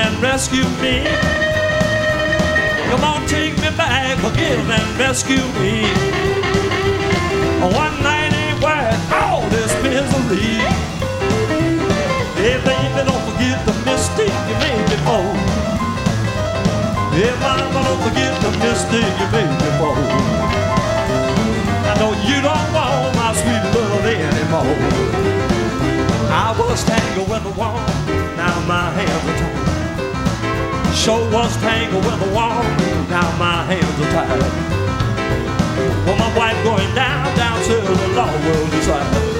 And 0.05 0.21
rescue 0.21 0.67
me. 0.85 1.01
Come 2.89 3.03
on, 3.03 3.25
take 3.27 3.55
me 3.57 3.69
back, 3.75 4.17
forgive 4.19 4.69
and 4.69 4.99
rescue 4.99 5.45
me. 5.57 5.89
One 7.73 7.95
night 8.03 8.31
ain't 8.33 8.61
worth 8.61 9.11
all 9.11 9.41
this 9.49 9.73
misery. 9.81 10.61
Hey, 12.37 12.57
baby, 12.61 13.01
don't 13.09 13.23
forget 13.29 13.57
the 13.65 13.73
mistake 13.89 14.37
you 14.49 14.55
made 14.61 14.85
before. 14.93 15.33
Hey, 17.17 17.33
mama, 17.41 17.79
don't 17.87 18.01
forget 18.05 18.33
the 18.45 18.51
mistake 18.61 19.13
you 19.21 19.27
made 19.33 19.57
before. 19.65 19.97
I 21.89 21.93
know 21.99 22.13
you 22.29 22.37
don't 22.45 22.67
want 22.77 23.15
my 23.17 23.33
sweet 23.41 23.63
love 23.73 24.05
anymore. 24.05 24.77
I 26.29 26.53
was 26.59 26.83
tangled 26.83 27.29
with 27.29 27.43
the 27.43 27.53
wall, 27.59 27.79
now 28.37 28.55
my 28.67 28.91
hands 28.91 29.29
are 29.29 29.37
tied. 29.39 29.64
Sure 31.05 31.31
was 31.31 31.55
tangled 31.57 32.03
with 32.03 32.19
the 32.19 32.33
wall, 32.33 32.63
now 33.11 33.29
my 33.37 33.63
hands 33.65 34.01
are 34.01 34.11
tied. 34.11 34.39
Well, 36.03 36.17
my 36.17 36.35
wife 36.35 36.63
going 36.63 36.95
down, 36.95 37.37
down 37.37 37.61
to 37.61 37.75
the 37.75 38.07
law 38.15 38.33
will 38.43 38.67
decide. 38.71 39.34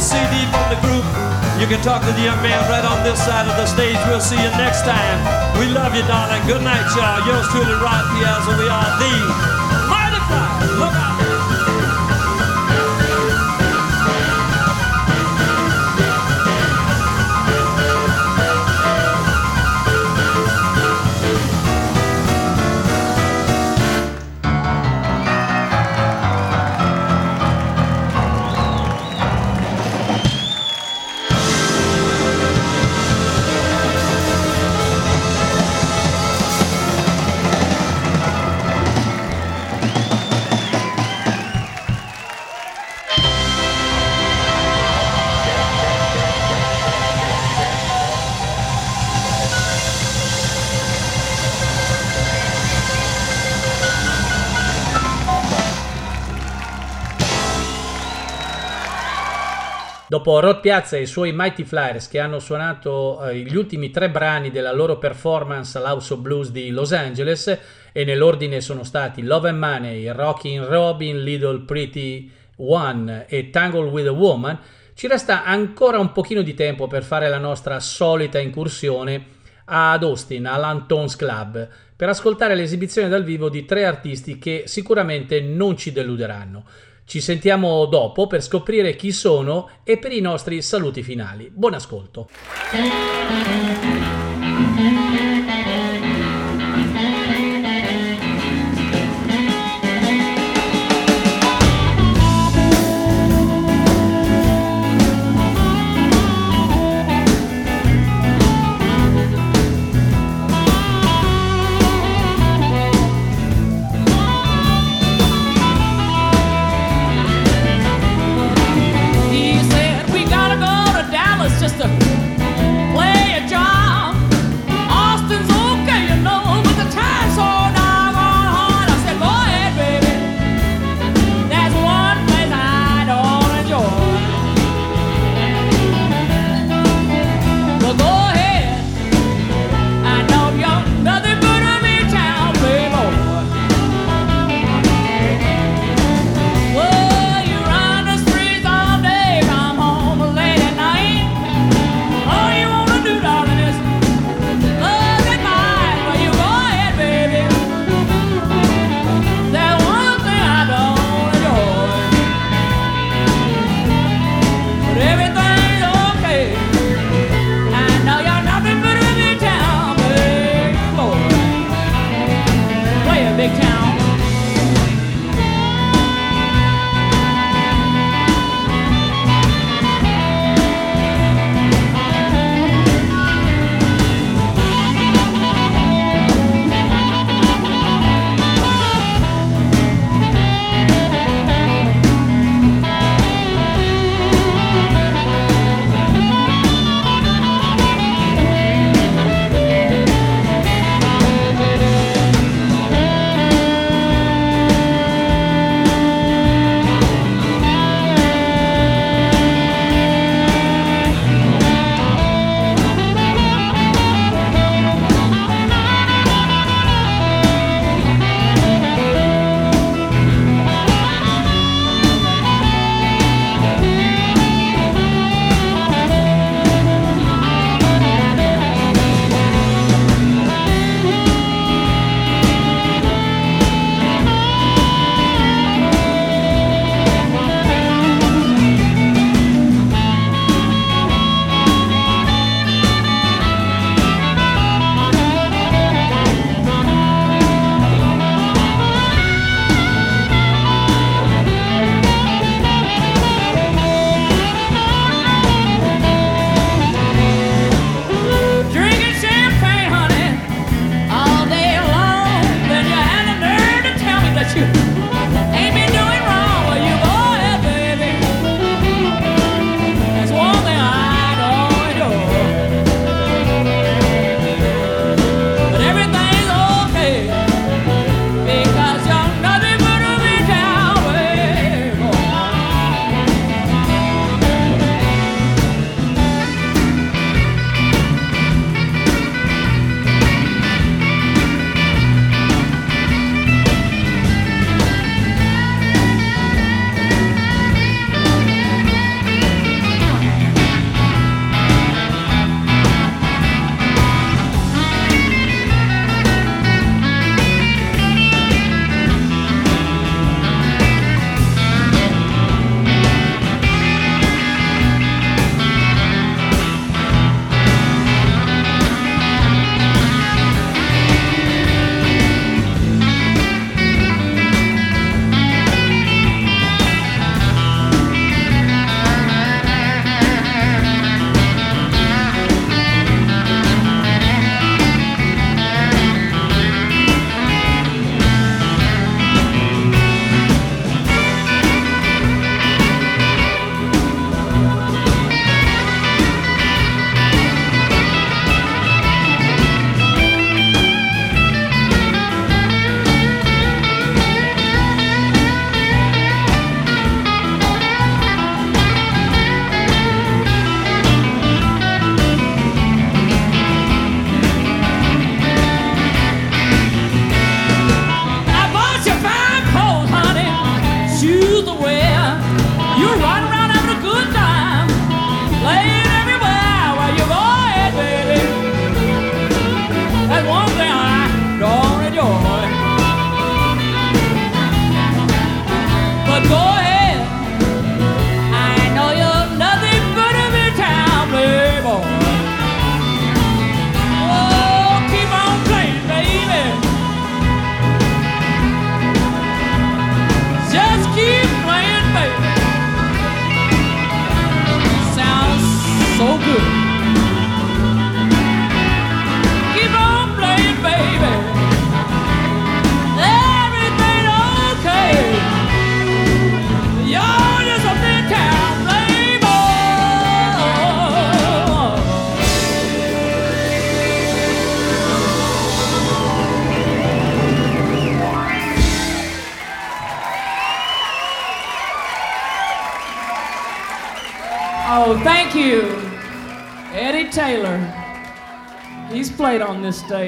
CD 0.00 0.46
from 0.50 0.66
the 0.70 0.78
group, 0.80 1.04
you 1.58 1.66
can 1.66 1.82
talk 1.82 2.02
to 2.02 2.12
the 2.12 2.22
young 2.22 2.40
man 2.42 2.58
right 2.70 2.84
on 2.84 3.02
this 3.02 3.18
side 3.18 3.48
of 3.48 3.56
the 3.56 3.66
stage. 3.66 3.98
We'll 4.06 4.20
see 4.20 4.36
you 4.36 4.50
next 4.54 4.82
time. 4.82 5.18
We 5.58 5.66
love 5.66 5.94
you, 5.94 6.02
darling. 6.06 6.44
Good 6.46 6.62
night, 6.62 6.86
y'all. 6.94 7.26
Yours 7.26 7.48
truly, 7.48 7.74
Rod 7.82 8.04
Piazza. 8.14 8.56
We 8.58 8.68
are 8.68 8.90
the 9.02 9.47
Dopo 60.18 60.40
Rod 60.40 60.58
Piazza 60.58 60.96
e 60.96 61.02
i 61.02 61.06
suoi 61.06 61.30
Mighty 61.32 61.62
Flyers 61.62 62.08
che 62.08 62.18
hanno 62.18 62.40
suonato 62.40 63.24
eh, 63.24 63.36
gli 63.36 63.54
ultimi 63.54 63.92
tre 63.92 64.10
brani 64.10 64.50
della 64.50 64.72
loro 64.72 64.98
performance 64.98 65.78
all'House 65.78 66.14
of 66.14 66.18
Blues 66.18 66.50
di 66.50 66.70
Los 66.70 66.90
Angeles 66.90 67.56
e 67.92 68.04
nell'ordine 68.04 68.60
sono 68.60 68.82
stati 68.82 69.22
Love 69.22 69.50
and 69.50 69.58
Money, 69.60 70.08
Rockin' 70.10 70.66
Robin, 70.66 71.22
Little 71.22 71.60
Pretty 71.60 72.28
One 72.56 73.26
e 73.28 73.50
Tangle 73.50 73.90
with 73.90 74.08
a 74.08 74.10
Woman, 74.10 74.58
ci 74.94 75.06
resta 75.06 75.44
ancora 75.44 76.00
un 76.00 76.10
pochino 76.10 76.42
di 76.42 76.54
tempo 76.54 76.88
per 76.88 77.04
fare 77.04 77.28
la 77.28 77.38
nostra 77.38 77.78
solita 77.78 78.40
incursione 78.40 79.24
ad 79.66 80.02
Austin, 80.02 80.46
all'Antons 80.46 81.14
Club, 81.14 81.68
per 81.94 82.08
ascoltare 82.08 82.56
l'esibizione 82.56 83.08
dal 83.08 83.22
vivo 83.22 83.48
di 83.48 83.64
tre 83.64 83.84
artisti 83.84 84.36
che 84.40 84.64
sicuramente 84.66 85.40
non 85.40 85.76
ci 85.76 85.92
deluderanno. 85.92 86.64
Ci 87.08 87.22
sentiamo 87.22 87.86
dopo 87.86 88.26
per 88.26 88.42
scoprire 88.42 88.94
chi 88.94 89.12
sono 89.12 89.70
e 89.82 89.96
per 89.96 90.12
i 90.12 90.20
nostri 90.20 90.60
saluti 90.60 91.02
finali. 91.02 91.50
Buon 91.50 91.72
ascolto. 91.72 92.28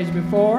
before. 0.08 0.49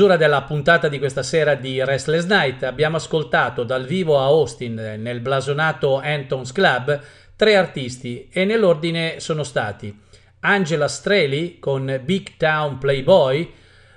Chiusura 0.00 0.16
della 0.18 0.44
puntata 0.44 0.88
di 0.88 0.98
questa 0.98 1.22
sera 1.22 1.56
di 1.56 1.84
Restless 1.84 2.24
Night 2.24 2.62
abbiamo 2.62 2.96
ascoltato 2.96 3.64
dal 3.64 3.84
vivo 3.84 4.18
a 4.18 4.24
Austin 4.24 4.96
nel 4.96 5.20
blasonato 5.20 6.00
Anton's 6.02 6.52
Club 6.52 6.98
tre 7.36 7.54
artisti 7.54 8.26
e 8.32 8.46
nell'ordine 8.46 9.20
sono 9.20 9.42
stati 9.42 9.94
Angela 10.40 10.88
Streley 10.88 11.58
con 11.58 12.00
Big 12.02 12.38
Town 12.38 12.78
Playboy, 12.78 13.52